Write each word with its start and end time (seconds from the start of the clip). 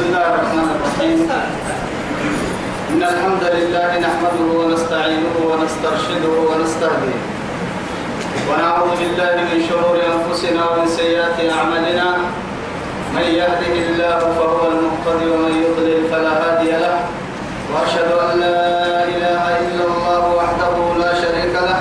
بسم 0.00 0.08
الله 0.08 0.28
الرحمن 0.34 0.68
الرحيم. 0.76 1.18
إن 2.90 3.02
الحمد 3.12 3.44
لله 3.56 3.90
نحمده 4.06 4.46
ونستعينه 4.60 5.34
ونسترشده 5.50 6.34
ونستهديه. 6.50 7.20
ونعوذ 8.48 8.90
بالله 9.00 9.34
من 9.50 9.58
شرور 9.68 9.96
أنفسنا 10.00 10.60
ومن 10.70 10.88
سيئات 10.88 11.36
أعمالنا. 11.36 12.08
من 13.12 13.26
يهده 13.40 13.74
الله 13.92 14.18
فهو 14.40 14.60
المقتدي 14.72 15.26
ومن 15.32 15.54
يضلل 15.68 16.00
فلا 16.08 16.32
هادي 16.42 16.72
له. 16.80 16.96
وأشهد 17.72 18.10
أن 18.24 18.40
لا 18.40 19.04
إله 19.04 19.42
إلا 19.68 19.84
الله 19.84 20.22
وحده 20.40 20.74
لا 21.04 21.12
شريك 21.22 21.54
له 21.68 21.80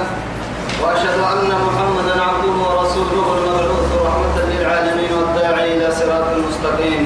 وأشهد 0.84 1.20
أن 1.34 1.50
محمدا 1.68 2.16
عبده 2.28 2.56
ورسوله 2.68 3.26
المبعوث 3.40 3.90
رحمة 4.08 4.38
للعالمين 4.52 5.12
والداعي 5.18 5.68
إلى 5.78 5.88
صراط 6.00 6.28
مستقيم 6.48 7.06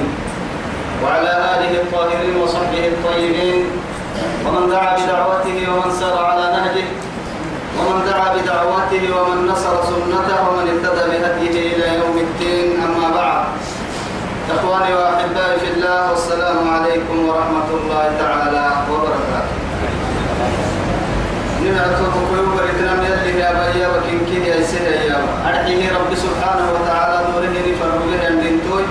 وعلى 1.04 1.32
آله 1.54 1.72
الطاهرين 1.82 2.36
وصحبه 2.42 2.84
الطيبين 2.88 3.64
ومن 4.46 4.70
دعا 4.72 4.96
بدعوته 4.96 5.58
ومن 5.72 5.90
سار 6.04 6.24
على 6.24 6.46
نهجه 6.56 6.86
ومن 7.78 8.04
دعا 8.08 8.28
بدعوته 8.36 9.04
ومن 9.16 9.38
نصر 9.46 9.74
سنته 9.90 10.38
ومن 10.48 10.64
اهتدى 10.72 11.04
بهديه 11.10 11.76
إلى 11.76 11.86
يوم 12.00 12.16
الدين 12.26 12.82
أما 12.86 13.08
بعد. 13.16 13.44
إخواني 14.54 14.94
وأحبائي 14.94 15.60
في 15.60 15.68
الله 15.74 16.10
والسلام 16.10 16.58
عليكم 16.76 17.16
ورحمة 17.28 17.68
الله 17.78 18.04
تعالى 18.22 18.66
وبركاته. 18.90 19.54
نمعتكم 21.64 22.22
قيوب 22.32 22.52
الإتنام 22.60 22.98
يلي 23.08 23.40
يا 23.40 23.88
وكين 23.96 24.20
كيدي 24.28 24.48
يا 24.48 24.62
سيدي 24.66 25.08
يا 25.08 25.18
أرحيه 25.48 25.88
رب 25.96 26.12
سبحانه 26.24 26.66
وتعالى 26.74 27.16
دوره 27.32 27.56
فرق 27.80 27.98
به 28.08 28.20
عند 28.28 28.44
توي 28.68 28.84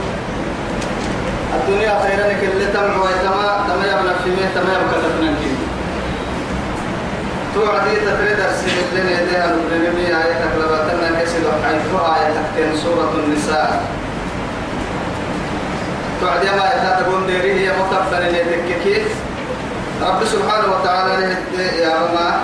الدنيا 1.57 1.93
خيرا 2.03 2.27
كل 2.41 2.59
تمع 2.73 2.93
ويتما 3.03 3.47
تما 3.67 3.85
يبنى 3.91 4.13
في 4.23 4.29
ميه 4.35 4.49
تما 4.55 4.71
كيدي 4.81 5.03
توعدي 7.55 7.95
تفريد 7.95 8.39
أرسل 8.39 8.67
لنا 8.93 9.21
يديها 9.21 9.47
نبرمي 9.47 10.07
آية 10.07 10.33
تقلباتنا 10.41 11.21
كسل 11.21 11.43
حيث 11.65 11.93
آية 11.93 12.33
تكتين 12.37 12.77
سورة 12.83 13.13
النساء. 13.25 13.81
توعدي 16.21 16.45
ما 16.45 16.65
يتاتقون 16.75 17.27
ديري 17.27 17.53
هي 17.59 17.71
متفن 17.79 18.23
لتككي 18.33 19.05
رب 20.01 20.23
سبحانه 20.25 20.67
وتعالى 20.73 21.35
يا 21.83 21.93
رما. 22.01 22.39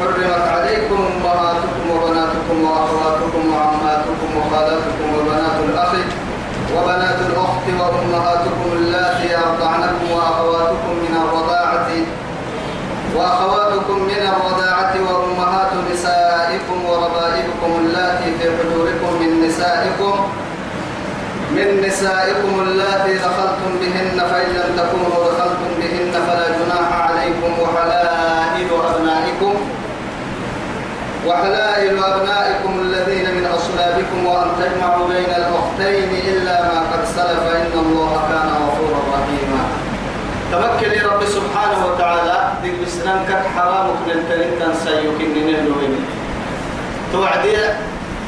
حرمت 0.00 0.48
عليكم 0.48 1.08
أمهاتكم 1.16 1.90
وبناتكم 1.90 2.64
وأخواتكم 2.64 3.42
وعماتكم 3.54 4.28
وخالاتكم 4.36 5.06
وبنات 5.14 5.56
الأخ 5.68 5.92
وبنات 6.76 7.18
الأخت 7.30 7.66
وأمهاتكم 7.80 8.68
اللاتي 8.72 9.36
أرضعنكم 9.36 10.10
وأخواتكم 10.12 10.92
من 11.04 11.16
الرضاعة. 11.22 11.88
وأخواتكم 13.16 13.98
من 14.02 14.22
الرضاعة 14.32 14.94
وأمهات 15.08 15.72
نسائكم 15.92 16.84
وربائبكم 16.84 17.70
اللاتي 17.80 18.30
في 18.38 18.44
حجوركم 18.44 19.10
من 19.20 19.30
نسائكم 19.66 20.28
من 21.50 21.82
نسائكم 21.86 22.60
اللاتي 22.60 23.14
دخلتم 23.18 23.70
بهن 23.80 24.18
فإن 24.30 24.50
لم 24.54 24.70
تكونوا 24.76 25.24
دخلتم 25.30 25.70
بهن 25.78 26.12
فلا 26.26 26.46
جناح 26.58 27.10
عليكم 27.10 27.50
وحلائل 27.62 28.68
أبنائكم 28.94 29.54
وحلائل 31.26 32.04
أبنائكم 32.04 32.80
الذين 32.80 33.34
من 33.34 33.46
أصلابكم 33.46 34.26
وأن 34.26 34.48
تجمعوا 34.60 35.08
بين 35.08 35.30
الأختين 35.36 36.10
إلا 36.28 36.62
ما 36.62 36.80
قد 36.92 37.04
سلف 37.16 37.42
إن 37.56 37.72
الله 37.78 38.22
كان 38.28 38.48
غفورا 38.62 39.00
رحيما. 39.14 39.62
تمكن 40.52 41.06
رب 41.08 41.24
سبحانه 41.24 41.86
وتعالى 41.86 42.52
ديك 42.62 42.74
بسنان 42.86 43.24
كك 43.28 43.46
حرام 43.56 43.86
تنتن 44.06 44.74
سيكن 44.84 45.46
نهلوين 45.46 46.04
توعدي 47.12 47.56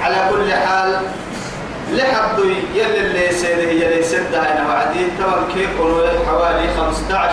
على 0.02 0.16
كل 0.30 0.52
حال 0.52 1.00
لحد 1.92 2.38
يلي 2.74 3.00
اللي 3.00 3.32
سيده 3.32 3.70
يلي 3.70 4.02
سده 4.02 4.40
هنا 4.40 4.68
وعدي 4.68 5.06
تمام 5.18 5.44
كيف 5.54 5.70
حوالي 6.28 6.68
15 6.76 7.32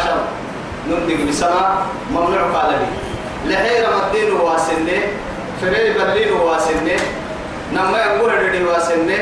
نندق 0.89 1.29
بسنة 1.29 1.85
ممنوع 2.11 2.41
قال 2.41 2.71
لي 2.79 2.87
لحيرة 3.53 3.89
مدين 4.09 4.31
واسنة 4.31 5.01
فريد 5.61 5.97
برلين 5.97 6.33
واسنة 6.33 6.97
نما 7.73 7.97
يقول 7.97 8.31
ردي 8.33 8.63
واسنة. 8.63 9.17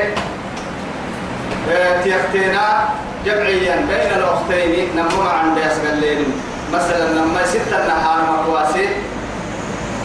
تيختينا 2.04 2.88
جمعيا 3.26 3.76
بين 3.76 4.10
الأختين 4.18 4.88
نما 4.96 5.28
عند 5.30 5.58
يسقلين 5.58 6.24
مثلا 6.72 7.12
نما 7.12 7.46
ستة 7.46 7.86
نهار 7.86 8.18
مقواسي 8.32 8.88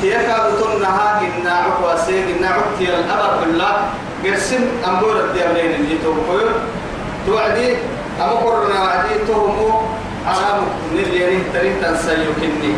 تيكا 0.01 0.49
بطنها 0.49 1.21
إنا 1.21 1.51
عقواسي 1.51 2.23
إنا 2.31 2.47
عقتي 2.47 2.85
الأمر 2.95 3.31
كله 3.43 3.71
قرسم 4.23 4.63
أمور 4.87 5.15
الديابين 5.19 5.71
اللي 5.75 5.97
توقعوا 6.03 6.51
توعدي 7.25 7.75
أما 8.21 8.31
قرنا 8.31 8.81
وعدي 8.81 9.13
تومو. 9.27 9.81
عرام 10.27 10.59
نليني 10.93 11.39
ترين 11.53 11.81
تنسيو 11.81 12.31
كني. 12.39 12.73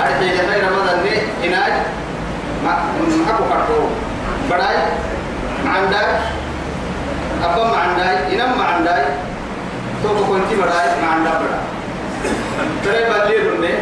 أرحي 0.00 0.28
جمعي 0.36 0.60
رمضان 0.60 0.98
ني 1.04 1.14
إناج. 1.46 1.72
محكو 2.64 3.44
كرتو 3.50 3.80
بداي 4.50 4.76
معنداي. 5.64 6.08
أبا 7.44 7.64
معنداي. 7.72 8.34
إنام 8.34 8.58
معنداي. 8.58 9.04
توقع 10.02 10.26
كنتي 10.28 10.54
بداي 10.56 10.88
معندا 11.02 11.30
بدا 11.40 11.60
تري 12.84 13.04
بالي 13.10 13.36
رني 13.48 13.74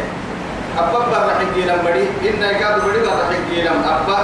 أبا 0.77 0.99
برا 1.11 1.29
حقيلم 1.39 1.79
بدي 1.85 2.29
إن 2.29 2.35
نيكاد 2.39 2.75
بدي 2.85 2.99
برا 3.05 3.23
حقيلم 3.31 3.77
أبا 3.95 4.19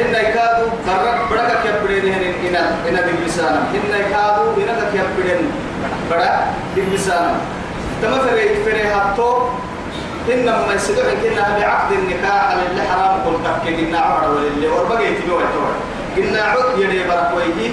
إن 0.00 0.06
نيكادو 0.12 0.66
برا 0.86 1.12
برا 1.30 1.54
كيبرين 1.62 2.14
هن 2.14 2.24
إن 2.46 2.56
إن 2.88 2.96
دبلسانا 3.08 3.60
إن 3.74 3.84
نيكادو 3.92 4.44
إن 4.60 4.70
كيبرين 4.92 5.42
برا 6.10 6.30
دبلسانا 6.76 7.34
تما 8.02 8.18
فريد 8.18 8.50
فري 8.64 8.82
هاتو 8.82 9.30
إن 10.32 10.44
ما 10.44 10.74
يسدوا 10.74 11.14
كنا 11.22 11.58
بعقد 11.58 11.92
النكاح 11.92 12.44
على 12.50 12.62
اللي 12.70 12.82
حرام 12.82 13.14
قل 13.26 13.36
تحكي 13.44 13.76
قلنا 13.76 13.98
عمر 13.98 14.30
ولا 14.30 14.48
اللي 14.48 14.68
وربقى 14.68 15.04
يتبعوا 15.12 15.40
التوعد 15.40 15.76
قلنا 16.16 16.42
عد 16.42 16.78
يدي 16.78 17.04
برا 17.08 17.30
كويجي 17.34 17.72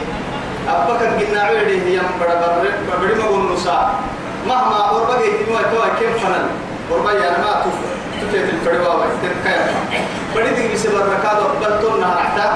أبكر 0.69 1.05
قلنا 1.19 1.41
عد 1.41 1.55
يدي 1.67 1.95
يم 1.95 2.03
برا 2.19 2.35
برا 2.35 2.63
برا 3.01 3.15
ما 3.15 3.25
قول 3.25 3.53
نساء 3.53 3.93
مهما 4.47 4.91
وربقى 4.91 5.27
يتبعوا 5.27 5.59
التوعد 5.59 5.91
كيف 5.99 6.25
فنن 6.25 6.45
وربقى 6.91 7.15
يعني 7.15 7.37
ما 7.37 7.51
تفر 7.63 7.91
تفيت 8.21 8.49
الفريوة 8.53 8.95
وتتكيف 8.95 9.61
بدي 10.35 10.49
تجي 10.55 10.73
بسبب 10.73 10.95
ركاد 10.95 11.37
بل 11.61 11.81
تونا 11.81 12.07
حتى 12.23 12.47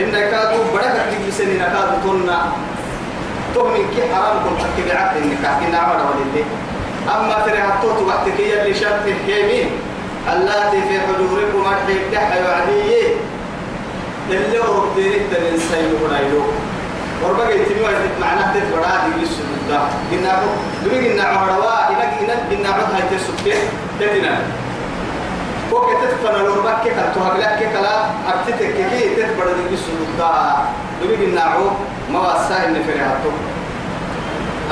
إن 0.00 0.12
كادو 0.12 0.62
بدك 0.74 1.02
تجي 1.10 1.28
بسني 1.28 1.54
نكاد 1.54 2.02
تونا 2.02 2.38
تهمين 3.54 3.86
كي 3.96 4.02
حرام 4.14 4.36
كل 4.44 4.56
حكي 4.62 4.82
بعقد 4.88 5.16
النكاح 5.16 5.58
قلنا 5.58 5.78
عمر 5.78 5.94
ولا 5.96 6.24
اللي 6.26 6.44
أما 7.16 7.46
ترى 7.46 7.58
حطوت 7.62 8.02
وقتك 8.08 8.40
هي 8.40 8.62
اللي 8.62 8.74
شرط 8.74 9.04
الحيمين 9.06 9.70
اللاتي 10.32 10.80
في 10.88 11.00
حجوركم 11.00 11.64
أرحيك 11.66 12.02
دحى 12.12 12.38
وعديه 12.42 13.08
اللي 14.30 14.58
هو 14.58 14.80
بديرك 14.80 15.22
تنين 15.34 15.58
سيئو 15.58 16.06
رايلو 16.12 16.42
وربك 17.24 17.50
يتبعوا 17.50 17.94
معناه 18.20 18.54
تتبرا 18.54 18.92
دي 19.06 19.20
بالسجود 19.20 19.60
ده 19.68 19.78
قلنا 20.12 20.30
عمر 20.32 20.52
دمي 20.84 21.08
قلنا 21.08 21.22
عمر 21.22 21.50
وا 21.58 21.88
إنك 21.90 22.10
إنك 22.20 22.38
قلنا 22.50 22.68
عمر 22.68 22.84
هاي 22.94 23.02
تسكت 23.18 23.58
تتنا 24.00 24.38
كوك 25.70 25.86
تتفنى 26.02 26.36
الوربك 26.40 26.76
كي 26.84 26.90
كنتو 26.90 27.20
هقلك 27.26 27.58
كي 27.58 27.66
كلا 27.74 27.94
أبتتك 28.32 28.74
كي 28.90 29.14
تتبرا 29.16 29.52
دي 29.56 29.62
بالسجود 29.70 30.10
ده 30.18 30.30
دمي 31.02 31.16
قلنا 31.26 31.40
عمر 31.40 31.72
ما 32.12 32.18
واساه 32.20 32.66
إن 32.68 32.74
فريحته 32.86 33.32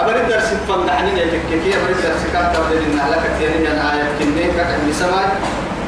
أبرد 0.00 0.28
درس 0.28 0.48
فندحني 0.68 1.10
يتككي 1.20 1.70
أبرد 1.78 1.96
درس 2.04 2.22
كات 2.32 2.56
تبدل 2.56 2.82
إن 2.86 2.98
لك 3.12 3.24
تيرين 3.38 3.66
الآية 3.66 4.06
كني 4.18 4.44
كأن 4.56 4.80
بسماء 4.90 5.28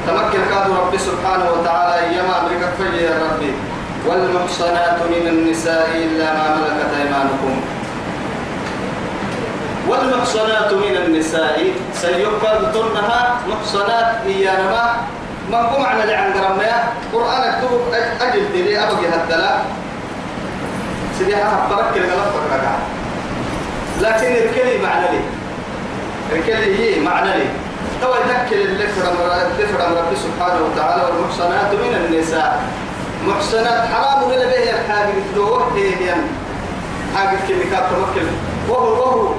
تمكن 0.07 0.43
كاد 0.51 0.67
ربي 0.81 0.99
سبحانه 0.99 1.47
وتعالى 1.51 1.95
أيما 2.07 2.41
أمريكا 2.43 2.69
فجي 2.79 3.03
يا 3.05 3.15
ربي 3.25 3.53
والمحصنات 4.07 4.99
من 5.11 5.29
النساء 5.29 5.91
إلا 5.95 6.25
ما 6.35 6.57
ملكت 6.57 6.91
أيمانكم 7.01 7.61
والمحصنات 9.89 10.73
من 10.73 10.97
النساء 10.97 11.73
سيقبل 11.95 12.73
تنها 12.73 13.41
محصنات 13.49 14.07
إيانما. 14.27 14.97
قم 15.53 15.83
عن 15.85 16.01
اللي 16.01 16.15
عن 16.15 16.33
قرمنا 16.33 16.93
قرآن 17.13 17.43
اكتب 17.43 17.81
أجل 18.21 18.53
دلي 18.55 18.79
أبقي 18.79 19.09
هدلا 19.09 19.57
سيديها 21.19 21.67
برك 21.71 21.97
الغلط 21.97 22.35
ركعه 22.55 22.79
لكن 24.01 24.27
الكلي 24.27 24.79
معنى 24.79 25.07
لي. 25.13 25.21
الكلي 26.33 26.79
هي 26.79 27.01
معنى 27.01 27.31
لي. 27.39 27.47
تو 28.03 28.15
يذكر 28.15 28.95
فرم 29.67 29.93
ربي 29.99 30.17
سبحانه 30.17 30.61
وتعالى 30.67 31.03
والمحصنات 31.03 31.71
من 31.75 31.95
النساء. 32.05 32.63
محصنات 33.27 33.89
حرام 33.93 34.23
ولا 34.23 34.47
به 34.47 34.71
الحاجة 34.71 35.13
دوه 35.35 35.77
هي 35.77 36.15
حاجة 37.17 37.39
كلمة 37.49 37.77
توكل 37.91 38.27
وهو 38.69 38.93
وهو 38.93 39.35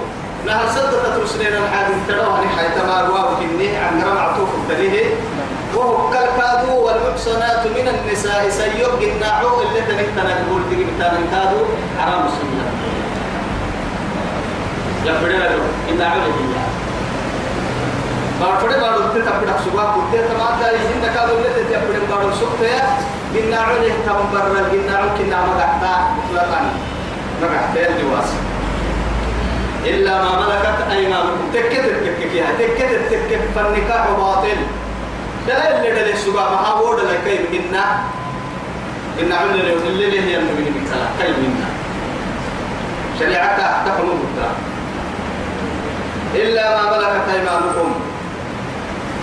نهر 0.46 0.68
صدقة 0.76 1.24
رسلنا 1.24 1.58
الحادث 1.58 2.08
تروها 2.08 2.42
نحي 2.46 2.80
تماروا 2.80 3.20
وكني 3.20 3.78
عن 3.78 4.04
رمع 4.04 4.38
طوف 4.38 4.50
الدليه 4.56 5.06
وهو 5.76 6.10
كالكادو 6.10 6.74
والمحصنات 6.86 7.68
من 7.68 7.88
النساء 7.88 8.50
سيوب 8.50 9.02
الناعو 9.02 9.62
اللي 9.62 9.82
تنكتنا 9.82 10.42
نقول 10.42 10.62
تجيب 10.72 10.88
تنكادو 11.00 11.62
حرام 12.00 12.26
السنة 12.26 12.66
يا 15.06 15.14
بدر 15.14 15.62
الناعو 15.90 16.20
اللي 16.20 16.34
هي 16.34 16.62
بارفڑے 18.40 18.78
بارو 18.82 19.02
تے 19.14 19.20
تپڑا 19.26 19.58
سبا 19.64 19.84
کتے 19.96 20.22
تمام 20.30 20.62
داری 20.62 20.78
ہند 20.86 21.06
کا 21.16 21.26
دولے 21.30 21.50
تے 21.56 21.64
تپڑے 21.70 22.00
بارو 22.10 22.32
سکتے 22.40 22.72
بناعو 23.34 23.76
له 23.82 23.98
تم 24.06 24.32
بر 24.32 24.70
بناعو 24.72 25.10
كنا 25.18 25.46
مقعتا 25.50 25.92
مطلقا 26.16 26.62
مقعتا 27.42 27.88
الجواز 27.90 28.41
إلا 29.86 30.24
ما 30.24 30.40
ملكت 30.40 30.92
أيمانكم. 30.92 31.52
تكت 31.54 31.86
تكك 32.06 32.36
يا 32.36 32.46
تكت 32.60 32.92
تكك 33.12 33.42
فالنكاح 33.56 34.08
باطل. 34.18 34.58
دلائل 35.48 35.76
اللي 35.76 35.92
دلائل 35.92 36.18
سبا 36.18 36.42
ما 36.42 36.68
هو 36.68 36.94
دلائل 36.94 37.20
كيف 37.26 37.42
منا؟ 37.52 37.86
إن 39.22 39.32
عمل 39.32 39.60
اللي 39.60 39.74
اللي 39.74 40.06
اللي 40.06 40.22
هي 40.22 40.38
المؤمنين 40.38 40.74
بكلا 40.74 41.06
كيف 41.20 41.38
منا؟ 41.38 41.70
شريعتها 43.20 43.84
تقوم 43.86 44.24
بكلا 44.24 44.50
إلا 46.36 46.78
ما 46.78 46.98
ملكت 46.98 47.30
أيمانكم. 47.34 47.92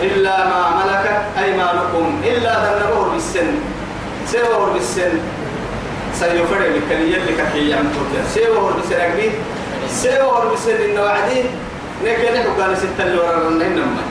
إلا 0.00 0.44
ما 0.44 0.84
ملكت 0.84 1.22
أيمانكم. 1.44 2.20
إلا 2.24 2.52
ذنبور 2.64 3.08
بالسن. 3.08 3.54
سيور 4.26 4.70
بالسن. 4.74 5.18
سيفرق 6.14 6.68
لك 6.68 6.90
يلك 6.90 7.52
كي 7.52 7.68
يعمل 7.68 7.90
سيور 8.34 8.72
بالسن. 8.72 9.00
أكبر 9.00 9.32
سيور 9.90 10.46
بالسن 10.50 10.82
إن 10.90 10.98
وعدي 10.98 11.42
لكن 12.04 12.34
نحن 12.34 12.60
قال 12.60 12.76
ستة 12.76 13.04
اللي 13.06 13.18
ورا 13.18 13.48
إنما 13.48 14.02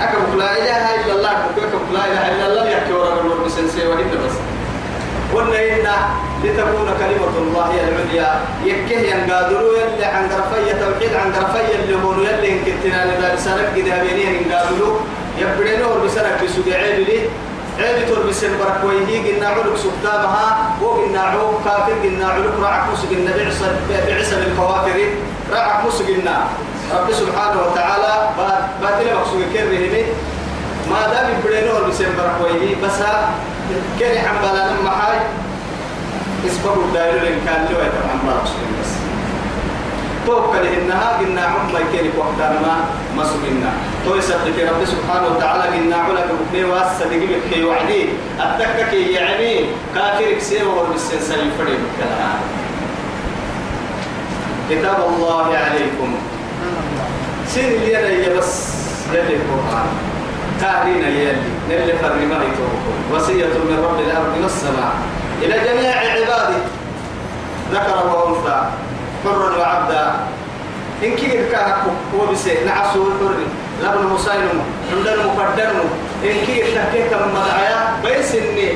أكبر 0.00 0.36
لا 0.38 0.52
إله 0.58 0.84
إلا 0.94 1.12
الله 1.14 1.30
أكبر 1.30 1.80
لا 1.92 2.04
إله 2.06 2.24
إلا 2.34 2.46
الله 2.46 2.70
يحكي 2.70 2.92
ورا 2.92 3.20
النور 3.20 3.38
بالسن 3.42 3.68
سيور 3.68 3.96
بس. 3.96 4.36
قلنا 5.34 5.58
إن 5.58 5.88
لتكون 6.44 6.88
كلمة 7.00 7.34
الله 7.38 7.70
العليا 7.84 8.40
يكه 8.64 9.00
ينقادروا 9.00 9.72
يلي 9.78 10.04
عن 10.04 10.24
غرفية 10.28 10.72
توحيد 10.72 11.12
عن 11.14 11.32
غرفية 11.32 11.74
اللي 11.84 11.96
هو 12.04 12.12
يلي 12.12 12.52
إن 12.52 12.58
كنتنا 12.64 13.04
لبا 13.04 13.34
بسنك 13.34 13.66
قد 13.76 13.88
هبينين 13.88 14.42
ينقادروا. 14.42 14.96
يبدينه 15.38 15.88
بسنك 16.04 16.36
بسوق 16.44 16.74
عيب 16.74 16.98
لي. 17.08 17.18
عيب 17.78 18.08
تور 18.08 18.26
بسن 18.28 18.58
بركويه 18.58 19.32
قلنا 19.32 19.46
علوك 19.48 19.76
سبتامها 19.76 20.74
وقلنا 20.82 21.20
عوك 21.20 21.64
كافر 21.64 21.92
قلنا 22.02 22.26
علوك 22.26 22.52
راعك 22.62 22.82
مسك 22.92 23.08
قلنا 23.08 23.30
بعصى 23.36 23.66
بعصى 24.08 24.36
بالكوافر 24.36 24.98
راعك 25.52 25.86
مسك 25.86 26.06
قلنا 26.06 26.46
رب 26.94 27.12
سبحانه 27.12 27.60
وتعالى 27.62 28.28
باتنا 28.82 29.14
مقصود 29.14 29.42
كرهني 29.52 30.04
ما 30.90 31.00
دام 31.12 31.26
يبدينه 31.38 31.88
بسن 31.88 32.04
بركويه 32.18 32.76
بس 32.82 32.98
كان 34.00 34.18
حمبالا 34.26 34.64
محاي 34.84 35.18
اسبب 36.46 36.76
الدائر 36.88 37.22
لين 37.22 37.38
كان 37.46 37.64
له 37.64 37.78
يتم 37.86 38.08
حمبالا 38.12 38.42
بس 38.80 38.81
توكل 40.26 40.66
إنها 40.66 41.18
قلنا 41.18 41.42
عم 41.42 41.68
يكينك 41.68 42.12
وقتنا 42.18 42.60
ما 42.60 42.76
مسؤولنا 43.16 43.72
تو 44.04 44.14
يصدق 44.14 44.56
رب 44.70 44.84
سبحانه 44.84 45.26
وتعالى 45.36 45.62
قلنا 45.76 45.96
علك 45.96 46.28
بكني 46.40 46.64
واسا 46.64 47.04
دقيقك 47.04 47.40
كي 47.50 47.64
وعدي. 47.64 48.08
أتكك 48.40 48.92
يعني 48.92 49.66
كافرك 49.94 50.40
سيوه 50.40 50.88
بالسنسل 50.92 51.40
الفريق 51.40 51.80
كلام 51.98 52.40
كتاب 54.70 54.96
الله 55.08 55.46
عليكم. 55.56 56.14
اللي 57.56 57.98
أنا 57.98 58.38
بس 58.38 58.68
يلي 59.12 59.36
القرآن. 59.36 59.86
قاعدين 60.62 61.04
يلي. 61.04 61.32
نلي 61.70 61.92
فرمي 61.98 62.26
وصية 63.12 63.44
من 63.44 63.84
رب 63.84 64.00
الأرض 64.00 64.42
والسماء. 64.42 64.92
إلى 65.42 65.54
جميع 65.54 65.96
عباده. 65.96 66.58
ذكر 67.72 68.06
وأنثى. 68.06 68.68
حرا 69.24 69.56
وعبدا. 69.58 70.14
إن 71.04 71.14
كي 71.16 71.50
كان 71.52 71.72
هو 72.14 72.26
بس 72.32 72.46
نعسو 72.66 73.02
الحر 73.06 73.34
لبن 73.82 74.06
مساينم 74.14 74.60
عندنا 74.92 75.26
مقدرم 75.26 75.88
إن 76.24 76.36
كي 76.46 76.62
تحكي 76.74 77.02
كم 77.10 77.34
مدعيا 77.34 77.78
بيس 78.04 78.34
إني 78.34 78.68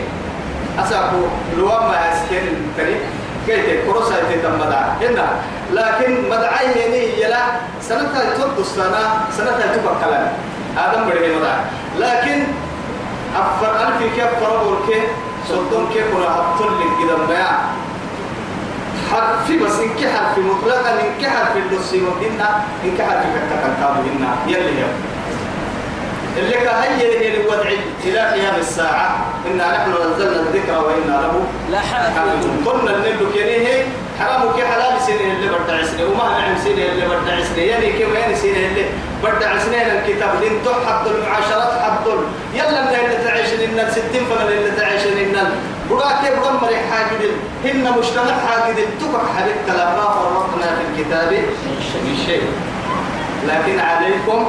أساكو 0.78 1.22
لوام 1.58 1.88
ما 1.88 1.98
يسكن 2.10 2.46
كريم 2.76 3.00
كيف 3.46 3.87
كروسا 3.87 4.14
يتم 4.31 4.58
مدعى 4.58 4.90
هنا. 5.00 5.26
لكن 5.72 6.28
مدعي 6.31 6.66
يعني 6.72 7.20
يلا 7.22 7.43
سنة 7.82 8.08
تبص 8.38 8.78
لنا 8.78 9.02
سنة 9.37 9.50
تبقى 9.50 10.31
آدم 10.78 11.06
بره 11.06 11.26
مدعى 11.38 11.58
لكن 11.98 12.44
أفر 13.37 13.72
ألف 13.76 14.14
كيف 14.14 14.44
فرور 14.44 14.78
كيف 14.88 15.04
صدق 15.48 15.93
كيف 15.93 16.14
ولا 16.14 16.28
أبطل 16.38 16.70
لك 16.81 17.28
ما 17.28 17.58
حرف 19.12 19.53
بس 19.62 19.79
إنك 19.81 20.12
حرف 20.17 20.38
مطلقا 20.38 20.91
إنك 20.93 21.29
حرف 21.29 21.56
اللصي 21.56 22.00
وإنا 22.03 22.62
إنك 22.85 23.03
حرف 23.03 23.25
كتكن 23.37 23.73
كابهن 23.81 24.26
يلي 24.47 24.81
يوم 24.81 25.17
اللي 26.38 26.53
كهي 26.53 27.19
هي 27.19 27.37
الوضع 27.41 27.70
إلى 28.05 28.19
قيام 28.19 28.55
الساعة 28.58 29.26
إنا 29.47 29.73
نحن 29.73 29.91
نزلنا 29.91 30.41
الذكر 30.41 30.85
وإنا 30.85 31.20
له 31.23 31.44
لحافظون 31.73 32.64
قلنا 32.67 32.97
النبي 32.97 33.25
كنيه 33.35 33.85
حرام 34.20 34.53
كي 34.56 34.67
حلال 34.67 35.00
سنة 35.06 35.32
اللي 35.32 35.49
بدع 35.49 35.82
سنة 35.82 36.05
وما 36.05 36.38
نعم 36.38 36.56
سنة 36.64 36.85
اللي 36.93 37.06
بدع 37.06 37.43
سنة 37.44 37.62
يعني 37.62 37.93
كيف 37.93 38.14
يعني 38.14 38.37
سنة 38.37 38.50
اللي 38.50 38.85
بدع 39.23 39.58
سنة 39.58 39.76
الكتاب. 39.76 40.41
دين 40.41 40.61
حد 40.87 41.06
المعاشرات 41.06 41.73
حد 41.82 42.06
يلا 42.55 42.82
من 42.82 42.88
اللي 43.05 43.17
تعيشن 43.25 43.61
إن 43.61 43.87
الستين 43.87 44.25
فمن 44.25 44.49
اللي 44.49 44.70
تعيشن 44.70 45.19
إن 45.19 45.50
براك 45.90 46.20
يبغى 46.24 46.50
مريح 46.62 46.80
حاجد 46.90 47.30
هن 47.64 47.98
مجتمع 47.98 48.34
حاجد 48.46 48.76
تبقى 49.00 49.22
حبيب 49.36 49.56
كلام 49.66 49.96
ما 49.96 50.66
في 50.76 50.82
الكتاب. 51.02 51.32
من 52.04 52.16
شيء 52.26 52.42
لكن 53.48 53.78
عليكم 53.80 54.46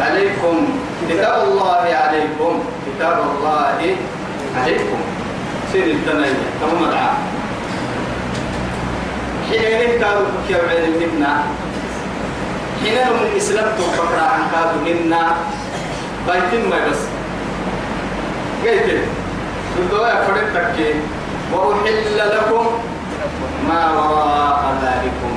عليكم 0.00 0.68
كتاب 1.08 1.48
الله 1.48 1.76
عليكم. 1.76 2.62
كتاب 2.86 3.18
الله 3.38 3.60
عليكم. 4.56 5.00
سير 5.72 5.84
التنين. 5.84 6.36
تمام 6.60 6.84
العام. 6.84 7.16
حين 9.50 10.00
كانوا 10.00 10.26
كيف 10.48 10.56
عين 10.68 10.92
منا 11.00 11.42
حين 12.82 12.98
من 13.12 13.28
الإسلام 13.32 13.68
تفكر 13.78 14.20
عن 14.20 14.40
كادوا 14.52 14.82
منا 14.84 15.36
بايتين 16.26 16.70
ما 16.70 16.76
بس. 16.90 16.98
قلت 18.64 19.02
وأحل 21.52 22.18
لكم 22.18 22.66
ما 23.68 23.90
وراء 23.90 24.62
ذلكم. 24.82 25.32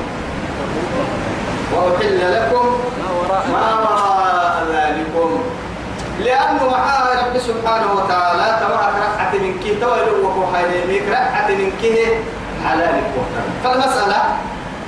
وأحل 1.74 2.20
لكم 2.36 2.66
ما 3.54 3.68
وراء 3.80 4.56
ذلكم. 4.72 5.44
لأنه 6.20 6.70
معاه 6.72 7.26
رب 7.26 7.38
سبحانه 7.40 7.94
وتعالى 7.94 8.60
تبارك 8.62 8.96
رحعة 9.02 9.34
من 9.34 9.60
كي 9.64 9.76
تويل 9.76 10.10
وكو 10.24 10.44
حيليميك 10.54 11.10
رحعة 11.10 11.48
من 11.48 11.72
كي 11.82 11.96
حلال 12.66 13.02
وقتا 13.18 13.42
فالمسألة 13.64 14.22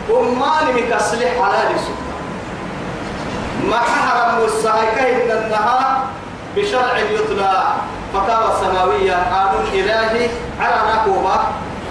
أمان 0.09 0.65
مكسل 0.75 1.19
حلال 1.19 1.69
سبحانه 1.87 2.03
ما 3.69 3.77
حرم 3.77 4.45
السايكة 4.45 5.01
إن 5.01 5.31
النهار 5.31 6.03
بشرع 6.55 6.97
يطلع. 6.99 7.75
فتاوى 8.13 8.51
سماوية 8.61 9.13
قانون 9.13 9.65
إلهي 9.73 10.29
على 10.59 10.93
نقوبة 10.93 11.35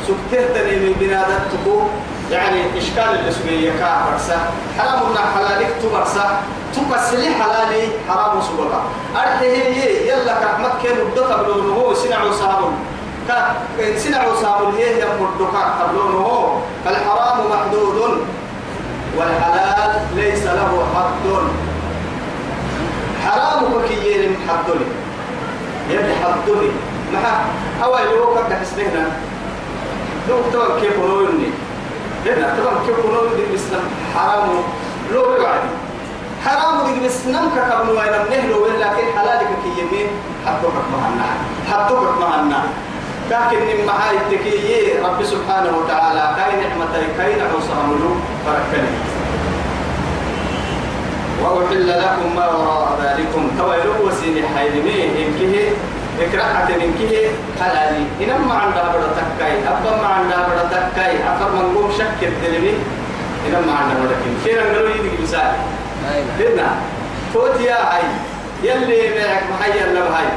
سكتهتني 0.06 0.76
من 0.76 0.92
بنادتكم 1.00 1.88
يعني 2.30 2.78
إشكال 2.78 3.18
اللي 3.18 3.32
سبيه 3.32 3.70
كافرسة 3.70 4.36
حرام 4.78 5.10
لنا 5.10 5.20
حلالك 5.36 5.68
تمرسة 5.82 6.24
تكسلي 6.74 7.34
حلالي 7.34 7.88
حرام 8.08 8.40
سبقا 8.40 8.82
أرحيه 9.16 10.12
يلا 10.12 10.34
كرحمت 10.34 10.72
كين 10.82 10.96
ودك 11.00 11.32
قبلونه 11.32 11.74
هو 11.74 11.94
سنعوا 11.94 12.32
سابون 12.32 12.74
سنعوا 13.96 14.36
سابون 14.42 14.74
هي 14.74 14.92
يمردك 14.92 15.54
قبلونه 15.80 16.60
فالحرام 16.84 17.38
محدود 17.50 18.26
والحلال 19.16 20.00
ليس 20.16 20.44
له 20.44 20.86
حد. 20.94 21.26
حرام 23.26 23.82
كيين 23.88 24.36
حدني 24.48 25.01
يلي 25.90 26.14
حدني 26.14 26.70
ما 27.12 27.44
هو 27.84 27.98
يلوك 27.98 28.38
كحسننا 28.50 29.06
لو 30.28 30.36
تبقى 30.52 30.80
كيف 30.80 30.98
نقولني 30.98 31.50
هنا 32.26 32.54
طبعا 32.58 32.74
كيف 32.86 32.98
نقول 32.98 33.28
دي 33.36 33.42
الإسلام 33.50 33.82
حرام؟ 34.14 34.48
لو 35.14 35.32
يعني 35.42 35.70
حرام 36.44 36.86
دي 36.86 36.98
الإسلام 36.98 37.50
كقبل 37.56 37.90
وين 37.90 38.12
نهلو 38.30 38.66
لكن 38.66 39.18
حلالك 39.18 39.48
كي 39.64 39.80
يمين 39.80 40.06
حطوك 40.46 40.72
معنا 40.92 41.26
حطوك 41.72 42.08
معنا 42.20 42.62
لكن 43.30 43.58
من 43.58 43.86
معاي 43.86 44.16
تكي 44.30 44.98
رب 45.04 45.24
سبحانه 45.24 45.78
وتعالى 45.78 46.36
كاين 46.36 46.58
نعمتي 46.68 47.06
كاين 47.18 47.38
عوصة 47.40 47.82
عملو 47.82 48.10
فركني 48.46 48.88
وأحل 51.42 51.88
لكم 51.88 52.36
ما 52.36 52.46
وراء 52.48 52.88
ذلكم. 53.02 53.50
تويلوا 53.58 53.98
وسيني 54.06 54.42
حيلمي 54.48 54.98
إنكه 55.20 55.54
إكرهت 56.20 56.68
منكه 56.80 57.14
حلالي 57.60 58.04
إنما 58.20 58.54
عندها 58.54 58.92
بڑا 58.92 59.10
تكاي 59.18 59.54
أبا 59.68 59.92
ما 60.02 60.08
عندها 60.08 60.42
بڑا 60.48 60.64
تكاي 60.72 61.16
أفر 61.16 61.50
منقوم 61.52 61.90
شك 61.98 62.20
الدلمي. 62.22 62.74
إنما 63.46 63.72
عندها 63.78 63.96
بڑا 64.02 64.16
كين 64.22 64.34
خير 64.44 64.62
أنقلوا 64.62 64.90
يدك 64.90 65.20
مثال 65.22 65.52
بدنا 66.38 66.68
فوت 67.34 67.60
يا 67.60 67.78
هاي 67.90 68.02
يلي 68.62 69.00
معك 69.18 69.42
محيا 69.52 69.86
لبهاي 69.86 70.28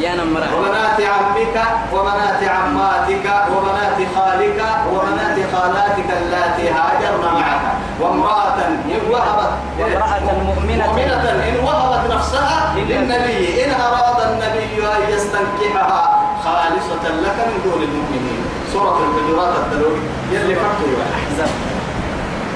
يا 0.00 0.14
نمرة 0.14 0.48
وبنات 0.56 1.00
عمك 1.00 1.56
وبنات 1.94 2.42
عماتك 2.48 3.26
وبنات 3.52 3.98
خالك 4.16 4.60
وبنات 4.92 5.36
خالاتك 5.52 6.08
اللاتي 6.20 6.68
هاجرن 6.68 7.24
معك. 7.34 7.64
وامرأة 8.00 8.58
إن 8.66 9.10
وهبت 9.10 9.50
وامرأة 9.80 10.20
مؤمنة. 10.46 10.86
مؤمنة 10.86 11.24
إن 11.48 11.56
وهبت 11.64 12.14
نفسها 12.14 12.74
للنبي. 12.76 13.64
إن 13.64 13.70
أراد 13.70 14.18
النبي 14.30 14.74
أن 14.96 15.02
يستنكحها 15.14 16.00
خالصة 16.44 17.04
لك 17.24 17.38
من 17.48 17.58
دون 17.64 17.82
المؤمنين. 17.82 18.40
سورة 18.72 18.98
الحجرات 19.04 19.52
الدلوي. 19.56 20.00
يلي 20.32 20.54
فتوا 20.54 21.02
أحزاب. 21.16 21.52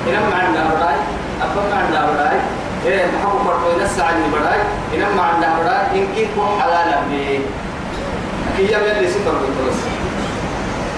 إنما 0.08 0.34
عندنا 0.42 0.64
بداي 0.74 0.96
أبما 1.42 1.74
عندنا 1.80 2.10
بداي 2.10 2.38
إيه 2.86 3.06
محبو 3.06 3.38
فرقو 3.38 3.80
ينسى 3.80 4.02
عني 4.02 4.26
بداي 4.32 4.60
إنما 4.94 5.22
عندنا 5.22 5.54
بداي 5.60 6.02
إن 6.02 6.06
كيف 6.14 6.30
حلالا. 6.60 7.00
بي 7.10 7.40
كي 8.56 8.62
يبقى 8.72 8.98
اللي 8.98 9.08
سفر 9.10 9.32
بالدرس 9.32 9.80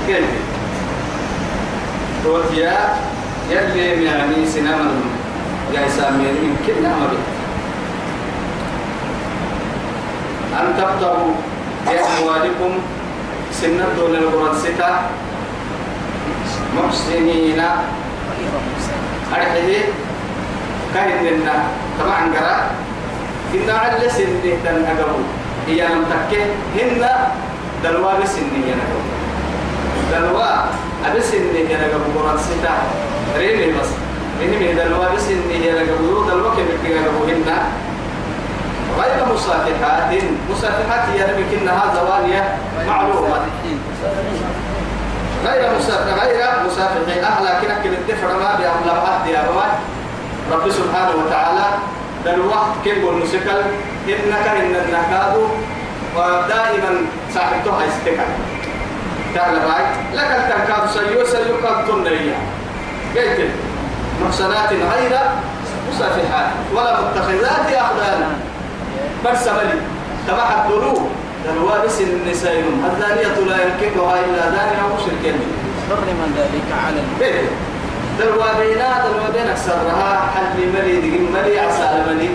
كيف؟ 0.06 0.24
توتيا 2.24 2.76
يلي 3.50 4.04
يعني 4.04 4.46
سينما 4.46 4.90
جاي 5.72 5.88
سامين 5.88 6.34
من 6.42 6.56
كل 6.66 6.82
نعمة 6.82 7.06
بي 7.06 7.18
أن 10.60 10.66
تبتغوا 10.78 11.34
بأموالكم 11.86 12.72
سنة 13.52 13.86
دون 13.96 14.14
القرآن 14.14 14.54
ستة 14.58 14.90
محسنين. 16.76 17.60
أرحيه 19.32 19.84
كاين 20.94 21.24
لنا. 21.24 21.56
طبعا 22.00 22.20
قرا 22.34 22.56
إن 23.54 23.70
على 23.70 24.08
سنة 24.08 24.44
تن 24.64 24.84
أقبل 24.84 25.22
هي 25.66 25.80
لم 25.86 26.04
تكه 26.10 26.44
هن 26.76 27.08
دلوا 27.84 28.12
بسنة 28.22 28.56
ينقبل 28.66 29.04
دلوا. 30.12 30.85
أبي 31.04 31.20
سنة 31.20 31.58
ينقبل 31.58 32.18
قرآن 32.18 32.38
ستة 32.38 32.70
ريني 33.38 33.72
بس 33.72 33.88
إني 34.42 34.56
من 34.56 34.76
دلوا 34.76 35.14
بسنة 35.14 35.52
ينقبل 35.52 36.26
دلوا 36.28 36.50
كم 36.50 36.66
ينقبل 36.84 37.32
هن 37.32 37.42
غير 39.00 39.34
مصافحات. 39.34 40.22
مصافحات 40.50 41.04
يعني 41.18 41.32
بكنها 41.42 41.82
زوانية 41.94 42.56
معلومة. 42.86 43.46
غير 45.44 45.70
مسافر 45.78 46.20
غير 46.20 46.50
مسافر 46.66 47.00
أهلا 47.22 47.60
كنا 47.60 47.74
كنا 47.82 47.92
الدفر 47.98 48.26
ما 48.26 48.54
بأملا 48.58 49.02
واحد 49.02 49.26
يا 49.28 49.44
رواد 49.52 49.72
رب 50.52 50.70
سبحانه 50.70 51.12
وتعالى 51.26 51.64
دلوقت 52.24 52.72
كم 52.84 52.94
بالمسكال 53.06 53.62
إنك 54.08 54.46
إن 54.48 54.74
النكاد 54.84 55.34
ودائما 56.16 56.92
صاحبتها 57.34 57.84
يستكال 57.84 58.26
تعالى 59.36 59.58
راي 59.58 59.84
لك 60.14 60.30
التنكاد 60.40 60.90
سيو 60.94 61.26
سيو 61.26 61.54
قد 61.64 61.86
تنريا 61.88 62.38
قلت 63.16 63.50
محسنات 64.24 64.70
غير 64.72 65.12
مسافحات 65.90 66.50
ولا 66.74 67.00
متخذات 67.00 67.68
أخدان. 67.72 68.22
برسملي 69.24 69.78
تبع 70.28 70.48
الدلوب 70.64 71.10
دلوابس 71.44 72.00
النساء 72.00 72.64
الزانية 72.92 73.36
لا 73.50 73.56
ينكحها 73.64 74.14
إلا 74.24 74.42
زاني 74.54 74.76
أو 74.82 74.88
مشرك 74.96 75.34
حرم 75.88 76.34
ذلك 76.36 76.66
على 76.84 77.00
المؤمنين 77.00 77.18
بيت 77.20 77.50
دلوابينا 78.18 79.04
دلوابين 79.06 79.50
أكثرها 79.50 80.30
حل 80.34 80.58
ملي 80.74 81.00
دقيم 81.00 81.32
ملي 81.34 81.60
عسى 81.60 82.04
ملي 82.08 82.30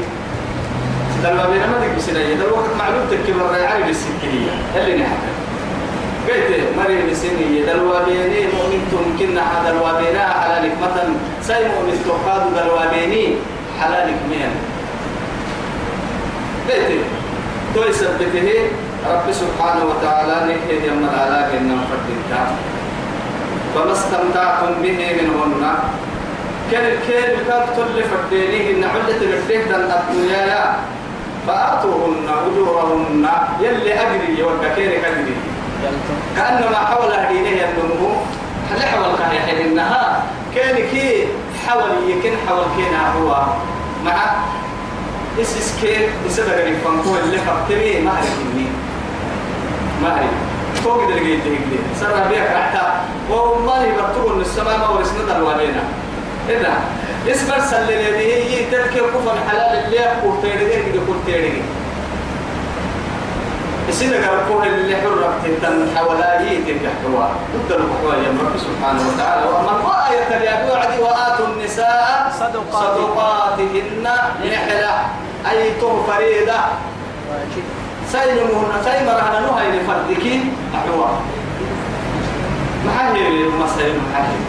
دلوابينا 1.24 1.67
ما 1.67 1.77
دق 1.81 1.96
بسنية. 1.98 2.36
دلوقت 2.36 2.70
معلوم 2.79 3.03
تكبر 3.12 3.55
ريعاني 3.55 3.84
بالسكينية 3.84 4.51
اللي 4.75 5.03
نحن. 5.03 5.17
بيت 6.28 6.63
مري 6.78 7.12
بسنية 7.12 7.66
دلوابيني 7.66 8.42
مؤمن 8.54 8.82
تمكن 8.92 9.38
دلوابينا 9.66 10.24
حلالك 10.42 10.74
مثلا 10.82 11.13
سي 11.42 11.63
مؤمن 11.74 11.98
تقاد 12.06 12.44
دلوابيني 12.56 13.36
حلالك 13.80 14.20
مين 14.30 14.51
بيت. 16.68 16.90
تو 17.75 17.84
يثبته 17.84 18.50
رب 19.08 19.28
سبحانه 19.32 19.84
وتعالى 19.90 20.36
نكهد 20.48 20.82
يوم 20.86 21.04
العلاق 21.13 21.50
إنما 21.58 21.84
فردتا 21.90 22.42
فما 23.75 23.92
استمتعتم 23.92 24.74
به 24.84 25.00
منهن. 25.18 25.63
كان 26.72 26.86
الكير 26.86 27.38
كان 27.48 27.63
كل 27.78 27.96
فردينيه 28.04 28.66
إن 28.72 28.84
علة 28.84 29.22
الفريق 29.22 29.68
دن 29.70 29.92
الدنيا. 29.92 30.75
فأعطوهن 31.48 32.30
أجورهن 32.30 33.25
يلي 33.62 33.94
أجري 33.94 34.44
وكثير 34.44 34.92
أجري 35.10 35.36
كأنما 36.38 36.76
حول 36.78 37.12
هدينه 37.12 37.50
النمو 37.50 38.10
هل 38.72 38.82
حول 38.82 39.16
كهي 39.18 39.62
إنها 39.66 40.24
كان 40.56 40.76
كي 40.76 41.28
حول 41.68 41.82
يكن 42.08 42.32
حول 42.48 42.64
كينا 42.78 43.14
هو. 43.14 43.44
مع 44.06 44.16
اس 45.42 45.58
اس 45.58 45.74
كي 45.82 46.08
يسبق 46.26 46.54
الفنكو 46.54 47.16
اللي 47.24 47.38
خبتني 47.38 48.00
ما 48.02 48.12
هي 48.22 48.66
ما 50.04 50.20
هي 50.22 50.28
فوق 50.84 51.08
درجة 51.10 51.20
تهجلي 51.44 51.80
سر 52.00 52.28
بيك 52.30 52.48
حتى 52.58 52.82
والله 53.30 53.88
بتقول 53.92 54.42
السماء 54.42 54.78
ما 54.78 54.90
ورسنا 54.90 55.34
دلوانينا 55.38 55.84
إذا 56.50 56.74
إسمر 57.32 57.60
سلل 57.72 57.90
يديه 57.92 58.58
يترك 58.58 58.90
كفن 58.94 59.38
حلال 59.50 59.84
اللي 59.86 59.96
يقول 59.98 60.42
تيرجع 60.42 60.78
يقول 60.96 61.18
تيرجع 61.26 61.62
السيدة 63.90 64.18
قال 64.28 64.68
اللي 64.68 64.96
حرك 64.96 65.60
تن 65.62 65.88
حوالي 65.96 66.58
تنكحوا 66.68 67.26
ضد 67.54 67.72
الحقوق 67.72 68.14
يا 68.14 68.30
رب 68.30 68.56
سبحانه 68.58 69.02
وتعالى. 69.08 69.44
ومن 69.50 69.78
آية 70.10 70.38
اليابي 70.38 70.72
وعدي 70.72 71.02
وآتوا 71.02 71.48
النساء 71.48 72.34
صدقات. 72.40 72.84
صدقاتهن 72.84 74.08
نحلة 74.52 74.96
أي 75.50 75.74
فريدة. 76.08 76.60
واجب 77.30 77.66
سيمهن 78.12 78.72
سيمرهن 78.84 79.36
نهي 79.44 79.68
لفردك 79.72 80.26
أحوا 80.76 81.08
محاهي 82.86 83.28
المسائل 83.28 83.96
محاهي 84.10 84.40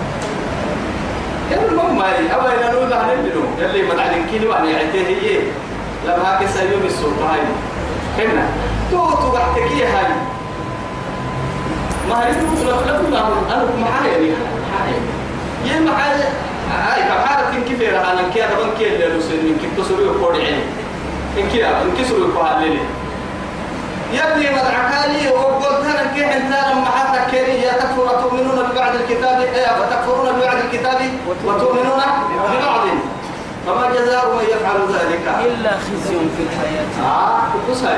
يا 1.51 1.69
المهم 1.69 1.99
هاي. 2.03 2.35
أول 2.35 2.51
إلى 2.51 2.73
نوضع 2.73 3.03
نبنو 3.03 3.43
يلي 3.59 3.83
مدعلين 3.83 4.27
كيلو 4.31 4.51
وأنا 4.51 4.71
يعتيه 4.71 5.07
هي 5.07 5.39
لما 6.07 6.23
هاك 6.27 6.49
سيوم 6.49 6.83
السلطة 6.85 7.33
هاي. 7.33 7.41
هنا 8.19 8.47
تو 8.91 9.11
تو 9.11 9.31
بحتك 9.31 9.63
هاي 9.83 10.07
ما 12.09 12.27
هي 12.27 12.33
لا 12.65 12.71
لا 12.87 13.01
أنا 13.01 13.65
يعني 14.07 14.31
محاهي 14.73 14.95
يا 15.67 15.81
محاهي 15.81 16.25
هاي 16.71 17.03
كحالة 17.03 17.65
كيف 17.69 17.81
يرى 17.81 17.97
أنا 17.97 18.23
كي 18.35 18.45
أنا 18.45 18.55
بنكي 18.55 18.95
اللي 18.95 19.19
نسنين 19.19 19.57
كيف 19.61 19.71
تسوي 19.87 20.19
كوري 20.21 20.47
عين 20.47 20.61
إن 21.39 21.49
كي 21.49 21.67
إن 21.67 21.93
كي 21.97 22.05
سوي 22.05 22.33
كوالي 22.33 22.79
يبني 24.13 24.51
مدعكالي 24.51 25.29
وقلت 25.29 25.85
أنا 25.87 26.13
كيف 26.15 26.25
انت 26.25 26.53
لما 26.73 26.87
حتى 26.87 27.31
كيري 27.31 27.63
يا 27.63 27.73
تكفر 27.73 28.21
تؤمنون 28.23 28.67
ببعض 28.73 28.95
الكتاب 28.95 29.41
إيه 29.41 29.67
وتكفرون 29.81 30.27
ببعض 30.37 30.57
الكتاب 30.65 31.01
وتؤمنون 31.47 32.03
ببعض 32.35 32.87
فما 33.67 33.91
جزاء 33.95 34.35
من 34.35 34.45
يفعل 34.45 34.81
ذلك. 34.97 35.25
إلا 35.47 35.71
خزي 35.71 36.19
في 36.37 36.43
الحياة. 36.43 36.93
آه 37.07 37.43
قصي 37.71 37.97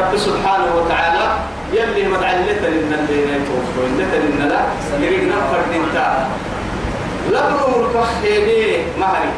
رب 0.00 0.16
سبحانه 0.16 0.70
وتعالى 0.76 1.24
يلي 1.72 2.08
مدعلت 2.08 2.62
لنا 2.62 2.96
اللي 3.00 3.22
يتوفوا 3.22 3.88
لنا 3.88 4.16
لنا 4.16 4.44
لا 4.44 4.60
يريد 5.00 5.28
نفر 5.28 5.60
دينتا 5.72 6.28
لبنوا 7.30 7.86
الكخيني 7.86 8.82
مهري. 9.00 9.30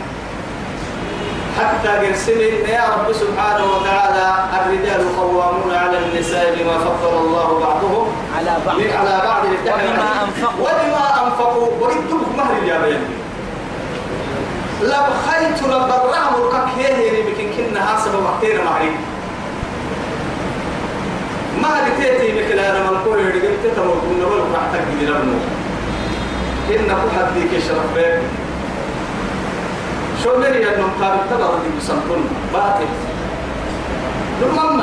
حتى 1.59 1.89
قرسل 1.89 2.41
يا 2.69 2.85
رب 2.95 3.13
سبحانه 3.13 3.65
وتعالى 3.65 4.35
الرجال 4.59 5.17
قوامون 5.17 5.75
على 5.75 5.99
النساء 5.99 6.57
بما 6.59 6.79
فضل 6.79 7.17
الله 7.19 7.59
بعضهم. 7.61 8.07
على 8.39 8.57
بعض. 8.67 8.77
على 8.99 9.21
بعض. 9.25 9.43
وبما 9.67 10.09
أنفقوا. 10.25 10.61
وبما 10.61 11.27
أنفقوا. 11.27 11.69
وردوا 11.81 12.21
مهر 12.37 12.65
يا 12.67 12.79
بين 14.81 14.89
لبخيت 14.89 15.63
لبرهم 15.63 16.35
الكك 16.45 16.69
هي 16.79 17.23
بكن 17.23 17.49
كنا 17.57 17.87
حسب 17.87 18.15
وقتين 18.15 18.65
معي 18.65 18.91
ما 21.63 21.69
تيتي 21.99 22.33
مثل 22.33 22.59
أنا 22.59 22.91
منقول 22.91 23.19
اللي 23.19 23.49
قلت 23.49 23.77
تمر 23.77 23.97
كنا 24.09 24.27
ولا 24.27 24.43
بعتك 24.53 24.85
بدي 24.95 25.07
لبنو 25.07 25.39
إنك 26.71 26.99
حديك 27.17 27.51
شرف 27.69 27.95
بيك. 27.95 28.21
شو 30.25 30.39
مري 30.39 30.75
أنهم 30.75 30.91
كانوا 31.01 31.17
تبغى 31.31 31.59
يسمون 31.79 32.29
باطل. 32.55 32.87
نمم 34.43 34.83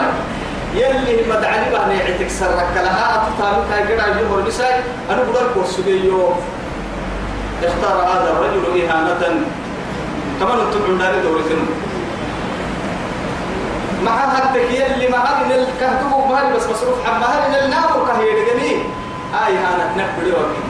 يلي 0.76 1.24
مدعني 1.30 1.70
بها 1.72 1.88
نيعتك 1.88 2.30
سرك. 2.30 2.68
لها 2.76 3.16
أتطالب 3.16 3.66
هاي 3.72 3.82
قرأ 3.82 4.08
يجمر 4.08 4.42
بساي 4.48 4.76
أنا 5.10 5.24
بقول 5.24 5.48
كورسوبيو 5.54 6.30
اختار 7.64 7.98
هذا 8.02 8.32
الرجل 8.32 8.82
إهانة. 8.82 9.46
كمان 10.40 10.60
أنتم 10.60 10.80
عندنا 10.90 11.24
دورتنا 11.24 11.66
مع 14.04 14.12
هدك 14.12 14.62
يلي 14.72 15.08
مع 15.10 15.18
هذه 15.18 15.56
الكهتب 15.56 16.30
مهري 16.30 16.54
بس 16.56 16.64
مصروف 16.64 17.08
عن 17.08 17.20
مهري 17.22 17.66
النار 17.66 18.02
وكهي 18.02 18.46
دقني 18.46 18.72
هاي 19.34 19.58
هانت 19.58 19.98
نكبري 19.98 20.32
وكي 20.32 20.62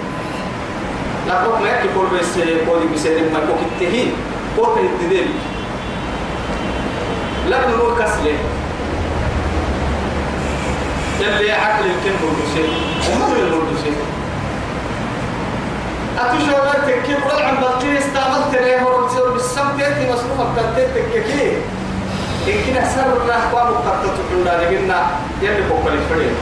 كوك 1.46 1.62
ما 1.62 1.70
يكي 1.70 1.88
كل 1.96 2.18
بس 2.18 2.34
كودي 2.70 2.86
بسير 2.94 3.32
ما 3.34 3.40
كوك 3.40 3.60
التهين 3.72 4.14
كوك 4.56 4.78
التدين 4.78 5.28
لا 7.50 7.70
نقول 7.70 8.04
كسلة. 8.04 8.38
يلي 11.22 11.52
عقل 11.52 11.86
الكلمة 11.86 12.26
والبسيط 12.26 12.70
وما 13.12 13.26
هو 13.26 13.62
البسيط 13.62 13.94
أتشعر 16.20 16.74
تكيب 16.88 17.18
عم 17.46 17.56
بطيء 17.62 17.98
استعملت 17.98 18.54
ليه 18.62 18.84
ورسول 18.84 19.32
بالسم 19.32 19.78
تأتي 19.78 20.12
مصروفك 20.12 20.48
تأتي 20.76 21.02
تككي 21.02 21.52
إن 22.48 22.58
كنا 22.66 22.90
سر 22.90 23.32
قام 23.54 23.68
قد 23.68 24.02
تقولنا 24.18 24.64
لقينا 24.64 25.00
يلي 25.42 25.62
بقول 25.70 25.94
الفريق 25.94 26.34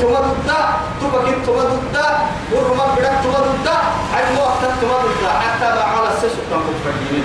تما 0.00 0.20
ضد 0.20 0.50
تبقى 1.00 1.32
تما 1.46 1.62
ضد 1.64 1.96
ورما 2.52 2.84
بدك 2.94 3.12
عاد 4.14 4.24
مو 4.34 4.42
وقت 4.42 4.60
تما 4.80 4.96
ضد 5.04 5.26
حتى 5.40 5.74
ما 5.74 5.82
على 5.82 6.08
السيس 6.16 6.32
كم 6.50 6.60
بتفرجين 6.60 7.24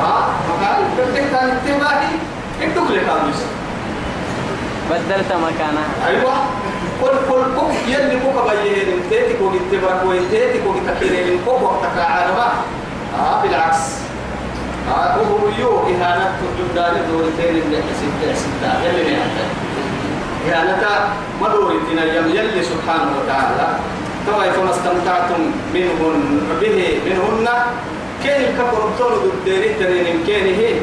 ها 0.00 0.28
ما 0.48 0.66
قال 0.68 0.84
بدك 0.98 1.24
تاني 1.32 1.52
تباهي 1.66 2.08
انتو 2.62 2.88
كل 2.88 3.00
كامل 3.06 3.32
بدلت 4.90 5.32
مكانها 5.32 5.86
أيوة. 6.08 6.32
كل 7.04 7.16
كل 7.30 7.42
كوك 7.60 7.72
يلي 7.88 8.16
كوك 8.24 8.44
بيهن 8.50 9.00
تيتي 9.10 9.34
كوك 9.38 9.52
تبرك 9.72 10.00
وتيتي 10.06 10.58
كوك 10.64 10.76
تكيرين 10.88 11.40
كوك 11.44 11.62
وقتك 11.62 11.98
عالما 11.98 12.52
آه 13.18 13.42
بالعكس 13.42 13.78
آه 14.88 15.14
هو 15.16 15.48
يو 15.58 15.78
إهانة 15.80 16.32
تجدار 16.58 16.92
دورتين 17.10 17.62
اللي 17.62 17.76
حسيت 17.76 18.14
حسيت 18.32 18.62
يلي 18.84 19.10
نعمل 19.16 19.48
إهانة 20.48 21.08
ما 21.40 21.48
دورتنا 21.48 22.04
يم 22.04 22.28
يلي 22.28 22.62
سبحانه 22.62 23.10
وتعالى 23.22 23.68
طبعا 24.26 24.50
فما 24.50 24.70
استمتعتم 24.70 25.40
منهن 25.74 26.40
به 26.60 26.98
منهن 27.06 27.48
كين 28.22 28.32
الكفر 28.44 28.86
بطول 28.88 29.12
الديرين 29.34 29.78
تنين 29.78 30.24
كين 30.26 30.46
هي 30.54 30.74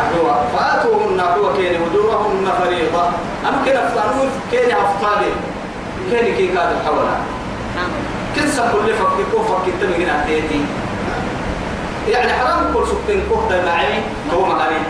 أحوا 0.00 0.34
فآتوهن 0.52 1.20
أحوا 1.20 1.56
كين 1.56 1.82
ودورهن 1.82 2.46
فريضة. 2.62 3.04
أنا 3.48 3.56
كنا 3.64 3.86
أفتانون 3.86 4.28
كين 4.50 4.70
أفتاني 4.76 5.30
كين 6.10 6.34
كي 6.36 6.46
كاد 6.54 6.68
الحولة 6.80 7.16
كن 8.36 8.46
سبب 8.48 8.80
اللي 8.80 8.94
فك 8.94 9.16
كوف 9.32 9.52
فك 9.52 9.68
التمي 9.68 10.04
هنا 10.04 10.24
تيتي 10.26 10.60
يعني 12.08 12.32
حرام 12.32 12.74
كل 12.74 12.84
سكتين 12.86 13.22
كوف 13.28 13.48
ده 13.50 13.64
معي 13.66 13.94
هو 14.34 14.44
مهري 14.46 14.80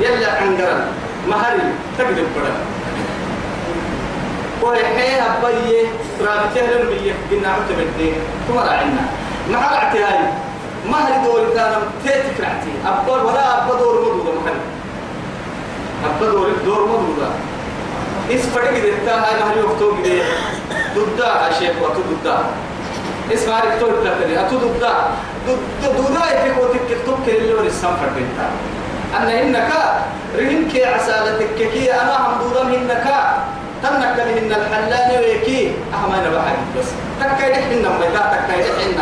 يلا 0.00 0.32
عنقرن. 0.32 0.84
مهري 1.28 1.62
تقدر 1.98 2.22
بڑا 2.36 2.52
وهي 4.62 5.20
أبيه 5.20 5.82
رابطة 6.20 6.60
لهم 6.60 6.88
بيه 6.88 7.12
قلنا 7.30 7.48
عمت 7.48 7.70
بدي 7.78 8.12
ثم 8.48 8.58
راعنا 8.58 9.02
مع 9.50 9.58
الاعتهاي 9.70 10.18
ما 10.90 10.98
هي 11.08 11.24
دور 11.24 11.40
كان 11.54 11.72
تيتك 12.04 12.40
رعتي 12.40 12.72
أبا 12.86 13.22
ولا 13.22 13.64
أبا 13.64 13.78
دور 13.78 13.94
مدودة 14.02 14.40
مكان 14.40 14.60
أبا 16.16 16.30
دور 16.30 16.48
دور 16.64 16.80
مدودة 16.88 17.28
إس 18.34 18.46
فرق 18.46 18.70
دتا 18.70 19.16
ما 19.16 19.52
هي 19.52 19.62
وقتو 19.62 20.02
كده. 20.04 20.24
ضد 20.96 21.20
الشيخ 21.50 21.72
وقتو 21.82 22.00
ضد 22.00 22.26
اسمع 23.34 23.58
لك 23.58 23.72
تقول 23.80 24.04
لك 24.04 24.38
أتو 24.38 24.56
ضد 24.56 24.84
ضد 25.84 26.16
يفيك 26.32 26.56
وتكتب 26.60 27.16
كل 27.26 27.32
اللي 27.36 27.54
ورسام 27.54 27.96
فرقتا 28.00 28.46
أنا 29.16 29.42
إنك 29.42 29.70
رهنك 30.38 30.72
عسالتك 30.94 31.54
كي. 31.72 31.92
أنا 31.92 32.14
حمدودا 32.24 32.64
منك 32.64 33.06
تنك 33.82 34.14
لهن 34.16 34.52
الحلال 34.52 35.24
ويكي. 35.24 35.72
أهما 35.94 36.16
نبحي 36.26 36.56
بس. 36.78 36.88
تكاي 37.20 37.50
نحن 37.52 37.82
ما 37.82 38.06
تكاي 38.32 38.60
نحن 38.60 39.00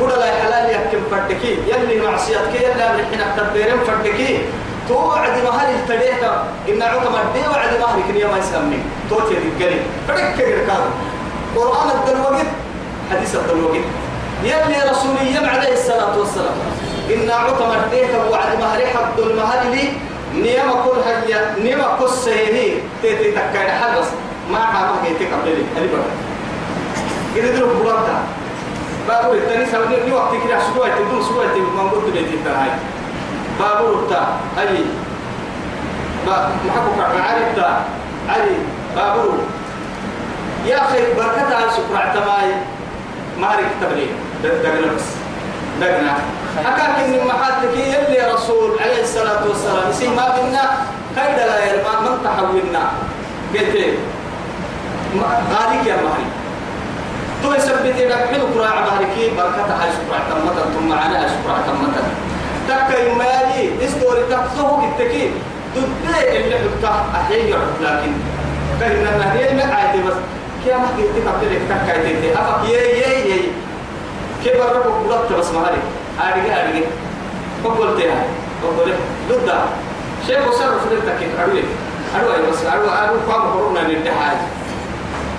قول 0.00 0.10
لا 0.10 0.30
حلال 0.42 0.70
يحكم 0.70 1.02
فردكي 1.10 1.58
يلي 1.70 2.06
معصيتك 2.06 2.54
يلي 2.54 3.02
نحن 3.02 3.20
تبيرم 3.36 3.78
فردكي 3.86 4.38
توعد 4.88 5.44
مهر 5.44 5.68
التديتا 5.68 6.44
إن 6.68 6.82
عقم 6.82 7.14
الدي 7.14 7.48
وعد 7.48 7.72
مهر 7.80 8.00
كنيا 8.08 8.26
ما 8.26 8.38
يسمي 8.38 8.78
توتي 9.10 9.34
القليل 9.38 9.82
فدك 10.08 10.34
كيركاد 10.36 10.84
قرآن 11.56 11.88
الدلوقت 11.90 12.46
حديث 13.10 13.36
الدلوقت 13.36 13.86
يلي 14.44 14.90
رسولي 14.90 15.48
عليه 15.48 15.72
الصلاة 15.72 16.18
والسلام. 16.18 16.56
إن 17.14 17.30
عقم 17.30 17.70
الديتا 17.72 18.24
وعد 18.30 18.58
مهر 18.60 18.80
حد 18.86 19.18
المهر 19.18 19.60
لي. 19.72 19.84
نيما 20.34 20.72
كل 20.84 20.98
هيا 21.06 21.56
نيما 21.58 21.96
كل 22.00 22.08
سيهي. 22.08 22.80
تيتي 23.02 23.32
تكاين 23.32 23.70
حدث 23.70 24.12
ما 24.50 24.58
حامه 24.58 25.04
كيتي 25.04 25.24
قبلي 25.32 25.64
هذه 25.76 25.88
بقى. 25.92 26.10
إذا 27.36 27.56
دلوك 27.56 27.70
بلانتا 27.82 28.16
بابور 29.08 29.34
التاني 29.34 29.64
ني 30.06 30.12
وقت 30.12 30.32
كده. 30.44 30.58
سوى 30.74 30.90
تدوم 30.90 31.22
سوى 31.22 31.44
تدوم. 31.54 31.76
ما 31.76 31.90
قلت 31.90 32.14
لي 32.14 32.38
تنهاي 32.44 32.70
بابور 33.60 34.02
التا 34.02 34.22
أي 34.58 34.84
با 36.26 36.48
محبوك 36.66 36.98
عارف 37.00 37.56
تا 37.56 37.84
علي 38.28 38.56
بابور. 38.96 39.38
يا 40.66 40.76
أخي 40.82 41.14
بركة 41.16 41.56
على 41.56 41.70
سكر 41.70 41.96
اعتماي 41.96 42.50
ما 43.40 43.46
عارف 43.46 43.66
تبليغ 43.82 44.12
دقنا 44.42 44.92
بس 44.96 45.08
دقنا. 45.80 46.14
أكاك 46.58 46.98
إن 47.04 47.26
محاتك 47.26 47.74
يلي 47.76 48.32
رسول 48.34 48.70
عليه 48.80 49.02
الصلاة 49.02 49.42
والسلام. 49.48 49.90
يسي 49.90 50.08
ما 50.08 50.28
بنا 50.36 50.64
كيدا 51.16 51.46
لا 51.46 51.56
يرمان 51.64 52.02
من 52.04 52.14
تحولنا. 52.24 52.82
قلت 53.54 53.74
غاليك 55.52 55.86
يا 55.86 55.96
مهري. 55.96 56.26
تو 57.42 57.54
يثبت 57.54 57.96
لك 57.98 58.12
حلو 58.30 58.46
قراء 58.54 58.76
باركي 58.86 59.30
بركة 59.36 59.72
هاي 59.80 59.90
شكرا 59.96 60.20
تمتا 60.30 60.62
ثم 60.74 60.92
هاي 60.92 61.28
شكرا 61.28 61.58
تمتا 61.66 62.02
تكا 62.68 62.98
يمالي 63.08 63.84
استوري 63.84 64.22
تقصه 64.30 64.76
بالتكي 64.76 65.30
تدي 65.74 66.38
اللي 66.38 66.56
حبتا 66.58 67.04
أحيي 67.14 67.54
لكن 67.82 68.12
كهنا 68.80 69.16
نهي 69.18 69.54
ما 69.54 69.74
عادي 69.74 69.98
بس. 70.02 70.14
كيا 70.64 70.76
ما 70.76 70.88
قلت 70.96 71.26
قبل 71.28 71.54
لك 71.54 71.62
تكا 71.68 72.08
يتي 72.08 72.34
أفك 72.34 72.68
يي 72.68 72.74
يي 72.74 73.30
يي. 73.30 73.40
كيف 74.44 74.60
ربك 74.60 75.06
بلطت 75.06 75.32
بس 75.32 75.50
مهاري 75.50 75.78
أرجع 76.20 76.54
أرجع 76.60 76.86
بقول 77.64 77.96
تيها 77.96 78.24
بقول 78.62 78.92
ضد. 79.30 79.52
شيء 80.26 80.48
وصرف 80.48 80.82
لك 80.92 81.28
أروي. 81.40 81.62
أروي 82.16 82.50
بس. 82.50 82.66
أروي 82.66 82.88
أروي. 82.88 83.18
قام 83.28 83.42
قرنا 83.42 83.88
للتحاج 83.88 84.36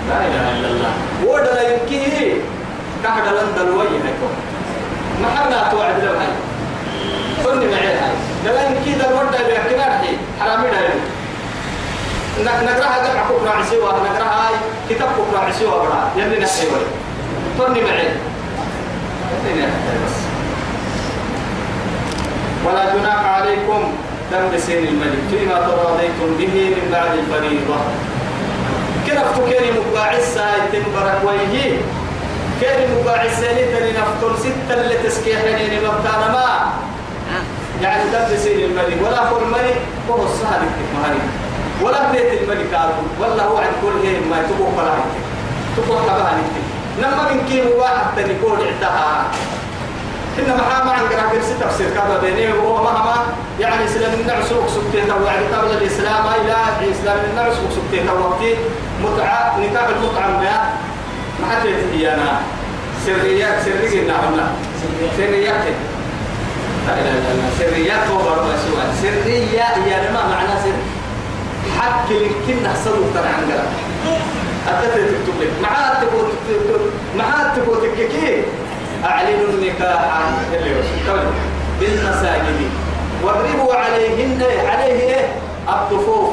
لا 0.08 0.16
إله 0.26 0.58
إلا 0.58 0.68
الله. 0.68 0.92
ودا 1.26 1.72
يمكيه 1.72 2.34
كحد 3.04 3.22
لن 3.26 3.48
دلوي 3.56 3.84
هيكو 3.84 4.28
ما 5.22 5.28
حنا 5.28 5.70
توعد 5.70 6.04
له 6.04 6.10
هاي. 6.10 6.49
فني 7.44 7.66
معي. 7.66 7.86
هاي 7.86 8.14
لا 8.44 8.68
يمكيه 8.68 8.94
دل 8.94 9.12
ودا 9.14 9.46
بيحكي 9.46 9.74
رحي 9.74 10.16
حرامي 10.40 10.68
ده 12.44 12.62
نقرأها 12.62 12.98
دمع 13.04 13.22
كفر 13.24 13.48
عسيوة 13.58 13.88
نقرأها 13.88 14.48
هاي 14.48 14.54
كتاب 14.90 15.08
كفر 15.08 15.44
عسيوة 15.48 15.82
برا. 15.82 16.10
يلي 16.16 16.38
نحي 16.38 16.66
وي 16.66 16.82
فني 17.58 17.80
معي. 17.82 18.08
ولا 22.66 22.94
جناح 22.94 23.24
عليكم 23.24 23.92
دم 24.32 24.58
سين 24.58 24.86
الملك. 24.88 25.22
فيما 25.30 25.54
تراضيتم 25.54 26.30
به 26.38 26.54
من 26.76 26.88
بعد 26.92 27.12
الفريضة. 27.18 27.80
ساي 30.34 30.60
تنبرك 30.72 31.20
ويهي. 31.24 31.76
كيري 32.60 32.86
مقاعد 32.94 33.30
سيني 33.30 33.64
تاني 33.72 33.92
نفتل 33.92 34.38
ستة 34.38 34.80
اللي 34.80 34.94
تسكيحني 34.94 35.76
نبتانا 35.76 36.28
ما 36.32 36.72
يعني 37.82 38.10
دم 38.12 38.36
سين 38.36 38.64
الملك 38.64 38.98
ولا 39.06 39.28
هو 39.28 39.38
الملك 39.38 39.80
وهو 40.08 40.24
السهل 40.24 40.62
مهري 40.94 41.20
ولا 41.82 42.12
بيت 42.12 42.42
الملك 42.42 42.74
عارف 42.74 42.94
ولا 43.20 43.44
هو 43.44 43.56
عند 43.56 43.76
كل 43.82 44.06
هي 44.06 44.20
ما 44.30 44.42
تبوك 44.42 44.78
ولا 44.78 44.90
عندك. 44.90 45.20
تبوك 45.76 45.98
حبها 45.98 46.32
نكتب 46.38 46.64
لما 46.98 47.32
من 47.32 47.46
كيم 47.48 47.66
واحد 47.78 48.30
كون 48.42 48.58
عندها. 48.66 49.24
إن 50.38 50.56
محا 50.58 50.90
عن 50.90 51.06
قراءة 51.08 51.40
تفسير 51.60 51.90
كذا 51.90 52.18
بيني 52.22 52.52
وهو 52.52 52.84
مهما. 52.84 53.16
يعني 53.60 53.84
إسلام 53.84 54.12
النعس 54.20 54.52
وسكتين 54.52 55.10
وعد 55.10 55.42
قبل 55.54 55.70
الإسلام 55.70 56.24
إلى 56.40 56.56
إسلام 56.92 57.18
النعس 57.30 57.52
وسكتين 57.52 58.08
وقتي 58.08 58.54
متعة 59.04 59.58
نكاح 59.58 59.86
المتعة 59.88 60.28
ما 60.28 60.72
ما 61.40 61.64
هي 61.92 62.14
أنا 62.14 62.40
سريات 63.06 63.62
سرية 63.64 64.08
نعمنا 64.08 64.46
سريات. 65.16 65.64
لا 66.90 67.00
إله 67.00 67.10
إلا 67.18 67.32
الله 67.32 67.50
سريات 67.58 68.08
هو 68.08 68.18
برضه 68.18 68.56
سوى 68.56 68.82
سرية 69.02 69.86
يعني 69.90 70.12
ما 70.14 70.26
معنى 70.26 70.60
سر. 70.62 70.76
حق 71.78 72.10
يمكن 72.10 72.62
نحصل 72.62 72.90
ترى 73.14 73.28
عن 73.28 73.42
قلب 73.50 73.70
أتت 74.68 74.94
تكتب 74.94 75.40
لك. 75.40 75.50
معاه 75.62 76.00
تبغى 76.00 76.22
معاه 77.16 77.56
تبغى 77.56 77.88
تككي 77.88 78.42
أعلنوا 79.04 79.48
النكاح. 79.48 80.20
اللي 80.52 80.70
رسول 80.70 81.18
بالمساجد. 81.80 82.70
واضربوا 83.22 83.74
عليهن. 83.74 84.42
عليه 84.68 85.00
إيه؟ 85.00 85.26
الطفوف. 85.68 86.30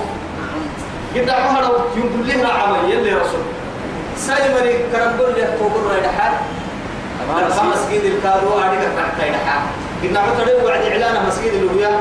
قد 1.16 1.30
عمر 1.30 1.86
يقول 1.98 2.28
لها 2.28 2.54
عمل. 2.54 2.92
يلي 2.92 3.14
رسول. 3.14 3.46
سايمري 4.18 4.74
كرمبل 4.92 5.34
له 5.38 5.58
كوبر 5.60 5.92
رايد 5.92 6.04
حال 6.04 6.34
لما 7.22 7.74
مسجد 7.74 8.04
الكادو 8.04 8.60
عليك 8.60 8.80
تحت 8.80 9.22
رايد 9.22 9.36
قد 10.04 10.18
عمر 10.18 10.66
وعد 10.66 10.82
إعلان 10.82 11.26
مسجد 11.28 11.54
اللويا 11.54 11.92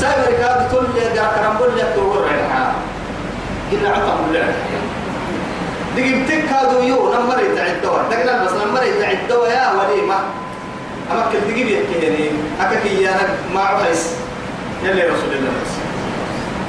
سايمري 0.00 0.34
كادو 0.40 0.68
تقول 0.70 0.84
لي 0.94 1.20
كرمبل 1.36 1.76
له 1.76 1.92
كوبر 1.96 2.20
رايد 2.20 2.44
حال 2.52 2.72
قد 3.72 3.86
عمر 3.86 4.32
له 4.32 4.52
دقيم 5.96 6.26
تكادو 6.26 6.82
يو 6.82 7.14
نمر 7.14 7.38
يتعد 7.40 7.82
دوا 7.82 8.02
دقنا 8.10 8.44
بس 8.44 8.52
نمر 8.52 8.82
يتعد 8.82 9.18
دوا 9.28 9.46
يا 9.46 9.72
وليمة 9.72 10.18
أما 11.12 11.22
كل 11.32 11.40
دقيم 11.52 11.68
يكيني 11.68 12.30
أكاكي 12.60 13.02
يا 13.02 13.16
ما 13.54 13.60
عحيس 13.60 14.10
يلي 14.84 15.02
رسول 15.02 15.32
الله 15.38 15.52
بس 15.62 15.72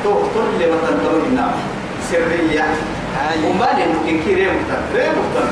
تو 0.03 0.13
كل 0.13 0.59
ما 0.69 0.77
تنتظر 0.87 1.23
النار 1.27 1.53
سرية. 2.11 2.65
وما 3.45 3.65
لأنه 3.77 4.21
كي 4.25 4.33
ريم 4.33 4.53
مختار 4.55 4.81
ريم 4.95 5.11
مختار 5.11 5.47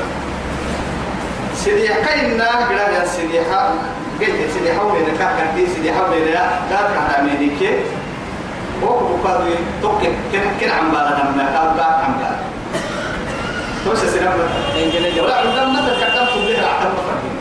سيدي 1.56 1.88
كاينا 1.88 2.46
قلا 2.68 2.88
يا 2.90 3.42
ها 3.52 3.74
قلت 4.20 4.50
سيدي 4.54 4.72
حولي 4.78 5.00
نكاح 5.14 5.30
كان 5.38 5.66
سيدي 5.74 5.92
حولي 5.92 6.24
لا؟ 6.24 6.44
لا 6.70 6.76
كان 6.94 7.06
عميدك 7.18 7.78
هو 8.82 9.16
بقى 9.24 9.42
توك 9.82 10.00
كن 10.32 10.42
كن 10.60 10.70
عم 10.70 10.90
بالا 10.90 11.10
نما 11.24 11.44
كان 11.54 11.76
باك 11.76 12.04
عم 12.04 12.12
بالا 12.18 12.36
توش 13.84 13.98
سيدي 13.98 15.20
ولا 15.20 15.34
عندما 15.36 15.80
تكلم 15.88 16.26
تبليه 16.34 16.58
عتم 16.58 16.94
فرقنا 17.06 17.34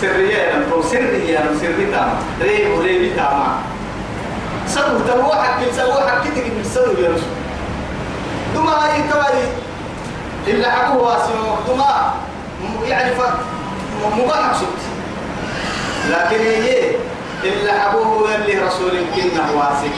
سرية 0.00 0.54
أنا 0.54 0.64
تو 0.70 0.82
سرية 0.82 1.38
أنا 1.38 1.58
سرية 1.60 1.90
تام. 1.92 2.10
ريم 2.42 2.78
وريم 2.78 3.16
تام. 3.16 3.42
سلو 4.66 4.98
تلو 5.08 5.32
حق 5.32 5.60
سلو 5.76 5.92
تيجي 6.34 6.50
من 6.50 6.64
سلو 6.74 6.92
يا 7.02 7.08
رسول. 7.10 7.34
دما 8.54 8.70
هاي 8.72 9.02
توالي 9.12 9.46
إلا 10.46 10.70
حقه 10.70 10.96
واسمه 10.96 11.56
دما 11.68 12.14
يعني 12.88 13.10
ف 13.14 13.20
مباح 14.18 14.52
سبت 14.54 14.82
لكن 16.10 16.44
هي 16.44 16.90
إلا 17.44 17.72
حقه 17.80 18.34
اللي 18.34 18.58
رسول 18.58 18.90
كنا 19.16 19.50
واسك 19.54 19.94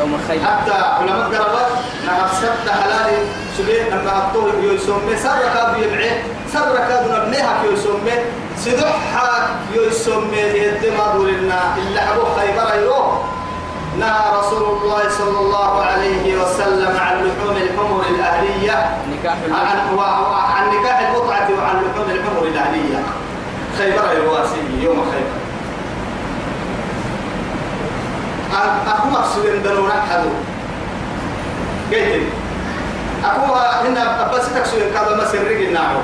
يوم 0.00 0.14
الخير. 0.14 0.40
حتى 0.44 0.72
علماء 0.72 1.26
قربت 1.26 1.72
نعم 2.06 2.28
سبت 2.42 2.70
حلال 2.82 3.10
سبيل 3.58 3.86
لما 3.90 4.12
أطول 4.30 4.52
يسمى 4.64 5.16
سر 5.16 5.38
كاد 5.54 5.82
يبعي 5.82 6.10
سر 6.52 6.76
كاد 6.88 7.10
نبنيها 7.10 7.62
يسمى 7.72 8.12
سدحها 8.58 9.48
يسمى 9.74 10.38
يدما 10.38 11.12
دولنا 11.14 11.60
إلا 11.76 12.00
حقه 12.00 12.36
خيبر 12.40 12.82
يروح. 12.82 13.01
نهى 13.98 14.38
رسول 14.38 14.64
الله 14.82 15.02
صلى 15.18 15.38
الله 15.38 15.84
عليه 15.84 16.42
وسلم 16.42 16.96
عن 17.00 17.14
لحوم 17.24 17.56
الحمر 17.56 18.04
الأهلية. 18.10 18.96
عن 19.50 19.78
عن 20.54 20.64
نكاح 20.74 20.98
المتعة 20.98 21.48
وعن 21.58 21.76
لحوم 21.84 22.10
الحمر 22.10 22.42
الأهلية. 22.42 23.00
خيبر 23.78 24.12
الواسي 24.12 24.60
يوم 24.80 25.04
خيبر. 25.12 25.42
أكو 28.86 29.08
مقصود 29.08 29.62
دلو 29.64 29.86
نحدو 29.86 30.28
قلت 31.92 32.22
أكو 33.24 33.54
هنا 33.54 34.30
بس 34.34 34.54
تكسو 34.54 34.76
كذا 34.76 35.16
ما 35.16 35.24
سرق 35.24 35.60
النعو 35.60 36.00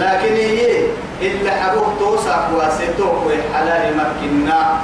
لكن 0.00 0.34
هي 0.34 0.86
إلا 1.20 1.50
حبوه 1.50 1.94
توسع 1.98 2.48
واسيتوه 2.56 3.34
حلال 3.54 3.96
مكنا 3.96 4.80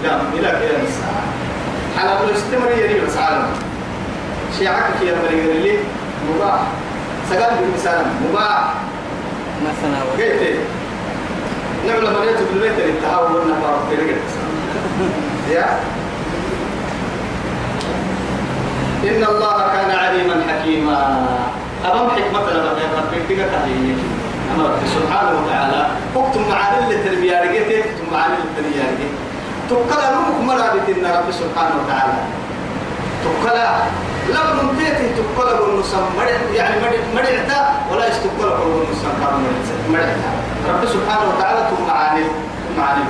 إلى 0.00 0.20
إلى 0.34 0.48
كده 0.48 0.82
الساعة 0.82 1.22
حلال 2.02 2.30
الاستمر 2.30 2.70
يلي 2.70 3.00
بس 3.06 3.16
عالم 3.16 3.46
شيعك 4.58 5.02
يا 5.02 5.14
مريم 5.22 5.50
اللي 5.50 5.78
مباح. 6.30 6.60
سقال 7.30 7.54
بالمثال 7.60 8.06
مباح. 8.28 8.74
مثلا. 9.62 10.00
قلت 10.12 10.56
نعمل 11.86 12.18
مريت 12.18 12.36
بالبيت 12.52 12.78
اللي 12.78 13.00
تهاول 13.02 13.32
والنفار 13.32 13.78
في 13.90 13.96
رجل. 13.96 14.16
يا. 15.50 15.66
إن 19.04 19.24
الله 19.24 19.68
كان 19.72 19.90
عليما 19.90 20.44
حكيما. 20.48 21.26
أمام 21.84 22.10
حكمة 22.10 22.50
لما 22.50 22.80
يقرب 22.80 23.28
بك 23.28 23.36
تهيئ 23.36 23.94
أما 24.54 24.64
رب 24.64 24.78
سبحانه 24.86 25.40
وتعالى. 25.40 25.86
اكتم 26.16 26.48
معاني 26.50 26.94
التربية 26.94 27.42
رجيتي 27.42 27.80
اكتم 27.80 28.06
معاني 28.12 28.34
التربية 28.34 28.82
رجيتي 28.82 29.31
تقلا 29.72 30.08
نمك 30.14 30.88
إن 30.88 31.04
رب 31.16 31.28
سبحانه 31.30 31.74
وتعالى. 31.80 32.18
تقلا 33.24 33.68
لم 34.28 34.46
نمتيتي 34.58 35.06
تقلا 35.18 35.52
بالنصم 35.60 36.04
يعني 36.54 36.74
مرعتا 37.14 37.60
ولا 37.90 38.04
يستقلا 38.08 38.52
بالنصم 38.60 39.12
مرعتا. 39.92 40.30
رب 40.68 40.82
سبحانه 40.94 41.24
وتعالى 41.30 41.60
تم 41.70 41.80
معاني 41.86 43.04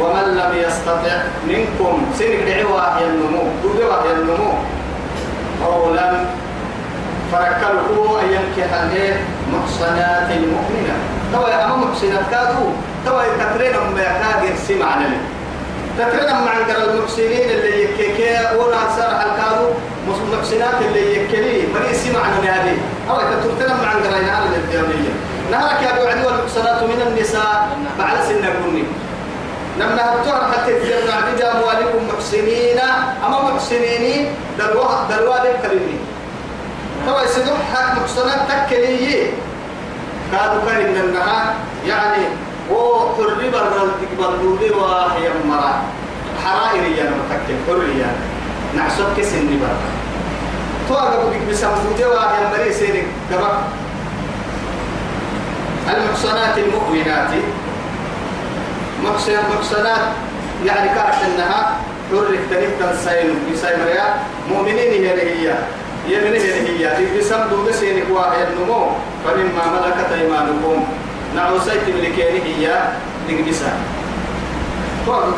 ومن 0.00 0.26
لم 0.40 0.52
يستطع 0.64 1.16
منكم 1.48 1.94
سنك 2.18 2.40
دعوة 2.48 3.00
ينمو 3.00 3.42
دعوة 3.78 4.04
ينمو 4.10 4.52
قولا 5.64 6.08
فركله 7.32 8.20
أن 8.20 8.26
ينكح 8.36 8.70
محصنات 9.52 10.28
المؤمنة. 10.30 10.96
توا 11.32 11.48
يا 11.48 11.64
أمام 11.64 11.80
محصنات 11.90 12.24
كادو 12.30 12.64
توا 13.06 13.22
تترين 13.38 13.76
ما 13.94 14.00
يكاد 14.00 14.82
على 14.82 15.06
تترين 15.98 16.32
مع 16.44 16.50
عند 16.50 16.70
المحسنين 16.70 17.50
اللي 17.50 17.84
يكيكي 17.84 18.56
ولا 18.56 18.80
سار 18.96 19.10
الكادو 19.26 19.66
محسنات 20.32 20.74
اللي 20.86 21.16
يكلي 21.16 21.66
ما 21.74 21.90
يسمع 21.90 22.20
عن 22.20 22.32
هذه 22.44 22.76
أو 23.10 23.16
تترين 23.16 23.76
مع 23.76 23.88
عند 23.88 24.06
رجال 24.06 24.54
الديانية 24.56 25.12
نهارك 25.50 25.82
يا 25.82 25.90
أبو 25.90 26.08
عدوى 26.08 26.32
المحصنات 26.38 26.82
من 26.82 27.02
النساء 27.06 27.68
بعد 27.98 28.16
سن 28.28 28.44
كوني. 28.64 28.84
لما 29.78 30.02
هتوها 30.14 30.52
حتى 30.52 30.72
تجمع 30.72 31.20
بدا 31.20 31.52
أموالكم 31.52 32.08
محسنين. 32.14 32.78
أما 33.26 33.54
محسنين 33.54 34.28
دلوا 34.58 34.88
دلوا 35.10 35.36
كريمين 35.62 36.00
توا 37.06 37.22
يسدح 37.22 37.52
حق 37.74 38.02
محسنات 38.02 38.40
تكلي 38.48 39.26
كادوا 40.32 40.60
كان 40.68 40.90
من 40.90 41.00
النهار 41.04 41.54
يعني 41.86 42.24
وحرب 42.70 43.40
الرد 43.54 43.90
تقبل 44.18 44.72
وهي 44.72 45.28
مرا. 45.48 45.82
حرائر 46.44 46.84
يا 46.96 47.04
متكل 47.04 47.56
حرية 47.66 48.10
نعسب 48.76 49.06
كسن 49.16 49.46
برا. 49.60 49.76
تو 50.88 50.94
أقول 50.94 51.32
لك 51.32 51.42
بسمفوتي 51.50 52.04
وهي 52.04 52.42
مري 52.52 52.72
سيرك 52.72 53.06
كما 53.30 53.50
المحصنات 55.90 56.58
المؤمنات. 56.58 57.30
محسن 59.04 59.42
محسنات 59.54 60.04
يعني 60.66 60.88
كانت 60.88 61.18
إنها 61.26 61.76
حرك 62.10 62.40
تنك 62.50 62.72
تنسين 62.80 63.28
بسيمريا 63.52 64.06
مؤمنين 64.50 64.92
هي 65.04 65.08
هي. 65.12 65.54
يمن 66.08 66.34
هي 66.34 66.88
هي. 66.88 67.18
بسم 67.18 67.42
دو 67.50 67.68
بسينك 67.68 68.06
واحد 68.10 68.46
نمو 68.56 68.82
فمما 69.24 69.64
ملكت 69.74 70.12
أيمانكم. 70.12 70.84
نعو 71.36 71.58
سيت 71.58 71.94
ملكين 71.94 72.42
هي 72.44 72.82
دقبسا 73.28 73.72
فقط 75.06 75.34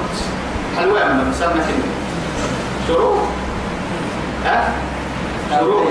حلوة 0.77 1.13
من 1.13 1.31
مسمى 1.31 1.63
شروط 2.89 3.19
ها؟ 4.45 4.73
شروط 5.51 5.87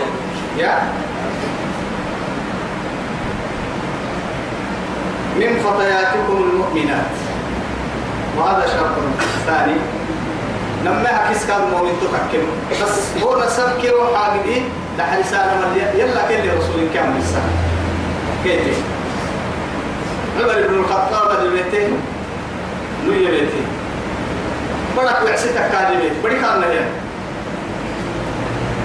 يا؟ 0.58 0.80
من 5.36 5.60
فتياتكم 5.64 6.38
المؤمنات. 6.38 7.12
وهذا 8.38 8.68
شرط 8.68 8.96
ثاني. 9.46 9.76
لما 10.86 11.08
حكيس 11.08 11.46
كان 11.46 11.62
مؤمن 11.72 11.94
تحكم 12.02 12.44
بس 12.84 13.24
هو 13.24 13.44
نسب 13.44 13.82
كيلو 13.82 14.16
حاجدي 14.16 14.62
لحرسان 14.98 15.48
يلا 15.96 16.28
كل 16.28 16.58
رسول 16.58 16.88
كامل 16.94 17.18
السنة. 17.18 17.52
كيف 18.44 18.78
عمر 20.40 20.68
بن 20.68 20.80
الخطاب 20.80 21.46
البيتين 21.46 21.98
نوية 23.06 23.30
بيتين 23.30 23.68
بدك 24.98 25.22
وعسيتك 25.26 25.72
كان 25.72 26.00
بيت 26.02 26.14
بدي 26.24 26.36
كان 26.36 26.62
لها 26.62 26.86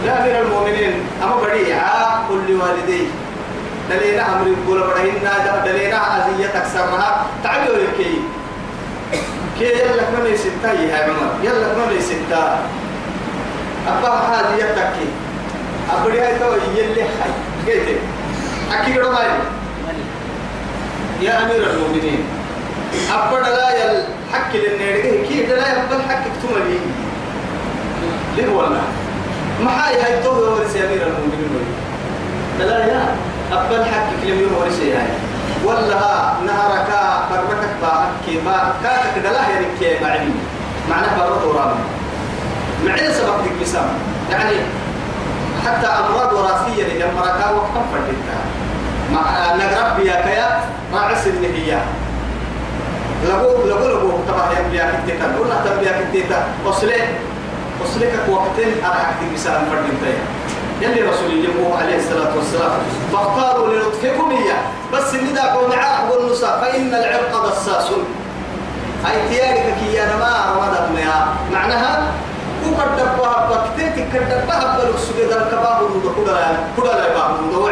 يا 0.05 0.23
أمير 0.23 0.43
المؤمنين 0.43 0.93
أما 1.23 1.37
بدي 1.37 1.75
عاق 1.75 2.25
كل 2.29 2.55
والدي. 2.55 3.03
دلينا 3.91 4.23
أمر 4.33 4.47
يقول 4.47 4.81
برهنا 4.81 5.63
دلينا 5.65 5.99
أزية 6.19 6.47
تكسرها. 6.47 7.27
تعالوا 7.45 7.77
لكي 7.77 8.21
كي 9.59 9.65
يلا 9.65 10.03
كم 10.03 10.27
يستا 10.27 10.73
يا 10.73 11.05
عمر 11.05 11.31
يلا 11.43 11.69
كم 11.75 11.97
يستا. 11.99 12.59
أبا 13.89 14.09
هذه 14.09 14.55
يتكي. 14.55 15.09
أبدي 15.93 16.21
هاي 16.21 16.39
تو 16.39 16.53
يلي 16.77 17.03
هاي 17.03 17.31
كيف؟ 17.67 17.99
أكيد 18.73 18.99
رماي. 18.99 19.29
يا 21.21 21.45
أمير 21.45 21.71
المؤمنين. 21.71 22.25
أبدا 23.13 23.51
لا 23.57 23.71
يل 23.85 24.03
حق 24.33 24.53
للنيرجع 24.55 25.29
كي 25.29 25.47
لا 25.47 25.69
يقبل 25.69 26.03
حق 26.09 26.25
تملي 26.43 26.79
ليه 28.37 28.55
ولا 28.55 28.81
ما 29.65 29.71
هاي 29.71 30.03
هاي 30.03 30.23
تو 30.23 30.31
ورث 30.31 30.77
أمير 30.77 31.03
المؤمنين. 31.07 31.67
لا 32.59 32.79
يا 32.87 33.15
أبل 33.53 33.85
حق 33.85 34.09
كلمة 34.23 34.59
ورث 34.59 34.81
هاي 34.81 35.09
ولا 35.65 36.33
نهرك 36.47 36.91
بربكك 37.31 37.75
باكي 37.83 38.41
ما 38.45 38.73
كاتك 38.83 39.19
دلاه 39.25 39.49
يركي 39.51 40.05
بعدين 40.05 40.35
معناه 40.91 41.19
برد 41.19 41.45
ورامي 41.45 41.81
معين 42.85 43.13
سبب 43.13 43.43
ديك 43.43 43.53
بسام 43.63 43.89
يعني 44.31 44.57
حتى 45.67 45.87
أمراض 45.87 46.33
وراثية 46.33 46.83
اللي 46.83 46.99
جمرك 46.99 47.39
وقتم 47.57 47.83
فردتها 47.93 48.41
مع 49.13 49.55
نقرب 49.55 49.97
بيا 50.01 50.21
كيا 50.23 50.61
راعس 50.95 51.27
اللي 51.27 51.49
هي. 51.49 51.79
لقو 53.29 53.69
لقو 53.69 53.89
لقو 53.89 54.11
تبع 54.29 54.53
يا 54.73 54.93
كتيتا. 54.93 55.25
قلنا 55.39 55.65
تبيا 55.65 55.93
كتيتا. 56.01 56.45
وصلت 56.67 57.09
وصلك 57.83 58.15
وقتين 58.29 58.85
أرحك 58.85 59.15
ديك 59.21 59.33
بسام 59.35 59.65
فردتها 59.71 60.19
يلي 60.81 61.03
رسول 61.03 61.31
الله 61.31 61.79
عليه 61.79 61.97
الصلاة 61.97 62.37
والسلام 62.37 62.71
فاختاروا 63.13 63.75
لنطفكم 63.75 64.31
إياه 64.31 64.63
بس 64.93 65.15
الندى 65.15 65.41
قوم 65.41 65.73
عاق 65.73 66.13
والنساء 66.13 66.61
فإن 66.61 66.95
العرق 66.95 67.51
دساس. 67.51 67.91
أي 69.07 69.29
تيارك 69.29 69.75
كي 69.81 70.03
أنا 70.03 70.17
ما 70.17 70.91
مياه 70.95 71.27
معناها 71.53 72.13
وقد 72.65 72.97
دبها 72.97 73.49
بكتيك 73.51 74.07
قد 74.17 74.29
دبها 74.29 74.79
بلوك 74.79 74.97
سجد 74.99 75.33
الكباب 75.33 75.83
ودو 75.83 76.15
كودا 76.15 76.57
كودا 76.77 76.93
لا 76.93 77.15
باب 77.15 77.31
ودو 77.49 77.69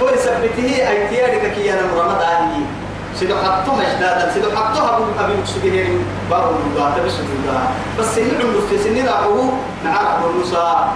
تو 0.00 0.14
يثبته 0.14 0.88
أي 0.88 1.08
تيارك 1.08 1.52
كي 1.54 1.72
أنا 1.72 1.80
رمضت 1.80 2.22
أني. 2.22 2.64
سيدو 3.18 3.36
حطوها 3.36 3.92
إجدادا 3.92 4.32
سيدو 4.34 4.50
حطوها 4.56 4.96
أبي 5.20 5.32
مكسوجين 5.40 6.04
باب 6.30 6.44
ودو 6.44 6.84
تبس 6.96 7.12
ودو 7.12 7.58
بس 7.98 8.18
اللي 8.18 8.44
عنده 8.44 8.60
في 8.70 8.78
سنين 8.78 9.08
أبوه 9.08 9.52
نعرف 9.84 10.24
والنساء 10.24 10.92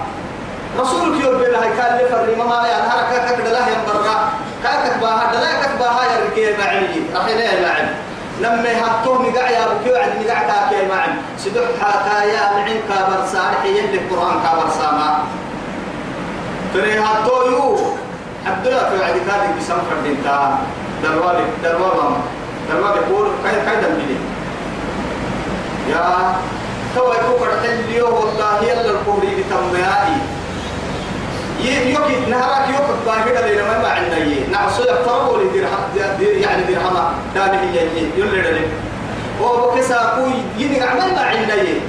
رسولك 0.79 1.25
يوم 1.25 1.35
بلا 1.39 1.63
هاي 1.63 1.69
كان 1.77 1.99
لفر 1.99 2.45
ما 2.45 2.67
يعني 2.69 2.83
هركا 2.83 3.33
كتب 3.33 3.45
لا 3.45 3.59
ينبرا 3.69 4.33
كاكت 4.65 4.97
باها 5.01 5.33
دلا 5.33 5.63
كتب 5.63 5.79
باها 5.79 6.05
يا 6.05 6.27
ركيه 6.31 6.57
معي. 6.59 6.87
رحينا 7.15 7.41
يا 7.45 7.69
معي؟ 7.69 7.87
لما 8.41 8.69
يحطوه 8.69 9.23
مقع 9.23 9.51
يا 9.51 9.67
بكي 9.67 9.93
وعد 9.93 10.09
مقع 10.21 10.39
كاك 10.41 10.73
يا 10.73 10.89
معي. 10.89 11.09
سدح 11.39 11.63
حكايا 11.81 12.53
معين 12.55 12.81
كابر 12.89 13.27
صالح 13.33 13.65
يلي 13.65 13.99
القرآن 13.99 14.35
كابر 14.43 14.71
ساما 14.79 15.19
تري 16.75 17.03
حطوه 17.03 17.97
عبد 18.47 18.67
الله 18.67 18.91
في 18.91 18.97
وعد 19.01 19.13
كادك 19.13 19.57
بسم 19.59 19.75
فردين 19.91 20.17
تا 20.25 20.59
دروالي 21.03 21.45
دروالي 21.63 22.17
دروالي 22.71 23.01
يقول 23.01 23.29
كاي 23.45 23.61
كاي 23.67 23.77
دمبلي 23.77 24.17
يا 25.91 26.35
تو 26.95 27.13
يكون 27.13 27.49
اليوم 27.65 28.15
والله 28.15 28.63
يلا 28.63 28.91
الكوري 28.91 29.27
بتمنائي. 29.43 30.17
يوكي 31.61 32.31
نهارك 32.31 32.69
يوك 32.69 32.89
باهي 33.07 33.55
لنا 33.55 33.79
ما 33.79 33.89
عندنا 33.89 34.17
يه 34.17 34.49
نعصو 34.53 34.83
يفترقوا 34.83 35.39
لي 35.39 35.61
درهم 35.61 36.11
يعني 36.21 36.63
درهم 36.63 36.97
دامي 37.35 37.57
هي 37.57 37.87
يلي 38.17 38.41
لنا 38.41 38.61
هو 39.43 39.71
بكسا 39.71 40.13
كوي 40.17 40.33
يني 40.59 40.83
عمل 40.83 41.15
ما 41.15 41.21
عندنا 41.21 41.55
يه 41.55 41.81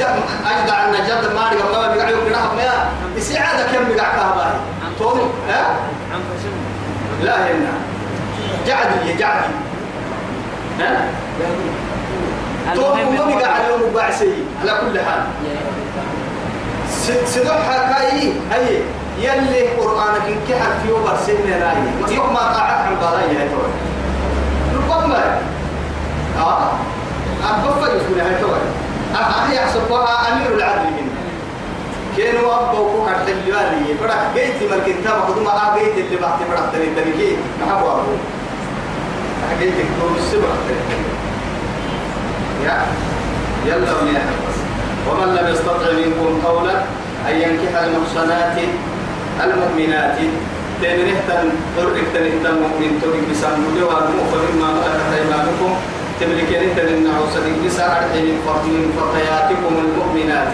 أجدع 0.00 0.74
عن 0.74 0.92
جد 0.92 1.34
ما 1.34 1.50
رجع 1.50 1.80
ما 1.80 1.94
بيقع 1.94 2.08
يوك 2.08 2.28
نحب 2.32 2.56
ما 2.56 2.88
استعادة 3.18 3.72
كم 3.72 3.84
بيقع 3.84 4.16
كهباي 4.16 4.52
تومي 4.98 5.22
ها؟ 5.48 5.76
لا 7.22 7.36
هنا 7.36 7.72
جعدي 8.66 9.14
جعدي 9.18 9.54
ها؟ 10.80 11.08
تومي 12.74 13.04
ما 13.04 13.24
بيقع 13.26 13.50
عليهم 13.52 13.92
بعسي 13.94 14.32
على 14.62 14.70
كل 14.70 15.00
حال. 15.00 15.22
سدوحها 17.26 17.92
كاي 17.92 18.32
هي 18.52 18.80
يلي 19.18 19.68
قرآنك 19.68 20.26
إنك 20.26 20.58
حرف 20.60 20.88
يوبر 20.88 21.16
سنة 21.26 21.56
راي. 21.62 22.14
يوم 22.16 22.32
ما 22.34 22.40
طاعت 22.40 22.86
عن 22.86 22.96
بلاي 22.96 23.36
هاي 23.36 23.48
توي 23.48 23.70
ربما. 24.76 25.40
آه 26.38 26.70
أبفا 27.44 27.86
يكون 27.86 28.20
هاي 28.20 28.40
توي 28.40 28.60
أه 29.14 29.50
هي 29.50 29.58
حسبها 29.58 30.32
أمير 30.32 30.54
العدل. 30.54 31.05
كانوا 32.16 32.54
أبا 32.54 32.78
وكوك 32.78 33.08
الحلواني 33.08 33.92
بدك 34.00 34.22
جيت 34.34 34.70
من 34.70 34.80
كتاب 34.86 35.18
خدوما 35.28 35.50
آه 35.50 35.78
جيت 35.78 35.96
اللي 36.06 36.16
بعت 36.16 36.38
بدك 36.50 36.66
تري 36.72 36.88
تريكي. 36.96 37.36
ما 37.60 37.72
هو 37.72 37.92
أبو. 37.92 38.12
جيت 39.60 39.72
كتاب 39.72 40.10
السبع 40.16 40.48
يا. 42.64 42.76
يلا 43.66 43.92
ونيا 44.00 44.22
ومن 45.08 45.34
لم 45.34 45.46
يستطع 45.52 45.92
منكم 45.92 46.46
قولا 46.46 46.76
أن 47.28 47.34
ينكح 47.42 47.72
المحصنات 47.82 48.56
المؤمنات. 49.44 50.18
تنهتن 50.82 51.48
ترك 51.76 51.96
تنهتن 52.14 52.46
المؤمن 52.46 53.00
ترك 53.02 53.20
بسامه 53.30 53.76
والمؤمن 53.88 54.26
فمما 54.32 54.68
ملكت 54.72 55.12
أيمانكم. 55.18 55.70
تملكين 56.20 56.76
تنهن 56.76 57.06
عوصدك 57.16 57.56
بساعة 57.66 58.12
من 58.12 58.92
فتياتكم 58.96 59.74
المؤمنات. 59.84 60.52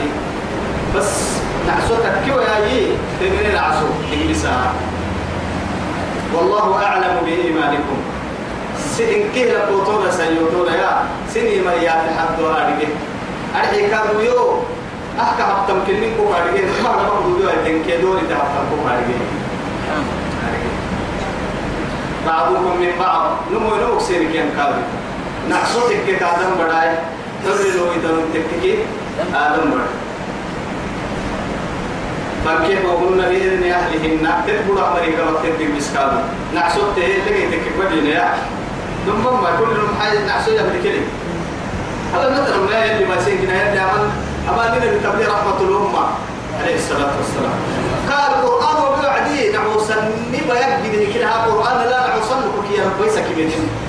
بس. 0.96 1.41
نعسوتك 1.66 2.14
كيو 2.24 2.40
يا 2.40 2.56
يي 2.66 2.96
تنهن 3.20 3.56
عسو 3.56 3.86
بساعة 4.30 4.72
والله 6.34 6.84
أعلم 6.84 7.14
بإيمانكم. 7.24 7.98
سين 8.96 9.30
كهلا 9.34 9.70
بوتونا 9.70 10.10
سيوتونا 10.10 10.76
يا. 10.76 10.92
سيني 11.32 11.62
مريات 11.62 12.04
حد 12.18 12.40
وارجه 12.40 12.88
أرحي 13.56 13.90
كانوا 13.90 14.22
يو. 14.22 14.58
أحكى 15.20 15.42
حتى 15.42 15.72
مكنين 15.72 16.12
كوكا 16.16 16.38
رجال 16.44 16.68
ما 16.84 16.90
أنا 16.94 17.08
بقول 17.08 17.42
دوا 17.42 17.52
يتن 17.52 17.84
كدور 17.88 18.16
تحت 18.30 18.54
كوكا 18.70 18.92
رجال 18.96 19.22
بعضكم 22.26 22.80
من 22.80 22.92
بعض. 23.00 23.24
نمو 23.52 23.70
نمو 23.76 24.00
سير 24.00 24.22
كيان 24.32 24.50
كابي 24.56 24.82
نحصوتك 25.50 26.06
كادم 26.20 26.52
بداي 26.60 26.90
تبري 27.44 27.70
لو 27.76 27.92
يدلون 27.92 28.24
تككي 28.34 28.78
آدم 29.34 29.70
بداي 29.70 30.01
فكيف 32.44 32.84
وهن 32.84 33.16
بإذن 33.30 33.64
أهلهن 33.72 34.28
تتبع 34.46 34.88
أمريكا 34.92 35.30
وقت 35.30 35.44
المسكابي 35.60 36.20
نحصوت 36.54 36.98
لقي 36.98 37.42
تكبر 37.46 37.92
يا 38.08 38.34
ثم 39.06 39.24
ما 39.42 39.50
كل 39.58 39.76
حاجة 40.00 40.26
نحصوت 40.26 40.54
يهلي 40.54 40.82
كلي 40.82 41.02
هذا 42.14 42.30
مثلا 42.30 42.56
ما 42.58 42.84
يلي 42.84 43.04
ما 43.04 43.20
سيكنا 43.24 43.70
يلي 43.70 43.78
عمل 43.80 44.08
أما 44.48 44.62
لنا 44.62 44.78
بتبليغ 44.96 45.28
رحمة 45.32 45.60
الأمة 45.60 46.06
عليه 46.60 46.74
الصلاة 46.74 47.10
والسلام 47.18 47.54
قال 48.10 48.32
القرآن 48.34 48.98
وبعدي 48.98 49.52
نعوسن 49.52 50.10
نبا 50.32 50.54
يجد 50.60 51.14
كده 51.14 51.26
القرآن 51.26 51.88
لا 51.90 52.06
نعوسن 52.08 52.38
لك 52.38 52.78
يا 52.78 52.84
رب 52.84 53.06
يسك 53.06 53.24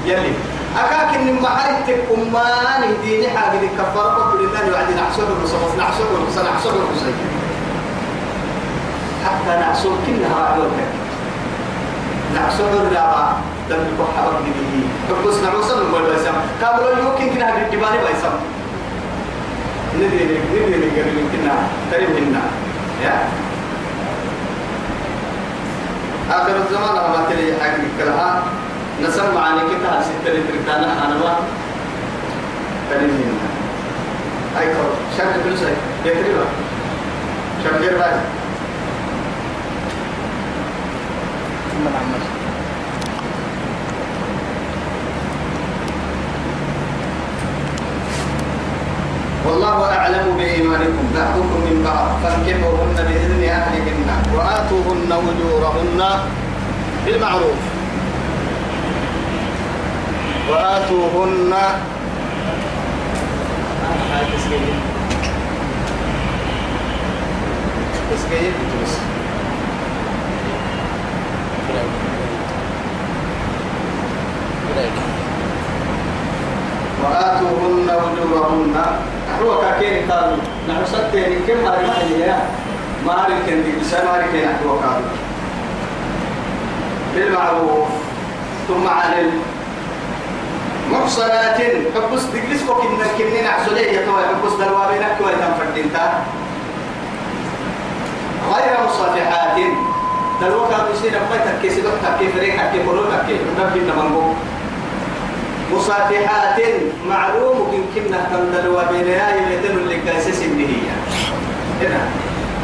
يلي 0.05 0.33
أكاك 0.77 1.15
إن 1.15 1.41
محايتك 1.41 1.99
أمان 2.17 2.93
ديني 3.03 3.27
حاجة 3.29 3.59
كفار 3.77 4.17
رب 4.17 4.41
لله 4.41 4.73
وعدي 4.73 4.93
نعسر 4.93 5.23
الرسول 5.23 5.77
نعسر 5.77 6.03
الرسول 6.03 6.43
نعسر 6.45 6.69
الرسول 6.69 7.13
حتى 9.25 9.53
نعسر 9.59 9.89
كلها 10.07 10.39
عدوك 10.45 10.77
نعسر 12.35 12.67
الرابع 12.73 13.31
دم 13.69 13.83
حبك 14.17 14.45
به. 14.55 14.73
حبس 15.09 15.37
نعسر 15.43 15.81
المول 15.81 16.01
بيسام 16.01 16.35
كابلو 16.61 16.89
يمكن 16.89 17.35
كنا 17.35 17.47
بالدباني 17.55 17.97
بيسام 17.97 18.35
ندري 19.95 20.39
ندري 20.53 20.89
قبل 20.89 21.17
كنا. 21.31 21.55
قريب 21.91 22.09
منا. 22.09 22.43
يا. 23.03 23.15
آخر 26.31 26.55
الزمان 26.55 26.95
ما 26.95 27.25
تلي 27.29 27.53
حق 27.61 27.77
كلها. 27.99 28.43
نسمع 29.03 29.41
عن 29.41 29.57
كتاب 29.57 30.01
ستة 30.01 30.33
لتر 30.33 30.55
دانا 30.67 30.89
أنا 31.05 31.15
قريب 32.89 33.09
منا. 33.09 33.47
أي 34.59 34.65
كور 34.65 34.91
بلوس 35.45 35.63
أي 35.63 35.73
يتريبا 36.05 36.45
شاب 41.83 41.93
غير 41.93 42.21
باي 42.23 42.33
والله 49.47 49.97
أعلم 49.97 50.37
بإيمانكم. 50.37 51.05
بعضكم 51.15 51.59
من 51.65 51.83
بعض. 51.85 52.07
فانكحوهن 52.23 52.95
بإذن 52.95 53.43
أهلهن 53.43 54.09
وآتوهن 54.35 55.11
أجورهن 55.11 56.19
بالمعروف. 57.05 57.59
وآتوهن 60.49 61.53
تسكين 71.73 71.89
بس 74.69 74.87
وآتوهن 77.03 77.89
أجورهن 77.89 78.75
هو 79.43 79.61
كاكين 79.61 80.11
قالوا 80.11 80.37
نحن 80.69 80.85
ستين 80.85 81.39
كم 81.47 81.65
هاري 81.65 81.87
ما 81.87 81.97
هي 81.97 82.35
ما 83.05 83.13
هاري 83.13 83.35
كندي 83.47 83.71
بس 83.81 83.93
ما 83.93 84.15
هاري 84.15 84.27
كين 84.31 84.49
هو 84.65 84.71
قالوا 84.75 85.09
بالمعروف. 87.15 87.87
ثم 88.67 88.87
عن 88.87 89.31
المحصنات 90.89 91.61
حبس 91.95 92.23
كنا 92.67 93.07
كنا 93.17 93.41
نعسليه 93.41 93.91
يا 93.91 94.05
توي 94.05 94.23
حبس 94.23 94.53
دروابينك 94.53 95.17
كوي 95.17 95.31
تنفردينتا 95.31 96.23
غير 98.53 98.77
مصافحات. 98.87 99.57
دلوكا 100.40 100.86
بيصير 100.90 101.18
بيتك 101.32 101.56
كيس 101.62 101.78
دوحتك 101.78 102.18
كيف 102.18 102.36
ريحك 102.36 102.72
كيف 102.72 102.88
روحك 102.88 103.26
كيف 103.26 103.40
نبي 103.60 103.80
تمنبو 103.80 104.32
مصافحات 105.72 106.60
معلوم 107.08 107.74
يمكن 107.74 108.16
تندلوا 108.32 108.82
بينها 108.92 109.36
يمتن 109.36 109.78
اللي 109.78 109.96
كاسس 110.06 110.42
اللي 110.42 110.66
هي 110.66 110.88
هنا 111.82 112.00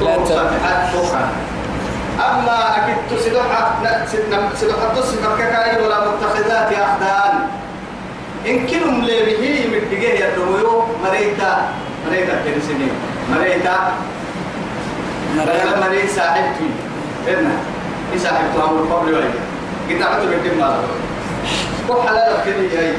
لا 0.00 0.18
مصافحات 0.18 0.90
فوقها 0.92 1.32
أما 2.18 2.76
أكيد 2.76 2.96
تسدوحة 3.10 3.74
سدوحة 4.54 4.94
تسدوحة 5.00 5.36
كاي 5.36 5.82
ولا 5.82 5.98
متخذات 6.08 6.72
أخدان 6.72 7.34
إن 8.46 8.66
كلهم 8.66 9.00
اللي 9.00 9.24
به 9.24 9.44
يمدقيه 9.64 10.24
يدويو 10.24 10.84
مريتا 11.04 11.68
مريتا 12.06 12.34
كنسنين 12.44 12.92
مريتا 13.30 13.92
مريتا 15.36 15.80
مريتا 15.80 16.14
صاحبتي 16.14 16.68
هنا 17.27 17.51
إيه 18.13 18.19
صاحبتها 18.19 18.63
هو 18.63 18.77
القبر 18.77 19.05
وين 19.13 19.33
قلت 19.89 20.01
أعطي 20.01 20.25
بكم 20.27 20.57
مالا 20.57 20.77
وحلال 21.89 22.37
كذي 22.45 22.77
هاي 22.77 22.93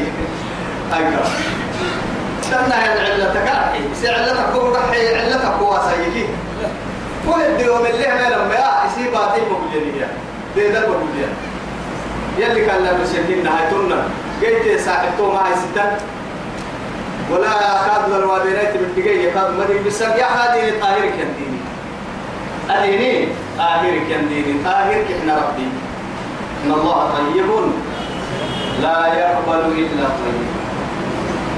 أيوة 0.92 1.22
استنى 2.42 2.74
يا 2.74 3.12
علتك 3.12 3.48
أحي 3.48 3.80
سعلتك 4.02 4.54
هو 4.54 4.74
رحي 4.74 5.16
علتك 5.16 5.44
هو 5.44 5.80
سيكي 5.90 6.26
هو 7.28 7.36
الديوم 7.36 7.86
اللي 7.86 8.06
ما 8.06 8.34
لما 8.34 8.54
يا 8.54 8.66
هذه 9.14 9.40
مبلية 9.50 9.84
دي 10.54 10.68
يلي 12.38 12.66
كان 12.66 12.82
معي 15.34 15.52
ولا 17.30 17.48
مري 19.58 19.78
بس 19.86 20.00
يا 20.00 20.26
هذه 20.26 20.80
طاهرك 20.80 21.14
ينديني 22.74 23.10
أديني 23.10 23.28
طاهرك 23.58 24.10
ينديني 24.10 24.64
طاهرك 24.64 25.06
إحنا 25.20 25.34
ربي. 25.36 25.68
إن 26.64 26.70
الله 26.72 27.10
طيب. 27.10 27.70
لا 28.82 29.06
يقبل 29.06 29.60
إلا 29.78 30.04
طيب. 30.08 30.46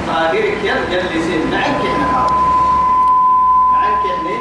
طاهرك 0.09 0.59
يا 0.65 0.75
يلي 0.91 1.23
سين 1.23 1.51
معك 1.51 1.65
إحنا 1.65 2.27
معك 3.73 4.03
إحنا 4.13 4.37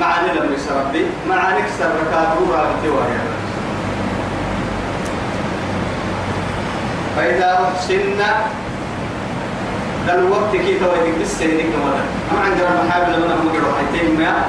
معاني 0.00 0.28
لما 0.40 0.54
يسربي 0.54 1.06
معاني 1.28 1.62
كسر 1.62 1.90
ركاتورا 2.00 2.60
بتواري 2.82 3.18
فإذا 7.16 7.68
أحسن 7.74 8.18
ده 10.06 10.14
الوقت 10.14 10.52
كي 10.52 10.78
تو 10.78 10.86
يدك 10.86 11.18
بالسيني 11.18 11.62
كمان 11.62 12.00
ما 12.32 12.40
عندنا 12.44 12.82
محابل 12.84 13.12
لما 13.12 13.26
نحن 13.26 13.46
نقرأ 13.46 13.74
حيتين 13.78 14.18
ما 14.18 14.46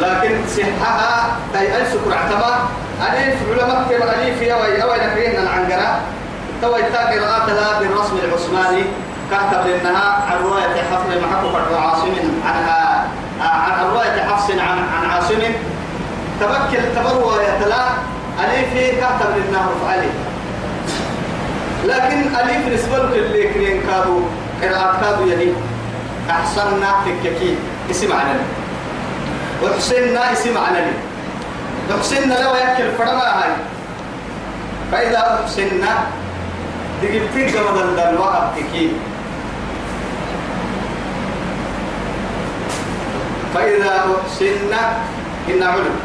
لكن 0.00 0.32
صحها 0.56 1.36
تي 1.52 1.76
أي 1.76 1.84
سكر 1.92 2.12
اعتبر. 2.12 2.54
أليف 2.96 3.34
علماء 3.50 3.86
كبر 3.90 4.08
أليف 4.14 4.42
يا 4.42 4.54
وي 4.54 4.82
أوي 4.82 4.96
نكرين 5.06 5.40
العنقرة. 5.40 6.00
تو 6.62 6.76
يتاكر 6.76 7.20
قاتلها 7.24 7.80
بالرسم 7.80 8.16
العثماني. 8.24 8.84
كتب 9.30 9.66
لأنها 9.66 10.06
عن 10.28 10.36
رواية 10.44 10.76
حفص 10.90 11.06
محقق 11.22 11.80
عاصم 11.80 12.14
عنها 12.46 13.06
عن 13.40 13.86
رواية 13.90 14.22
حفص 14.22 14.50
عن 14.50 14.78
عن 14.94 15.10
عاصم. 15.10 15.42
تبكر 16.40 16.80
تبروا 16.96 17.42
يتلا 17.42 17.84
أليف 18.44 18.94
كتب 19.00 19.30
لأنها 19.36 19.68
رفعلي 19.72 20.10
لكن 21.84 22.36
أليف 22.36 22.62
نسبة 22.74 22.98
لك 22.98 23.12
اللي 23.16 23.48
كرين 23.48 23.82
كادوا 23.82 24.20
قراءات 24.62 25.00
كادوا 25.00 25.26
يلي 25.26 25.52
أحسننا 26.30 26.90
تككي. 27.06 27.56
اسم 27.90 28.12
على 28.12 28.34
وحسننا 29.62 30.32
اسم 30.32 30.58
على 30.58 30.80
وحسننا 31.90 32.34
لو 32.34 32.54
يأكل 32.54 32.92
فرما 32.98 33.42
هاي. 33.42 33.52
فإذا 34.92 35.40
أحسننا 35.44 35.92
تجيبتين 37.02 37.50
كما 37.50 37.70
دلدل 37.76 38.18
وقت 38.18 38.42
تكي. 38.56 38.92
فإذا 43.54 44.04
أحسننا 44.22 44.80
إن 45.48 45.62
علم. 45.62 45.96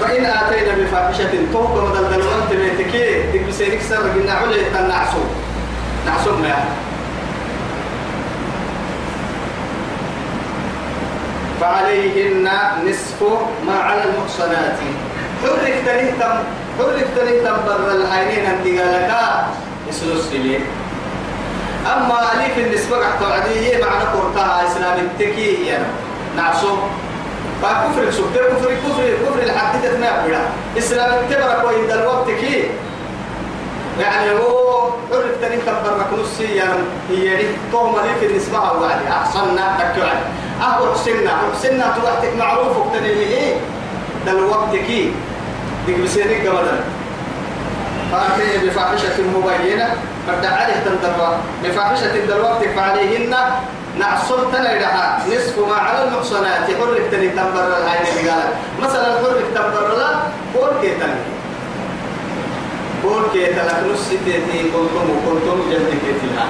فإن 0.00 0.24
آتينا 0.24 0.72
بفاحشة 0.78 1.30
توب 1.52 1.78
بدل 1.78 2.10
دلوان 2.10 2.40
تبيتكي 2.50 3.32
تكبسينك 3.32 3.82
سر 3.82 3.96
قلنا 3.96 4.32
علي 4.32 4.64
تنعسو 4.64 5.18
نعسو 6.06 6.36
ما 6.36 6.54
فعليهن 11.60 12.48
نصف 12.86 13.22
ما 13.66 13.78
على 13.78 14.02
المحصنات. 14.04 14.78
حرك 15.42 15.74
تنهتم 15.86 16.34
حرك 16.78 17.06
تنهتم 17.16 17.56
بر 17.66 17.90
العينين 17.90 18.44
أنت 18.46 18.66
قالك 18.80 19.46
يسلس 19.88 20.32
لي 20.32 20.58
أما 21.86 22.18
أليف 22.34 22.58
النسبة 22.58 22.96
قحتو 22.96 23.24
عدية 23.24 23.84
معنى 23.84 24.04
قرطها 24.04 24.66
إسلام 24.66 24.98
التكي 24.98 25.66
يعني 25.66 25.84
نعسو 26.36 26.76
فكفر 27.62 28.10
سكر 28.10 28.44
كفر 28.50 28.70
كفر 28.74 29.08
كفر 29.24 29.42
الحد 29.42 29.82
تتنا 29.82 30.26
بلا 30.26 30.40
إسلام 30.78 31.10
تبرك 31.30 31.64
وإن 31.64 31.98
الوقت 31.98 32.30
كي. 32.30 32.64
يعني 34.00 34.30
هو 34.32 34.90
عرف 35.12 35.40
تاني 35.40 35.56
كبر 35.56 36.22
نصي 36.22 36.44
يعني 36.44 36.82
هي 37.10 37.38
توم 37.72 37.96
لي 37.96 38.14
في 38.20 38.26
النسبة 38.26 38.58
وعلي 38.58 39.08
أحسننا 39.10 39.76
تكوعد 39.78 40.18
أهو 40.62 40.94
حسنا 40.94 41.32
حسنا 41.54 41.94
توقتك 41.96 42.36
معروف 42.38 42.92
تاني 42.92 43.08
إيه 43.08 43.54
ده 44.26 44.32
الوقت 44.32 44.76
كي 44.86 45.12
ديك 45.86 45.98
بسينك 45.98 46.46
قبل 46.46 46.68
فأتي 48.12 48.66
بفاحشة 48.66 49.22
مبينة. 49.36 49.88
عليه 50.28 50.74
تندر 50.84 51.38
بفاحشة 51.64 52.26
دلوقت 52.26 52.64
فعليهن 52.76 53.34
نعصر 53.98 54.44
تنيرها 54.52 55.22
نصف 55.28 55.58
ما 55.68 55.74
على 55.76 56.04
المحصنات. 56.04 56.64
حرك 56.78 57.02
تني 57.12 57.28
تنبر 57.28 57.66
العين 57.78 58.28
قال. 58.28 58.48
مثلا 58.82 59.04
حرك 59.18 59.44
تنبر 59.54 59.96
لا 59.98 60.10
قول 60.54 60.70
كيتن 60.82 61.14
قول 63.04 63.22
كيتن 63.32 63.68
نص 63.92 64.08
تيتي 64.24 64.62
كنتم 64.62 65.08
كنتم 65.26 65.70
جد 65.70 65.88
كيتنا 66.04 66.44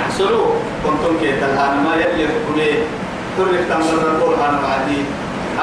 نحصروا 0.00 0.46
كنتم 0.84 1.18
كيتن 1.20 1.58
أنا 1.58 1.74
ما 1.84 1.94
يلي 1.96 2.28
حكمي 2.28 2.70
تنبر 3.38 4.20
قول 4.22 4.34
أنا 4.34 4.58
بعدي 4.62 5.00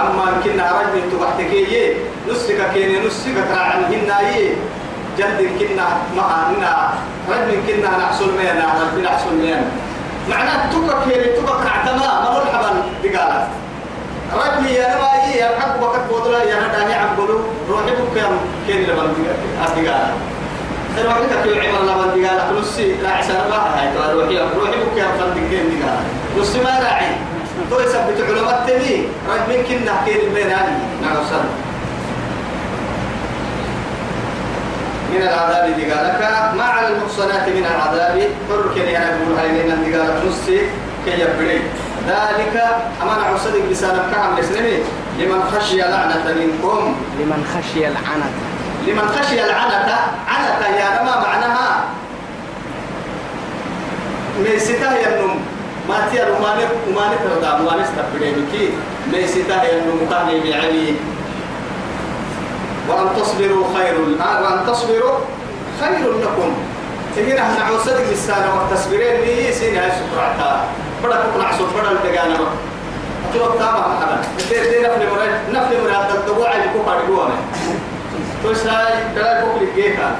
أما 0.01 0.25
كنا 0.43 0.65
رجل 0.79 1.11
تبحتكي 1.11 1.93
نصك 2.29 2.59
كيني 2.73 3.07
نصك 3.07 3.35
تراعنهن 3.49 4.09
يه 4.27 4.55
جد 5.17 5.39
كنا 5.59 5.87
معنا 6.17 6.93
رجل 7.29 7.57
كنا 7.67 7.97
نحصل 7.97 8.29
مينا 8.37 8.65
رجل 8.81 9.03
نحصل 9.03 9.35
مينا. 9.35 9.63
معناه 10.29 10.71
تبقى 10.73 10.95
كيري 11.09 11.29
تبقى 11.37 11.55
عتما 11.71 12.07
مرحبا 12.33 12.71
بقالة. 13.03 13.47
رجلي 14.33 14.73
يا 14.75 14.95
نما 14.95 15.09
إيه 15.13 15.35
يا 15.41 15.59
حق 15.59 15.83
وقت 15.83 15.99
بودلا 16.09 16.43
يا 16.43 16.55
نداني 16.67 16.93
عم 16.93 17.15
بقولوا 17.17 17.39
روحي 17.69 17.91
بك 17.91 18.17
يا 18.17 18.27
كيري 18.67 18.83
لبن 18.83 19.13
بقالة. 19.75 20.13
خير 20.95 21.07
وقتك 21.07 21.43
كيو 21.43 21.55
عمر 21.61 21.81
لبن 21.83 22.21
بقالة 22.21 22.43
فلسي 22.61 22.95
لا 23.03 23.09
عسى 23.09 23.31
الله 23.31 23.57
هاي 23.57 24.13
روحي 24.13 24.37
روحي 24.59 24.71
بك 24.71 24.97
يا 24.97 25.07
فلد 25.19 25.37
كيري 25.49 25.63
بقالة 25.79 26.03
فلسي 26.35 26.59
ما 26.63 26.69
راعي 26.69 27.11
تو 27.69 27.79
يثبت 27.79 28.17
علماء 28.29 28.63
تبي 28.67 29.07
رجل 29.29 29.63
كنا 29.67 29.93
كيري 30.05 30.27
الميناني 30.27 30.77
نعم 31.01 31.15
سلام 31.29 31.49
من 35.13 35.21
العذاب 35.21 35.75
دي 35.75 35.91
قالك 35.91 36.21
ما 36.57 36.63
على 36.63 36.87
المحصنات 36.87 37.49
من 37.49 37.65
العذاب 37.71 38.21
حر 38.49 38.63
كن 38.75 38.81
يعني 38.81 39.05
يقول 39.21 39.37
هاي 39.39 39.63
لنا 39.63 39.75
دي 39.83 39.95
قالك 39.95 40.25
نصي 40.27 40.59
كي 41.05 41.11
يبري 41.21 41.61
ذلك 42.07 42.63
أما 43.01 43.17
نعصدق 43.17 43.61
لسانك 43.71 44.01
كعم 44.15 44.39
لسنمي 44.39 44.77
لمن 45.19 45.41
خشي 45.51 45.77
لعنة 45.77 46.35
منكم. 46.39 46.95
لمن 47.19 47.45
خشي 47.53 47.87
العنة 47.87 48.29
لمن 48.87 49.07
خشي 49.09 49.45
العنة 49.45 49.97
عنة 50.27 50.77
يا 50.77 51.03
ما 51.03 51.15
معناها؟ 51.19 51.83
ميسيتا 54.43 54.91
النوم. 55.15 55.39
ما 55.89 56.07
تيا 56.11 56.25
رومانك 56.29 56.69
رومانك 56.87 57.19
رضا 57.37 57.57
تبدينك 57.97 58.53
ميسيتا 59.13 59.63
يا 59.63 59.81
النوم 59.81 60.09
كان 60.09 60.29
يبيعني 60.29 60.93
وأن 62.89 63.07
تصبروا 63.17 63.65
خير 63.77 63.95
وأن 64.43 64.65
تصبروا 64.67 65.19
خير 65.81 66.13
لكم. 66.21 66.53
تجينا 67.15 67.41
إحنا 67.41 67.65
عوصدق 67.65 68.11
لسانة 68.11 68.49
والتصبيرين 68.55 69.21
لي 69.21 69.53
سيني 69.53 69.77
هاي 69.79 69.91
سكرعتا 69.91 70.63
بدا 71.03 71.23
كنا 71.35 71.43
عصر 71.47 71.63
بدا 71.65 71.91
الدقانا 71.91 72.35
أتلو 73.29 73.45
تاما 73.59 73.87
محمد 73.87 74.25
تير 74.49 74.63
تير 74.63 74.81
نفل 74.81 75.11
مرأي 75.11 75.29
نفل 75.51 75.81
مرأي 75.81 77.35
هذا 78.45 78.53
الدقوع 78.53 78.53
اللي 78.53 78.53
كوكا 78.53 78.53
رقوة 78.53 78.53
توش 78.53 78.67
هاي 78.67 78.93
بلا 79.15 79.41
كوك 79.41 79.61
لقيها 79.61 80.15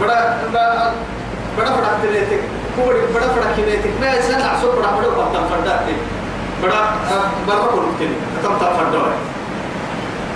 بدا 0.00 0.38
بدا 0.48 0.92
بدا 1.58 1.70
بدا 1.76 1.88
تليتك 2.02 2.40
كوكا 2.76 3.06
بدا 3.14 3.26
بدا 3.26 3.56
كليتك 3.56 3.90
ما 4.00 4.14
يسان 4.14 4.42
عصر 4.42 4.70
بدا 4.70 4.90
بدا 4.90 5.08
بدا 5.08 5.48
فردا 5.48 5.80
بدا 6.62 6.80
برا 7.48 7.66
كل 7.66 7.82
كلي 7.98 8.16
كم 8.42 8.56
تفردا 8.56 9.02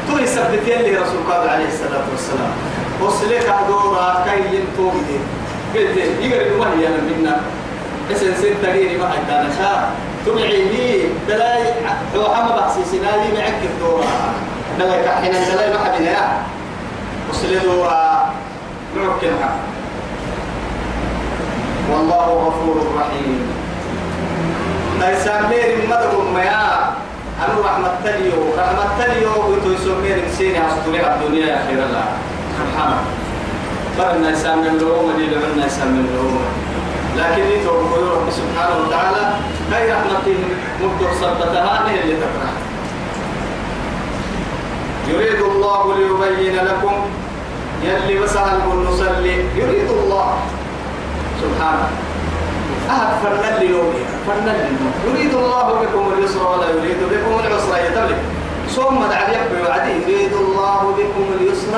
تو 0.09 0.18
يثبت 0.18 0.68
يلي 0.68 0.97
رسول 0.97 1.20
الله 1.24 1.51
عليه 1.51 1.68
الصلاة 1.68 2.05
والسلام 2.11 2.53
وصلك 3.03 3.55
دورا 3.68 4.24
كي 4.24 4.57
ينتوم 4.57 5.05
دي 5.09 5.18
قلت 5.78 5.97
يقرب 6.20 6.59
ما 6.59 6.66
هي 6.72 6.89
منا 6.89 7.41
اسن 8.12 8.34
سن 8.34 8.62
تغيري 8.62 8.97
ما 8.97 9.09
حد 9.09 9.30
أنا 9.30 9.51
شا 9.59 9.91
تمعي 10.26 10.62
لي 10.62 11.09
دلاي 11.28 11.62
هو 12.16 12.34
حما 12.34 12.57
بحسي 12.57 12.84
سنالي 12.84 13.32
معك 13.39 13.61
الدورا 13.64 14.07
دلاي 14.78 15.05
كحين 15.05 15.32
دلاي 15.32 15.72
ما 15.72 15.78
حد 15.84 16.01
يا 16.01 16.55
دورا 17.33 18.33
نعكن 18.97 19.35
والله 21.91 22.27
غفور 22.47 22.77
رحيم. 22.99 23.41
لا 25.01 25.11
يسامير 25.12 25.87
مدر 25.91 26.12
ما 26.35 26.43
أنا 27.45 27.55
رحمة 27.64 27.93
تليو. 28.05 28.55
رحمة 28.59 28.85
تليو 28.99 29.31
ويتوسمير 29.49 30.18
سيني 30.39 30.59
أسطوري 30.68 31.01
الدنيا 31.07 31.47
يا 31.47 31.59
خير 31.66 31.81
الله. 31.85 32.09
سبحانه 32.59 32.99
برنا 33.99 34.31
يسام 34.31 34.59
من 34.59 34.79
لهم 34.79 35.05
ودي 35.05 35.27
لمنا 35.27 35.66
يسام 35.66 35.89
من 35.89 36.07
لهم. 36.14 36.39
لكن 37.16 37.43
يتوقع 37.43 38.01
رب 38.14 38.29
سبحانه 38.31 38.77
وتعالى 38.87 39.24
هاي 39.72 39.93
رحمته 39.93 40.39
مبدو 40.83 41.07
صدتها 41.20 41.87
اللي 41.89 42.16
تفرح 42.16 42.53
يريد 45.09 45.40
الله 45.40 45.94
ليبين 45.96 46.57
لكم. 46.57 46.94
يلي 47.84 48.18
مسها 48.20 48.59
نصلي 48.88 49.36
يريد 49.57 49.90
الله. 49.90 50.28
سبحانه 51.42 51.88
أهد 52.90 53.11
فرنا 53.22 53.59
لي 53.59 53.74
فرنا 54.26 54.52
يريد 55.07 55.34
الله 55.34 55.66
بكم 55.82 56.12
اليسر 56.18 56.42
ولا 56.52 56.68
يريد 56.70 57.00
بكم 57.12 57.32
العسر. 57.40 57.76
يتبلغ 57.86 58.18
ثم 58.76 58.98
دعا 59.11 59.28
يبقى 59.30 59.62
وعدي 59.62 59.92
يريد 60.02 60.32
الله 60.32 60.80
بكم 60.98 61.24
اليسر 61.40 61.74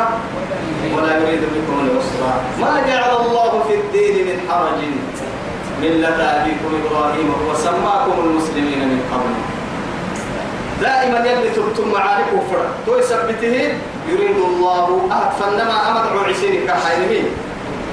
ولا 0.97 1.12
يريد 1.18 1.43
بكم 1.55 1.76
العسر. 1.85 2.22
ما 2.61 2.72
جعل 2.89 3.12
الله 3.26 3.64
في 3.68 3.74
الدين 3.74 4.26
من 4.26 4.39
حرج. 4.49 4.81
ملة 5.83 6.09
أبيكم 6.09 6.70
إبراهيم 6.81 7.29
وسماكم 7.51 8.14
المسلمين 8.24 8.81
من 8.91 9.01
قبل. 9.12 9.58
دائما 10.81 11.18
يلي 11.18 11.51
تبتم 11.51 11.93
معارك 11.93 12.26
وفر 12.37 12.62
تو 12.87 12.99
يثبته 12.99 13.57
يريد 14.09 14.37
الله 14.37 15.09
أهد 15.12 15.31
فنما 15.41 15.76
أمدعو 15.91 16.18
عسيني 16.31 16.66
كحينمين 16.66 17.26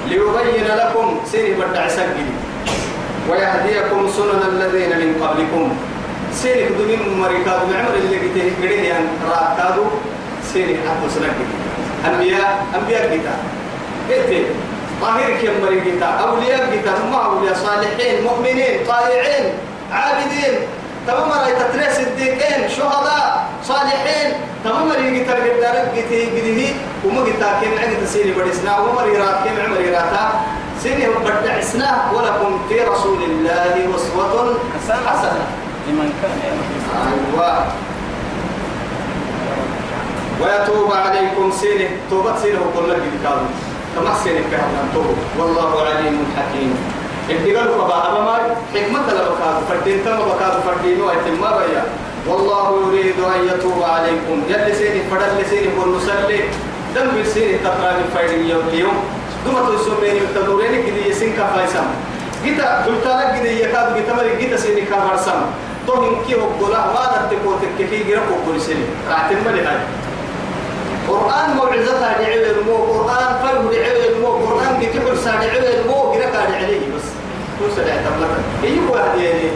ليبين 0.08 0.68
لكم 0.68 1.20
سيري 1.32 1.54
بدع 1.54 1.88
سجل 1.88 2.28
ويهديكم 3.30 4.10
سنن 4.18 4.42
الذين 4.54 4.90
من 4.90 5.24
قبلكم. 5.24 5.78
سيري 6.34 6.70
بدون 6.70 7.20
مريكاد 7.20 7.60
معمر 7.72 7.94
اللي 7.96 8.18
قلته 8.18 8.52
قريه 8.62 8.90
يعني 8.90 9.06
راكادو 9.30 9.84
سيري 10.54 10.74
حتى 10.74 11.10
سنك 11.16 11.36
أنبياء 12.06 12.66
أنبياء 12.76 13.04
قتا 13.04 13.36
قلت. 14.10 14.46
طاهر 15.02 15.32
كم 15.42 15.56
مري 15.66 15.80
قتا 15.80 16.06
أولياء 16.06 16.62
قتا 16.74 16.92
هم 16.92 17.14
أولياء 17.14 17.54
صالحين 17.54 18.24
مؤمنين 18.24 18.86
طائعين 18.88 19.46
عابدين. 19.92 20.54
تمام 21.08 21.32
رأي 21.32 21.54
تتريس 21.56 22.00
الديكين 22.00 22.70
شهداء 22.78 23.46
صالحين 23.64 24.34
تمام 24.64 24.92
رأي 24.92 25.24
قتا 25.24 25.34
قدارك 25.34 25.88
قته 25.96 26.22
قده 26.36 26.62
وما 27.06 27.22
قتا 27.22 27.50
كم 27.62 27.74
عند 27.82 28.06
سيري 28.06 28.32
بدسنا 28.32 28.80
وما 28.80 29.02
ريرات 29.02 29.36
كم 29.46 29.56
عمر 29.66 29.78
ريراتا 29.78 30.42
سيري 30.84 31.08
بدعسنا 31.26 32.12
ولكم 32.14 32.60
في 32.70 32.80
رسول 32.82 33.24
الله 33.24 33.90
أسوة 33.96 34.58
حسنة. 35.08 35.46
لمن 35.88 36.10
كان 36.22 36.40
أيوة. 37.06 37.66
ويتوب 40.42 40.94
عليكم 40.94 41.52
سينه 41.62 41.90
توبة 42.10 42.34
سينه 42.42 42.60
لك 42.88 43.02
بكاظم 43.14 43.48
كما 43.96 44.14
سينه 44.24 44.42
كهنا 44.52 44.82
توب 44.94 45.18
والله 45.40 45.82
عليم 45.82 46.26
حكيم. 46.38 47.05
الدقال 47.30 47.68
فبا 47.70 47.98
أبما 48.10 48.36
حكمة 48.74 49.08
لبكاظ 49.18 49.56
فردين. 49.70 50.06
تم 50.06 50.18
بكاظ 50.18 50.54
فردين 50.66 51.02
ويتم 51.02 51.42
بيا. 51.42 51.84
والله 52.28 52.66
يريد 52.88 53.16
أن 53.36 53.48
يتوب 53.50 53.84
عليكم. 53.84 54.38
يلي 54.50 54.74
سينه 54.76 55.04
فدل 55.12 55.46
سينه 55.50 55.72
ونسلي 55.82 56.40
دم 56.96 57.24
سينه 57.34 57.58
تقرأ 57.64 57.92
من 57.98 58.10
فايدين 58.16 58.50
يوم 58.50 58.64
اليوم 58.74 58.98
دوما 59.46 59.76
تسميني 59.76 60.20
التدورين 60.20 60.86
كده 60.86 61.06
يسين 61.06 61.34
كفايسام 61.34 61.86
جيتا 62.44 62.86
قلت 62.86 63.06
لك 63.08 63.40
كده 63.40 63.50
يكاد 63.50 63.96
جيتا 63.96 64.14
مري 64.14 64.36
جيتا 64.40 64.58
سيني 64.58 64.82
كامرسام 64.82 65.42
توهم 65.88 66.26
كي 66.28 66.36
وقولا 66.36 66.78
ما 66.78 67.04
نتكوتك 67.26 67.90
كي 67.90 68.04
جرا 68.04 68.22
وقول 68.32 68.62
سيني 68.62 68.86
راعتين 69.10 69.38
مالي 69.46 69.62
هاي. 69.62 69.78
قرآن 71.10 71.50
موعظتها 71.56 72.16
المو 72.52 72.76
قرآن 72.76 73.36
دعوة 73.44 73.74
المو 74.10 74.28
قرآن 74.28 74.74
بتحر 74.80 75.16
سا 75.16 75.32
دعوة 75.32 75.70
المو 75.80 76.14
جرا 76.14 76.38
عليه 76.56 76.80
بس 76.80 76.85
توسع 77.60 77.82
اعتبرت 77.82 78.44
هي 78.64 78.80
واحد 78.90 79.18
يعني 79.20 79.50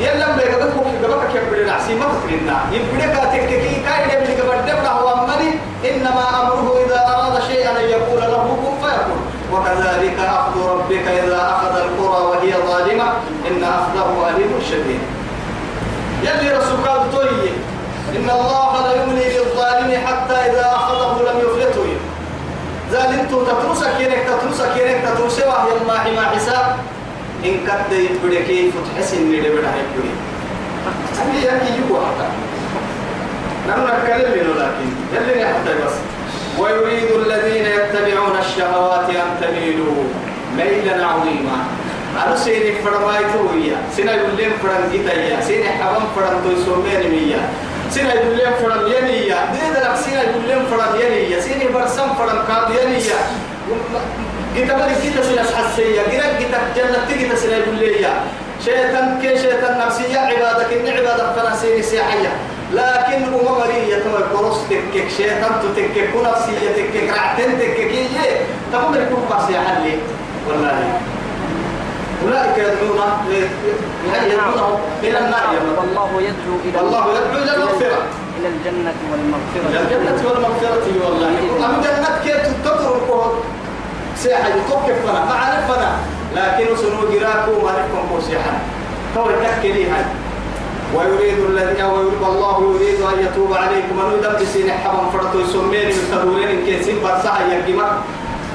يلا 0.00 0.36
ما 0.36 0.42
يقدر 0.42 0.70
كوك 0.70 0.86
جبك 1.02 1.22
كبر 1.34 1.56
العسي 1.56 1.94
ما 1.94 2.04
تكرنا 2.04 2.56
يبدك 2.72 3.14
تككي 3.32 3.58
كاي 3.86 4.06
ده 4.08 4.18
اللي 4.22 4.42
قبل 4.42 4.66
ده 4.66 4.88
هو 4.90 5.08
أمني 5.24 5.50
إنما 5.90 6.24
أمره 6.42 6.76
إذا 6.86 7.00
أراد 7.08 7.42
شيئا 7.48 7.70
أن 7.70 7.84
يقول 7.84 8.20
له 8.20 8.56
كن 8.62 8.86
فيكون 8.88 9.20
وكذلك 9.52 10.16
أخذ 10.20 10.68
ربك 10.70 11.06
إذا 11.24 11.40
أخذ 11.56 11.76
القرى 11.76 12.22
وهي 12.26 12.52
ظالمة 12.68 13.04
إن 13.48 13.64
أخذه 13.64 14.30
أليم 14.30 14.52
شديد 14.70 15.00
يلي 16.22 16.56
رسول 16.58 16.76
قال 16.88 17.10
توي 17.12 17.48
إن 18.16 18.30
الله 18.30 18.86
لا 18.86 19.02
يملي 19.02 19.38
للظالم 19.38 20.06
حتى 20.06 20.34
إذا 20.34 20.72
أخذه 20.74 21.22
لم 21.32 21.38
يفلته 21.40 21.86
ظالمتو 22.92 23.44
تترسك 23.44 23.96
كينك 23.98 24.18
تترسك 24.28 24.72
كينك 24.74 25.04
تترسك 25.04 25.46
وهي 25.46 25.76
الماحي 25.82 26.16
ما 26.16 26.22
حساب 26.22 26.69
إن 27.44 27.54
كد 27.66 27.92
يتبدي 27.92 28.42
كيف 28.42 28.74
تحسن 28.96 29.22
من 29.22 29.38
لبدا 29.38 29.72
يتبدي 29.80 30.14
أبي 31.20 31.38
يكي 31.38 31.70
يكو 31.78 31.96
حتى. 31.96 32.28
نحن 33.68 33.80
نتكلم 33.80 34.30
منه 34.32 34.52
لكن 34.60 34.88
يلي 35.14 35.46
حتى 35.46 35.72
بس. 35.84 35.94
ويريد 36.58 37.10
الذين 37.10 37.66
يتبعون 37.66 38.38
الشهوات 38.38 39.10
أن 39.10 39.30
تميلوا 39.40 40.04
ميلا 40.56 41.06
عظيما. 41.06 41.56
أنا 42.26 42.36
سيني 42.36 42.72
فرماي 42.84 43.24
تويا. 43.32 43.76
سينا 43.96 44.14
يقولين 44.14 44.50
فرن 44.62 44.90
جيتايا. 44.92 45.40
سيني 45.40 45.68
حرام 45.68 46.02
فرن 46.16 46.42
توي 46.44 46.64
سومين 46.64 47.10
ميا. 47.10 47.42
سينا 47.90 48.14
يقولين 48.14 48.52
فرن 48.62 48.86
ينيا. 48.86 49.38
ديد 49.52 49.76
لك 49.84 49.96
سينا 50.04 50.22
يقولين 50.22 50.64
فرن 50.70 51.00
ينيا. 51.00 51.40
سيني 51.40 51.68
برسم 51.74 52.14
فرن 52.18 52.38
كاد 52.48 52.70
ينيا. 52.70 53.20
جيتا 54.54 54.76
مري 54.76 54.94
جيتا 55.02 55.22
سينا 55.22 55.42
حسيا 55.42 56.02
جيتا 56.10 56.38
جيتا 56.38 56.58
جنة 56.76 56.98
جيتا 57.08 57.34
سينا 57.36 57.56
يقولين 57.56 58.06
شيطان 58.64 59.18
كي 59.22 59.38
شيطان 59.38 59.78
نفسية 59.78 60.18
عبادك 60.18 60.72
إن 60.72 60.88
عبادك 60.88 61.32
فنا 61.36 61.56
سيني 61.56 61.82
سيحية 61.82 62.32
لكن 62.72 63.22
أمري 63.24 63.90
يتوى 63.90 64.22
قرص 64.34 64.58
تكك 64.70 65.08
شيطان 65.16 65.52
تكك 65.76 66.10
نفسية 66.24 66.68
تكك 66.76 67.10
رعتين 67.16 67.58
تكك 67.58 67.78
إيه 67.78 68.40
تمام 68.72 68.94
يكون 68.94 69.24
بس 69.30 69.54
حلي 69.56 69.96
والله 70.48 71.00
أولئك 72.24 72.58
يدعون 72.58 73.00
يدعونه 74.26 74.78
إلى 75.02 75.18
النار 75.18 75.46
والله 75.78 76.10
يدعو 76.22 76.56
إلى 76.64 76.78
والله 76.80 77.04
يدعو 77.10 77.42
إلى 77.42 77.54
المغفرة 77.54 78.02
إلى 78.38 78.48
الجنة 78.48 78.94
والمغفرة 79.12 79.68
إلى 79.70 79.80
الجنة 79.80 80.28
والمغفرة 80.30 80.86
والله 81.04 81.28
أما 81.66 81.82
جنة 81.82 82.18
كيف 82.24 82.46
تتطر 82.46 83.00
سيحة 84.22 84.48
يتوقف 84.48 85.06
فنا 85.06 85.24
ما 85.24 85.34
عرف 85.34 85.72
فنا 85.72 85.92
لكن 86.36 86.76
سنو 86.76 87.00
جراكو 87.12 87.52
ما 87.64 87.72
نفكم 87.72 88.08
كو 88.10 88.20
سيحة. 88.20 88.52
طور 89.14 89.32
تحكي 89.42 89.72
لي 89.72 89.84
هاي. 89.90 90.04
ويريد 90.94 91.38
الذين 91.38 91.84
ويريد 91.84 92.22
الله 92.22 92.74
يريد 92.74 93.00
أن 93.00 93.26
يتوب 93.26 93.52
عليكم. 93.54 94.00
ان 94.00 94.12
يدبسين 94.18 94.72
حبا 94.72 95.10
فرطوا 95.12 95.40
يسمين 95.40 95.86
من 95.86 96.08
تدورين 96.12 96.64
كيسين 96.66 97.02
برسها 97.02 97.40
يقيمك 97.52 97.92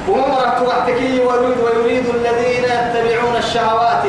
ومرة 0.09 0.63
وقتكي 0.67 1.19
ويريد 1.19 1.57
ويريد 1.65 2.05
الذين 2.15 2.63
يتبعون 2.63 3.35
الشهوات. 3.37 4.03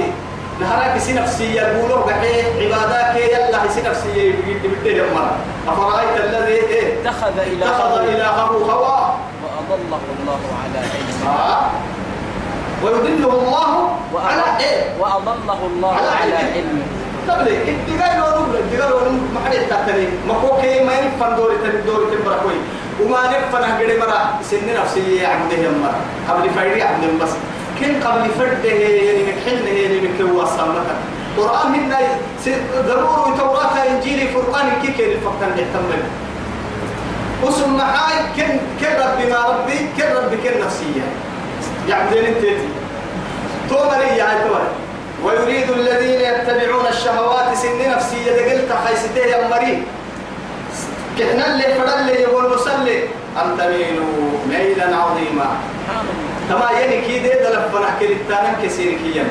نهارك 0.60 0.98
سي 0.98 1.12
نفسية 1.12 1.60
يقولوا 1.60 2.06
بحي 2.06 2.42
عبادك 2.60 3.16
يلا 3.16 3.68
سي 3.74 3.82
نفسية 3.82 4.34
بديه 4.64 5.02
مرة 5.14 5.36
أفرأيت 5.68 6.24
الذي 6.24 6.52
إيه؟ 6.52 7.00
اتخذ 7.02 7.38
إلهه 7.98 8.50
هواه. 8.72 9.14
وأضله 9.70 10.02
الله 10.20 10.40
على 10.62 10.78
علم 10.78 11.26
آه. 11.26 11.70
ويضله 12.84 13.32
الله 13.40 13.70
على 14.26 14.64
إيه؟ 14.64 14.80
وأضله 15.00 15.60
الله 15.66 15.92
على 15.94 16.08
على 16.08 16.34
علم. 16.36 16.54
علم 16.54 16.82
تبلي 17.28 17.56
الدجاج 17.72 18.16
ونور 18.22 18.58
الدجاج 18.58 18.92
ونور 18.92 19.08
ما 19.34 19.40
حد 19.44 19.54
يتعتني 19.54 20.06
ما 20.28 20.34
هو 20.34 20.56
كي 20.62 20.84
ما 20.84 20.92
ينفن 20.98 21.36
دوري 21.36 21.56
تبي 21.58 21.80
دوري 21.86 22.06
تبي 22.10 22.22
برا 22.22 22.36
كوي. 22.42 22.58
وما 23.02 23.20
نفن 23.30 23.62
هجري 23.64 23.98
مرا 23.98 24.18
سن 24.42 24.66
نفسي 24.80 25.26
عبده 25.26 25.56
يا 25.56 25.70
مرا 25.70 25.94
قبل 26.28 26.50
فايري 26.50 26.82
عبد 26.82 27.04
بس 27.22 27.30
كن 27.80 28.00
قبل 28.00 28.30
فرده 28.38 28.68
يعني 28.70 29.22
نكحل 29.28 29.66
يعني 29.66 30.00
نكوا 30.08 30.44
صامتا 30.44 30.94
قرآن 31.36 31.74
هنا 31.74 31.98
ضروري 32.88 33.30
توراة 33.38 33.76
إنجيل 33.90 34.28
فرقان 34.28 34.66
كي 34.82 34.92
كي 34.92 35.12
الفقدان 35.12 35.50
يهتم 35.58 35.84
وسم 37.42 37.76
معاي 37.76 38.18
كن 38.36 38.58
كن 38.80 38.92
ربي 39.04 39.32
ما 39.32 39.38
ربي 39.48 39.78
كن 39.96 40.16
ربي 40.16 40.36
كن 40.36 40.60
نفسية. 40.60 41.04
يعبدين 41.88 42.24
انتتي 42.24 42.68
تومري 43.70 44.16
يا 44.16 44.28
تومري 44.42 44.72
ويريد 45.24 45.70
الذين 45.70 46.20
يتبعون 46.20 46.86
الشهوات 46.86 47.56
سن 47.56 47.90
نفسية 47.90 48.32
دقلت 48.32 48.72
حيث 48.86 49.16
يا 49.16 49.48
مريم. 49.48 49.86
كحنا 51.18 51.46
اللي 51.46 51.62
فدل 51.62 52.00
اللي 52.00 52.12
يقول 52.12 52.54
نصلي 52.54 53.02
أن 53.36 53.58
تميلوا 53.58 54.30
ميلا 54.48 54.96
عظيما. 54.96 55.48
تما 56.48 56.70
يعني 56.70 57.00
كي 57.00 57.18
دي 57.18 57.28
دلفنا 57.28 57.90
كي 57.98 58.12
التانم 58.12 58.54
كسير 58.62 58.92
كي 58.92 59.22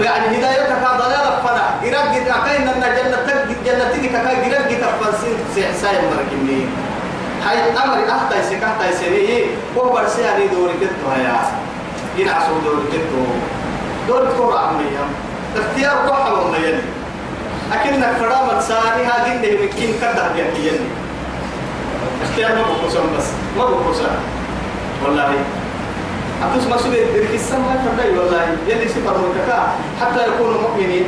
يعني 0.00 0.38
هدايتك 0.38 0.72
ضلالة 0.98 1.40
فنا 1.44 1.64
إرق 1.84 2.36
أكاين 2.36 2.68
أن 2.68 2.80
جنة 2.80 3.16
تك 3.26 3.46
جنة 3.66 3.84
تدي 3.92 4.08
كاكا 4.08 4.46
إرق 4.46 4.68
تفنسين 4.68 5.36
سيحسايا 5.54 6.00
مركبني 6.10 6.66
هاي 7.46 7.70
أمر 7.84 8.10
أحتاي 8.10 8.42
سكاحتاي 8.42 8.92
سنيه 8.92 9.44
هو 9.78 9.92
برسي 9.92 10.22
يعني 10.22 10.46
دوري 10.46 10.72
كتو 10.72 11.10
هيا. 11.16 11.36
ينعسوا 12.18 12.60
دوري 12.64 12.82
كتو. 12.92 13.24
دوري 14.08 14.34
كتو 14.34 14.52
عمية 14.52 15.04
اختيار 15.56 15.96
قحة 16.10 16.42
وميني 16.42 16.80
أكنك 17.72 18.12
فرامة 18.20 18.60
ساني 18.60 19.04
ها 19.04 19.24
جنده 19.28 19.64
مكين 19.64 19.94
كده 20.00 20.28
بيكيني 20.32 20.78
اختيار 22.22 22.54
ما 22.54 22.62
بقصون 22.62 23.16
بس. 23.18 23.26
ما 23.56 23.64
بقصون 23.64 24.16
والله. 25.04 25.34
أتوس 26.44 26.66
ما 26.70 26.76
سبب 26.76 26.94
ذلك 27.14 27.34
السماء 27.34 27.72
فردي 27.84 28.18
والله. 28.18 28.42
يلي 28.68 28.88
سفر 28.88 29.14
مرككا 29.22 29.58
حتى 30.00 30.20
يكونوا 30.28 30.60
مؤمنين. 30.60 31.06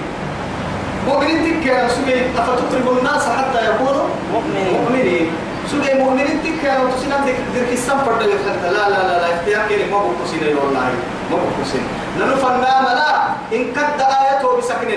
مؤمنين 1.08 1.38
تك 1.44 1.66
سبب 1.96 2.22
أفتطلب 2.38 2.86
الناس 2.98 3.24
حتى 3.38 3.60
يكونوا 3.70 4.06
مؤمنين. 4.32 4.68
مؤمنين. 4.82 5.26
سبب 5.72 6.00
مؤمنين 6.00 6.36
تك 6.44 6.62
وتسنام 6.82 7.20
ذلك 7.54 7.72
السماء 7.72 8.04
فردي 8.04 8.24
لا 8.24 8.70
لا 8.70 8.88
لا 8.88 9.20
لا 9.22 9.34
اختيار 9.34 9.62
كيري 9.68 9.84
ما 9.90 9.98
بقصين 9.98 10.56
والله. 10.56 10.88
ما 11.30 11.36
بقصين 11.36 11.84
لأنه 12.18 12.34
فنام 12.34 12.84
لا. 12.84 13.10
إن 13.56 13.62
كد 13.76 14.00
آيته 14.00 14.56
بسكن 14.58 14.90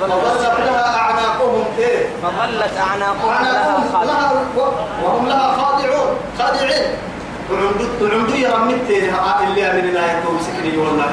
فظلت 0.00 0.60
لها 0.66 0.96
أعناقهم 0.98 1.64
إيه؟ 1.78 2.06
فظلت 2.22 2.74
أعناقهم 2.88 3.44
لها 3.44 4.04
لها 4.04 4.44
وهم 5.04 5.28
لها 5.28 5.56
خاضعون. 5.56 6.16
خاضعين 7.48 7.64
وعندو 8.00 8.06
وعندو 8.06 8.34
يرمت 8.34 8.90
اللي 9.48 9.82
من 9.82 9.88
الآية 9.88 10.22
مسكني 10.40 10.78
والله. 10.78 11.10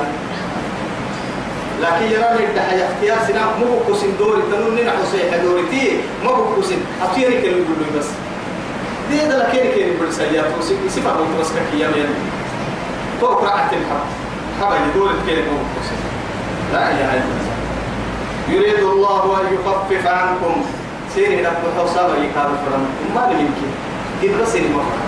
لكن 1.82 2.06
يرى 2.06 2.46
الدحية 2.46 2.90
اختيار 2.90 3.18
سنام 3.28 3.48
مو 3.60 3.78
بكوسين 3.80 4.18
دوري 4.20 4.42
تنون 4.52 4.76
نحو 4.86 5.04
سيحة 5.12 5.38
دوري 5.38 5.64
تي 5.72 5.98
ما 6.24 6.32
بكوسين 6.32 6.78
أطيري 7.02 7.42
كانوا 7.42 7.60
يقولوا 7.60 8.00
بس. 8.00 8.06
دي 9.12 9.18
ده 9.18 9.48
لكيري 9.48 9.72
كيري 9.74 9.98
برساليات 10.02 10.46
وسيفا 10.86 11.10
قلت 11.10 11.28
بس 11.42 11.48
كي 11.72 11.82
يمين 11.84 12.08
توقع 13.22 13.52
عتم 13.52 13.78
حب 13.90 14.06
حبا 14.62 14.76
يدور 14.76 15.10
كيري 15.28 15.42
ما 15.42 15.48
بكوسين 15.48 15.98
لا 16.74 16.92
إله 16.92 17.14
إلا 17.14 17.24
الله. 17.24 17.54
يريد 18.50 18.80
الله 18.84 19.42
أن 19.42 19.46
يخفف 19.54 20.08
عنكم. 20.08 20.66
سيري 21.16 21.42
لك 21.42 21.58
بحوصابة 21.66 22.14
يكاد 22.14 22.50
فرم 22.66 22.86
ما 23.16 23.32
يمكن 23.40 23.70
إذ 24.24 24.42
بس 24.42 24.56
المفرد 24.56 25.04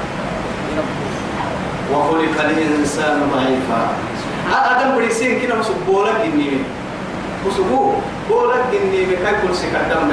وخلق 1.93 2.35
الإنسان 2.45 3.29
ضعيفا 3.33 3.81
آدم 4.71 4.95
بريسين 4.95 5.39
كنا 5.41 5.55
مسو 5.55 5.73
بولا 5.87 6.11
جنيمي 6.23 6.63
مسو 7.47 7.63
بولا 8.29 8.55
جنيمي 8.71 9.15
كاي 9.15 9.35
كل 9.41 9.55
سي 9.55 9.67
كدام 9.69 10.11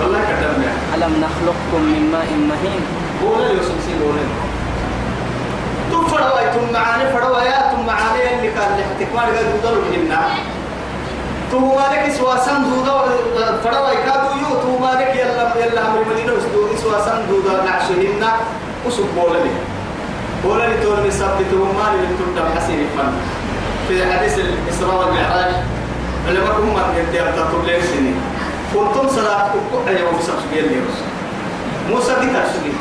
والله 0.00 0.20
كدام 0.28 0.62
ألم 0.94 1.12
نخلقكم 1.24 1.82
من 1.92 2.02
ماء 2.12 2.28
مهين 2.50 2.82
بولا 3.22 3.48
يوسف 3.48 3.78
سي 3.86 3.92
بولا 4.00 4.24
تم 5.90 6.06
فروا 6.06 6.40
تم 6.54 6.72
معاني 6.72 7.04
فروا 7.12 7.40
يا 7.40 7.72
تم 7.72 7.86
معاني 7.86 8.34
اللي 8.34 8.50
كان 8.50 8.70
لحتك 8.78 9.08
ما 9.14 9.22
نقدر 9.26 9.48
نقدر 9.54 9.80
بهنا 9.90 10.20
تو 11.50 11.58
مالك 11.58 12.12
سواسن 12.18 12.62
دودا 12.70 12.96
فروا 13.64 13.90
يكادو 13.90 14.30
يو 14.42 14.50
تو 14.62 14.78
مالك 14.84 15.16
يلا 15.16 15.66
يلا 15.66 15.82
هم 15.88 15.96
المدينة 16.02 16.32
وسدودي 16.32 16.76
سواسن 16.76 17.18
دودا 17.28 17.64
نعشهن 17.64 18.22
وسب 18.86 19.04
بولا 19.16 19.38
لي 19.44 19.50
ولا 20.44 20.74
لتون 20.74 21.06
مثبت 21.06 21.50
وما 21.52 21.86
لتون 21.94 22.50
حسين 22.56 22.86
فن 22.98 23.12
في 23.88 24.12
حديث 24.12 24.38
الإسراء 24.38 24.96
والمعراج 24.98 25.52
علماء 26.28 26.58
هم 26.60 26.76
يدير 26.96 27.26
تطلب 27.32 27.64
لين 27.66 27.82
سنين 27.82 28.16
كنتم 28.74 29.08
صلاة 29.08 29.46
أكو 29.46 29.88
أيوة 29.88 30.10
موسى 30.12 30.32
سجل 30.52 30.68
لي 30.68 30.80
موسى 31.90 32.12
دي 32.20 32.26
كرسول 32.26 32.72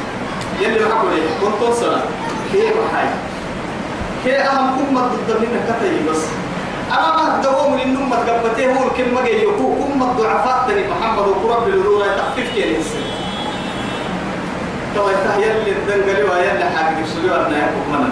يلي 0.62 0.86
معكم 0.86 1.08
ليه 1.10 1.30
كنتم 1.41 1.74
صلاة. 1.74 2.01
كيف 2.53 2.74
حاجة 2.95 3.16
كيف 4.24 4.34
أهم 4.34 4.78
كم 4.78 4.97
ضد 4.97 5.30
منك 5.41 5.64
كتير 5.70 6.12
بس. 6.12 6.22
أنا 6.91 7.16
ما 7.18 7.41
دوم 7.43 7.74
من 7.74 7.82
النوم 7.82 8.10
تقبته 8.10 8.66
هو 8.66 8.88
الكلمة 8.88 9.22
جاي 9.26 9.45
كم 9.45 10.03
الضعفاء 10.03 10.66
تاني. 10.68 10.84
محمد 10.88 11.28
وقرب 11.28 11.66
بالدورة 11.66 12.05
تخفيف 12.18 12.53
كيف 12.55 12.66
الإنسان 12.66 13.07
تو 14.97 15.09
يتهيأ 15.09 15.53
لي 15.63 15.71
الدنقلي 15.71 16.23
ويا 16.23 16.51
اللي 16.53 16.65
حاجة 16.65 16.99
يسلوا 17.03 17.35
أنا 17.47 17.57
يكون 17.57 17.85
منا 17.89 18.09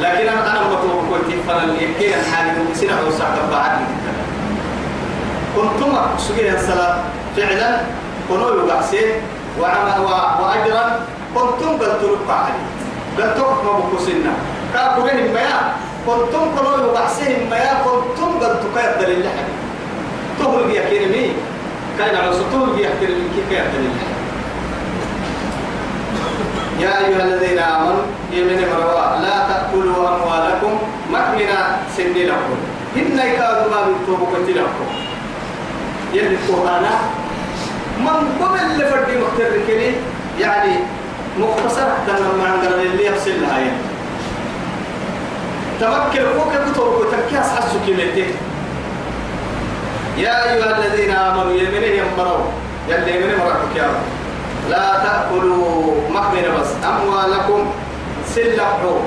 لكن 0.00 0.28
أنا 0.28 0.50
أنا 0.50 0.60
مطلوب 0.68 1.04
كنت 1.10 1.32
فنا 1.48 1.74
يكين 1.80 2.14
حاجة 2.32 2.52
مسيرة 2.70 2.92
أو 2.92 3.10
ساعة 3.10 3.50
بعد 3.50 3.78
كنتم 5.56 5.96
سجين 6.18 6.54
الصلاة 6.54 6.96
فعلا 7.36 7.80
كنوا 8.28 8.62
يبحثين 8.62 9.08
وعمل 9.60 10.00
وأجرا 10.40 11.00
كنتم 11.34 11.68
قلت 11.68 12.02
لك 12.02 12.30
علي 12.30 12.62
لك 13.18 13.64
ما 13.64 13.72
بكسنا 13.78 14.32
كاكورين 14.74 15.34
ما 15.34 15.72
كنتم 16.06 16.44
كنوا 16.58 16.90
يبحثين 16.90 17.50
ما 17.50 17.82
كنتم 17.84 18.46
قلت 18.46 18.62
كيف 18.74 18.98
دليل 19.06 19.24
حاجة 19.28 19.54
تهرب 20.38 20.70
يا 20.70 20.82
كريمي 20.90 21.32
كان 21.98 22.16
على 22.16 22.32
يا 22.78 22.90
كريمي 23.00 23.28
كيف 23.50 23.64
دليل 23.74 23.90
حاجة 24.00 24.17
يا 26.78 26.98
أيها 27.06 27.22
الذين 27.24 27.58
آمنوا 27.58 28.02
يمن 28.32 28.66
مروا 28.72 29.20
لا 29.22 29.36
تأكلوا 29.48 30.08
أموالكم 30.08 30.78
مكمنا 31.12 31.76
سن 31.96 32.14
لكم 32.14 32.56
إن 32.96 33.18
يكادوا 33.18 33.70
ما 33.70 33.80
بيتوبوا 33.86 34.26
كتلكم. 34.34 34.88
يلي 36.14 36.36
القرآن 36.36 36.84
من 38.00 38.44
قبل 38.44 38.58
اللي 38.58 38.84
فردي 38.84 39.18
مختار 39.18 39.50
كلي 39.66 39.92
يعني 40.40 40.74
مختصر 41.38 41.82
حتى 41.82 42.12
لما 42.12 42.48
عندنا 42.48 42.82
اللي 42.82 43.06
يفصل 43.06 43.30
لها 43.42 43.58
يعني. 43.58 43.82
تمكن 45.80 46.24
فوق 46.36 46.52
كتب 46.52 46.82
وتركيز 46.82 47.50
حسوا 47.56 47.80
كلمتين. 47.86 48.32
يا 50.18 50.52
أيها 50.52 50.78
الذين 50.78 51.10
آمنوا 51.10 51.52
يمن 51.52 51.82
يمروا 51.82 52.44
يلي 52.88 53.16
يمن 53.16 53.38
مرحبك 53.38 53.76
يا 53.76 53.82
رب. 53.82 54.17
لا 54.70 54.86
تأكلوا 55.04 55.92
مخبر 56.10 56.44
بس 56.60 56.70
أموالكم 56.84 57.60
سلحوا 58.34 58.98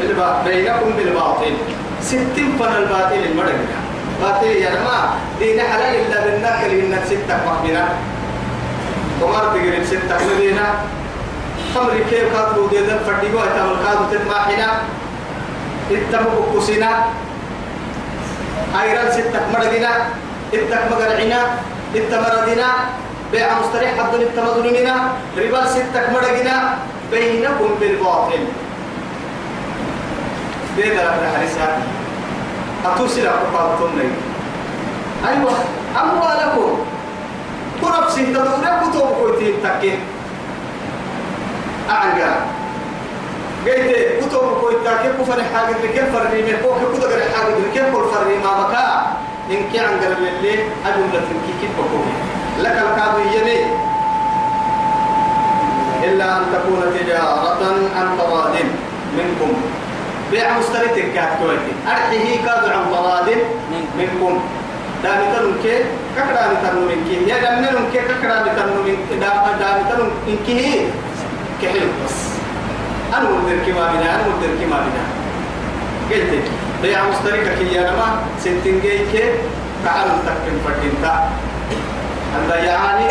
بالبا... 0.00 0.42
بينكم 0.44 0.90
بالباطل. 0.96 1.54
ستين 2.02 2.56
فن 2.58 2.72
الباطل 2.76 3.20
المرق 3.30 3.58
باطل 4.22 4.46
يا 4.46 4.70
ما 4.70 5.14
دين 5.38 5.60
حلال 5.60 5.94
إلا 6.06 6.18
بالناكل 6.24 6.70
إنك 6.70 7.02
ستة 7.06 7.36
مخبرة 7.46 7.88
ومر 9.22 9.44
تقريب 9.54 9.84
ستة 9.84 10.16
مدينة 10.34 10.66
خمر 11.74 11.92
كيف 12.10 12.32
كاتبوا 12.36 12.68
ديدن 12.70 12.98
فردقوا 13.06 13.44
أتام 13.44 13.68
الكادو 13.70 14.04
تتماحنا 14.12 14.68
اتموا 15.90 16.40
بكسنا 16.54 16.90
أيران 18.82 19.10
ستة 19.12 19.40
مرقنا 19.52 19.92
اتك 20.54 20.80
مقرعنا 20.90 21.40
التمردنا 21.94 22.68
بيع 23.32 23.48
مستريح 23.60 23.90
حد 23.98 24.14
التمدننا 24.14 25.12
ربال 25.38 25.68
ستة 25.68 26.12
مرقنا 26.12 26.78
بينكم 27.10 27.70
بالباطل. 27.80 28.38
بيدا 30.76 30.94
لك 31.04 31.30
حريسها 31.36 31.78
أتوسل 32.84 33.26
أقفالتم 33.26 33.98
أيوة 35.28 35.52
أموالكم. 36.02 36.78
كنفسه 37.82 38.24
تدورك 38.24 38.82
وتوبكويتين 38.88 39.54
تكين 39.62 39.98
أعنقا 41.90 42.36
قلت 43.66 43.90
كتب 44.20 44.60
كويتا 44.60 45.02
كيف 45.02 45.20
كفر 45.20 45.42
حاجة 45.54 45.74
كيف 45.94 46.16
فرني 46.16 46.42
من 46.42 46.56
فوق 46.62 46.78
كيف 46.78 47.00
كتب 47.00 47.10
حاجة 47.10 47.54
كيف 47.74 47.94
كل 47.94 48.04
فرني 48.14 48.34
ما 48.44 48.60
مكا 48.60 49.06
إن 49.50 49.70
كي 49.72 49.78
عن 49.78 49.86
قرب 50.00 50.18
اللي 50.18 50.52
أجمل 50.86 51.12
تنكي. 51.12 51.52
كيف 51.60 51.70
بكوي 51.78 52.12
لك 52.58 52.76
الكاد 52.86 53.16
يمي 53.34 53.58
إلا 56.04 56.36
أن 56.36 56.42
تكون 56.52 56.80
تجارة 56.98 57.58
عن 57.96 58.18
تراض 58.18 58.54
منكم. 59.18 59.52
بيع 60.30 60.58
مشتري 60.58 60.88
تنكات 60.88 61.28
كويتي 61.42 61.72
أرحيه 61.86 62.36
كاد 62.46 62.64
عن 62.68 62.84
تراض 62.92 63.28
منكم. 63.98 64.40
دامي 65.02 65.26
تنم 65.36 65.54
كي 65.62 65.78
ككرا 66.16 66.42
تنم 66.62 66.82
من 66.88 67.00
كي 67.08 67.30
يا 67.30 67.36
دامي 67.40 67.66
كي 67.92 67.98
ككرا 67.98 68.36
تنم 68.42 68.76
من 68.86 69.20
دامي 69.20 69.82
تنم 69.90 70.10
من 70.26 70.38
كي 70.46 70.88
كحلو 71.62 71.90
بس. 72.04 72.16
أنا 73.14 73.30
مدير 73.30 73.58
كما 73.66 73.86
بنا 73.92 74.14
أنا 74.14 74.22
مدير 74.36 74.50
كما 74.60 74.76
بنا. 74.76 75.04
قلت 76.10 76.32
بيع 76.82 77.00
مشتركة 77.08 77.54
كي 77.58 77.74
يا 77.74 77.90
نما 77.90 78.08
سنتين 78.44 78.80
جيك 78.80 79.24
تعال 79.84 80.08
تكن 80.26 80.54
فردينتا 80.64 81.30
يعني 82.50 83.08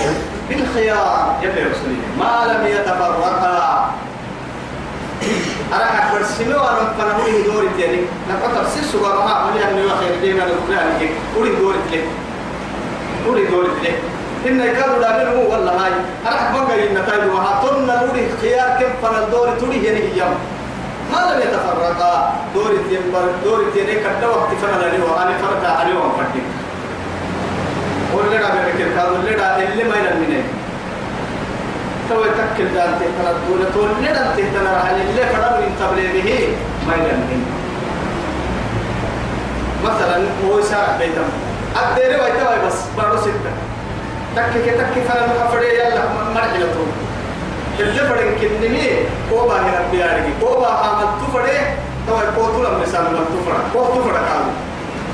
بالخيار. 0.50 1.36
يبي 1.44 1.62
رسولي 1.62 1.98
ما 2.20 2.46
لم 2.48 2.68
يتفرقا. 2.68 3.92
أنا 5.74 5.86
أكبر 5.98 6.24
سمو 6.24 6.60
أنا 6.60 6.94
فنقول 6.98 7.44
دوري 7.44 7.70
تاني 7.78 8.02
نقطع 8.30 8.70
سيسو 8.70 9.00
ما 9.00 9.32
أقول 9.32 9.58
أن 9.58 9.78
يوخير 9.78 10.14
ديما 10.22 10.46
نقول 10.46 10.74
أن 10.78 11.02
يقول 11.02 11.58
دوري 11.60 11.78
تاني 11.92 12.04
قولي 13.26 13.46
دوري 13.46 13.68
تاني 13.84 13.98
إن 14.48 14.74
كانوا 14.74 15.00
دابين 15.00 15.28
هو 15.28 15.52
والله 15.52 15.72
هاي. 15.72 15.92
أنا 16.28 16.36
أحبك 16.36 16.70
إن 16.72 16.94
نتايج 16.98 17.30
وها. 17.34 17.62
تنا 17.64 18.06
نوري 18.06 18.30
خيار 18.42 18.70
كم 18.80 18.92
فن 19.02 19.16
الدور 19.24 19.50
توري 19.60 19.78
هني 19.90 20.02
هي 20.14 20.22
ما 21.12 21.20
لم 21.34 21.40
يتفرقا. 21.42 22.34
دوري 22.56 22.78
تيمبر 22.90 23.26
دوري 23.44 23.66
تيني. 23.74 23.96
كتا 23.96 24.28
وقت 24.28 24.50
فن 24.62 24.74
لني 24.82 25.04
وأنا 25.04 25.38
فرقا. 25.38 25.72
عليه 25.80 25.96
وفردي 25.96 26.42
ولا 28.16 28.38
دا 28.42 28.50
بيركل 28.56 28.96
كانوا 28.96 29.18
ولا 29.18 29.38
دا 29.38 29.68
اللي 29.68 29.84
ما 29.84 29.96
ينمني 29.96 30.42
تو 32.10 32.24
تكل 32.24 32.68
دان 32.74 32.92
تهتنا 33.00 33.32
دولة 33.48 33.76
ولا 33.78 34.14
دا 34.14 34.24
تهتنا 34.38 34.70
على 34.70 35.02
اللي 35.02 35.24
فرق 35.34 35.60
من 35.60 35.72
قبل 35.82 35.98
به 36.14 36.48
ما 36.88 36.94
ينمني 36.96 37.44
مثلا 39.84 40.18
هو 40.48 40.62
ساعة 40.62 40.98
بيتم. 40.98 41.30
أدري 41.76 42.16
ويتوا 42.16 42.68
بس 42.68 42.78
بارو 42.98 43.18
ستة. 43.18 43.52
تكك 44.36 44.66
تكك 44.66 45.04
فلا 45.08 45.28
مخفري 45.28 45.68
يلا 45.68 46.04
لطول 46.58 46.88
اللي 47.80 48.00
فرن 48.00 48.32
كنمي 48.42 48.90
كوبا 49.30 49.54
هنا 49.62 49.82
بيارجي 49.92 50.34
كوبا 50.42 50.68
عمل 50.68 51.08
تفري 51.22 51.58
توا 52.08 52.20
كوتو 52.36 52.64
لما 52.64 52.78
مثال 52.78 53.04
ما 53.04 53.20
تفرا 53.34 53.60
كوتو 53.74 54.02
تفرا 54.02 54.20
كالو 54.20 54.52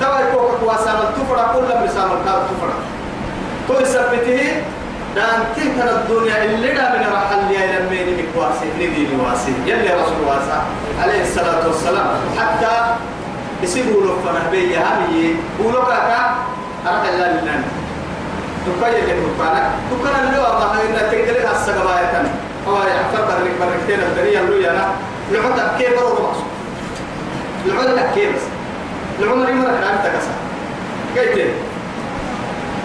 توا 0.02 0.32
كوكا 0.32 0.58
كواسا 0.62 0.91
ما 0.93 1.06
تفرا 1.18 1.43
كل 1.54 1.66
لما 1.70 1.84
مثال 1.84 2.08
ما 2.10 2.18
كالو 2.26 2.41
تفرا 2.52 2.78
تو 3.68 3.74
يثبته 3.84 4.41
دان 5.16 5.39
تلك 5.56 5.78
الدنيا 5.89 6.43
اللي 6.43 6.74
دا 6.74 6.86
من 6.93 7.04
رحل 7.14 7.52
يا 7.52 7.80
لمين 7.80 8.08
مكواسي 8.18 8.66
ندي 8.80 9.08
واسي. 9.24 9.54
يلي 9.66 9.89
رسول 10.02 10.22
واسا. 10.28 10.58
عليه 11.02 11.22
الصلاة 11.22 11.68
والسلام. 11.68 12.08
حتى 12.39 12.74
يسيبوا 13.64 14.02
له 14.02 14.14
فنهبي 14.26 14.76
هامي. 14.76 15.36
بولو 15.60 15.82
كاكا 15.82 16.36
أرد 16.88 17.06
الله 17.14 17.28
لله 17.28 17.60
تكاي 18.66 19.02
اللي 19.02 19.14
تكانا 19.91 20.20
اللي 20.24 20.38
هو 20.41 20.60
ما 20.60 20.80
هي 20.80 20.88
تقدر 21.12 21.52
السجباية 21.52 22.12
تاني 22.12 22.30
هو 22.68 22.78
يحفر 22.78 23.26
برك 23.26 23.54
بركتين 23.62 23.99
الدنيا 23.99 24.39
اللي 24.39 24.70
أنا 24.70 24.86
لعودة 25.32 25.78
كيف 25.78 25.99
برو 25.99 26.08
رمص 26.08 26.38
لعودة 27.66 28.02
كيف؟ 28.16 28.36
بس 28.36 28.41
العمر 29.22 29.49
يمر 29.49 29.65
كلام 29.65 29.97
تكسر. 30.03 30.36
قلت 31.17 31.38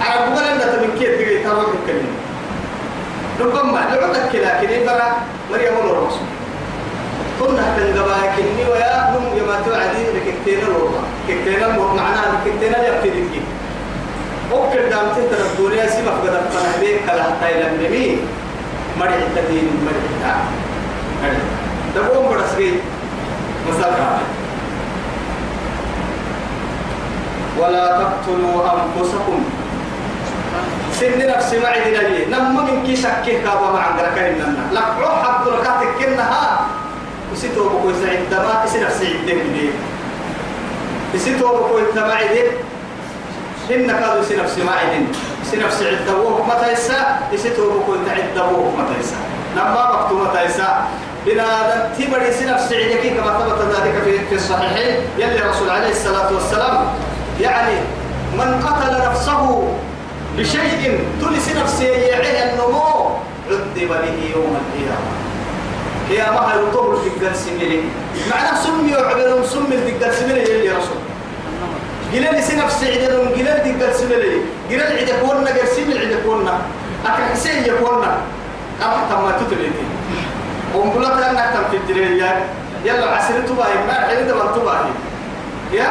عرب 0.01 0.33
بقول 0.33 0.45
أنت 0.45 0.63
من 0.83 0.99
كيف 0.99 1.11
تجي 1.19 1.39
تروح 1.45 1.65
تكلم 1.85 2.13
ربما 3.41 3.79
لعودة 3.79 4.33
كلا 4.33 4.61
كني 4.61 4.85
برا 4.85 5.09
مريم 5.51 5.75
ولا 5.77 5.93
رمص 5.99 6.15
كنا 7.41 7.65
تنجبا 7.77 8.17
كني 8.37 8.63
ويا 8.71 9.11
نم 9.13 9.39
يما 9.39 9.57
توعدي 9.67 10.03
ركتين 10.17 10.59
الوضع. 10.69 11.01
كتين 11.29 11.63
الوضع 11.65 11.93
معناها 11.93 12.41
كتين 12.45 12.75
اليابتين 12.75 13.43
وكل 14.53 14.91
دام 14.91 15.07
تهتر 15.17 15.41
الدنيا 15.47 15.87
سيما 15.87 16.11
فقد 16.11 16.29
أفضل 16.29 16.81
بيك 16.81 17.01
كلا 17.07 17.23
حتى 17.23 17.47
يلمني 17.53 18.17
مرح 19.01 19.13
التدين 19.13 19.69
مرح 19.85 20.03
التعب 20.11 20.45
مرح 21.23 21.39
تقوم 21.95 22.29
برسكي 22.29 22.73
مسألة 23.69 24.19
ولا 27.59 27.87
تقتلوا 27.99 28.59
أنفسكم. 28.73 29.45
سن 31.01 31.19
نفس 31.29 31.55
عندنا 31.55 32.03
لي. 32.09 32.25
نم 32.25 32.57
من 32.57 32.83
كي 32.87 32.97
شكيه 32.97 33.39
كابا 33.45 33.73
مع 33.73 33.81
عندك 33.81 34.19
إننا 34.19 34.73
لك 34.73 34.89
روح 35.01 35.23
حق 35.23 35.49
ركعتك 35.49 35.89
كنها 35.99 36.61
وسيتو 37.33 37.69
بكو 37.69 37.93
سعيد. 38.03 38.31
دما 38.31 38.63
يصير 38.65 38.85
نفس 38.85 39.01
عندك 39.03 39.43
لي 39.55 39.71
يسيتو 41.15 41.49
بكو 41.49 41.79
تبعي 41.95 42.41
إن 43.71 43.87
كادوا 43.87 44.21
يصير 44.21 44.43
نفس 44.43 44.59
ما 44.59 44.73
عندنا 44.73 45.07
يصير 45.43 45.67
نفس 45.67 45.83
عدوه 45.83 46.47
متى 46.47 46.73
يسا 46.73 47.19
يسيتو 47.33 47.71
بكو 47.71 47.93
عدوه 47.93 48.73
متى 48.79 49.01
يسا 49.01 49.17
لما 49.57 49.91
وقت 49.91 50.13
متى 50.13 50.45
يسا 50.45 50.87
بنادم 51.27 51.81
تبر 51.99 52.23
يصير 52.23 52.51
نفس 52.51 52.73
عندك 52.73 53.05
كما 53.17 53.31
ثبت 53.39 53.61
ذلك 53.75 53.95
في 54.29 54.35
الصحيحين. 54.35 54.95
يلي 55.19 55.39
الرسول 55.39 55.71
عليه 55.71 55.91
الصلاة 55.91 56.33
والسلام 56.35 56.87
يعني 57.41 57.77
من 58.39 58.67
قتل 58.67 59.11
نفسه 59.11 59.69
بشيء 60.39 61.01
تلس 61.21 61.57
نفسه 61.57 61.85
يعيه 61.85 62.53
النمو 62.53 63.11
عذب 63.51 63.89
به 63.89 64.19
يوم 64.35 64.57
القيامة. 64.61 65.11
يا 66.11 66.31
ما 66.31 66.53
هي 66.53 66.59
رطوب 66.59 67.03
في 67.03 67.09
الجرسمين 67.17 67.91
معناه 68.31 68.55
سمي 68.63 68.95
وعبرهم 68.95 69.45
سمي 69.45 69.77
في 69.77 69.91
الجرسمين 69.91 70.37
يلي 70.37 70.71
رسول. 70.71 71.01
قلنا 72.13 72.41
سنف 72.41 72.73
سعدهم 72.73 73.29
قلنا 73.29 73.63
دي 73.63 73.71
الجرسمين 73.71 74.43
قلنا 74.71 74.91
العيد 74.91 75.11
كوننا 75.27 75.51
جرسم 75.51 75.91
العيد 75.93 76.17
كوننا. 76.27 76.59
أكل 77.07 77.23
حسين 77.33 77.65
يكوننا 77.65 78.17
أما 78.83 79.01
تما 79.11 79.31
تتليتي 79.41 79.87
ومقولة 80.75 81.31
أنك 81.31 81.51
تم 81.55 81.65
في 81.71 81.77
الدرية 81.77 82.45
يلا 82.85 83.17
عسر 83.17 83.41
تباهي 83.49 83.79
ما 83.87 84.15
دبل 84.15 84.61
تباهي. 84.61 84.91
يا 85.73 85.89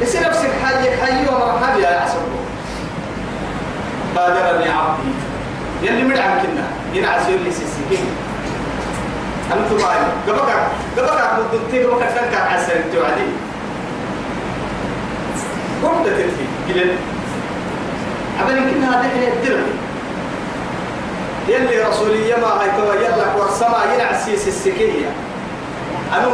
يصير 0.00 0.20
نفسك 0.28 0.50
حي 0.64 0.90
حي 0.90 1.28
ومرحبا 1.28 1.80
يا 1.80 2.00
عسر 2.00 2.18
بادرني 4.16 4.68
عبدي 4.68 5.10
يلي 5.82 6.02
مدعم 6.02 6.38
كنا 6.42 6.64
هنا 6.94 7.08
عسير 7.08 7.38
لي 7.38 7.50
سيسيكين 7.50 8.06
أنا 9.52 9.68
تباهي 9.70 9.98
قبقى 10.28 10.66
قبقى 10.98 11.36
مدنتي 11.38 11.84
قبقى 11.84 12.06
تنكر 12.08 12.42
عسر 12.42 12.72
التوعدي 12.72 13.28
قمت 15.82 16.06
تلفي 16.06 16.46
قلنا 16.80 16.92
عبالي 18.40 18.60
كنا 18.60 19.00
هذا 19.00 19.10
الدرب. 19.32 19.66
يلي 21.48 21.82
رسولية 21.82 22.36
ما 22.36 22.46
هاي 22.46 22.70
توا 22.76 22.94
يلا 22.94 23.34
ورسما 23.36 23.78
ينعسيس 23.94 24.48
السكية 24.48 25.08
أنا 26.12 26.26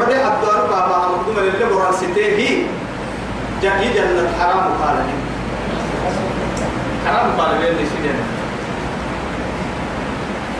ربي 0.00 0.12
الدار 0.14 0.66
بابا 0.70 1.08
مقدوم 1.08 1.38
اللي 1.38 1.74
بران 1.74 1.92
ستيه 1.92 2.62
جاهي 3.62 3.92
جنة 3.94 4.28
حرام 4.40 4.64
قال 4.82 4.96
لي 4.96 5.12
حرام 7.06 7.30
قال 7.40 7.60
لي 7.60 7.68
اللي 7.70 7.84
سيدنا 7.86 8.24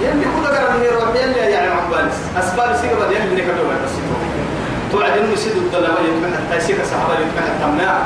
يلي 0.02 0.24
كل 0.24 0.46
قرن 0.46 0.80
هي 0.80 0.88
رب 0.88 1.16
يلي 1.16 1.38
يعني 1.38 1.70
عبالس 1.70 2.16
أسباب 2.38 2.76
سيقبل 2.76 3.12
يلي 3.16 3.34
نكتبها 3.42 3.78
بس 3.84 3.90
توعد 4.92 5.18
إنه 5.18 5.36
سيد 5.36 5.56
الدلما 5.56 6.00
يتمنى 6.00 6.36
تايسيك 6.50 6.76
صحابة 6.84 7.14
يتمنى 7.14 7.58
تمنع. 7.60 7.98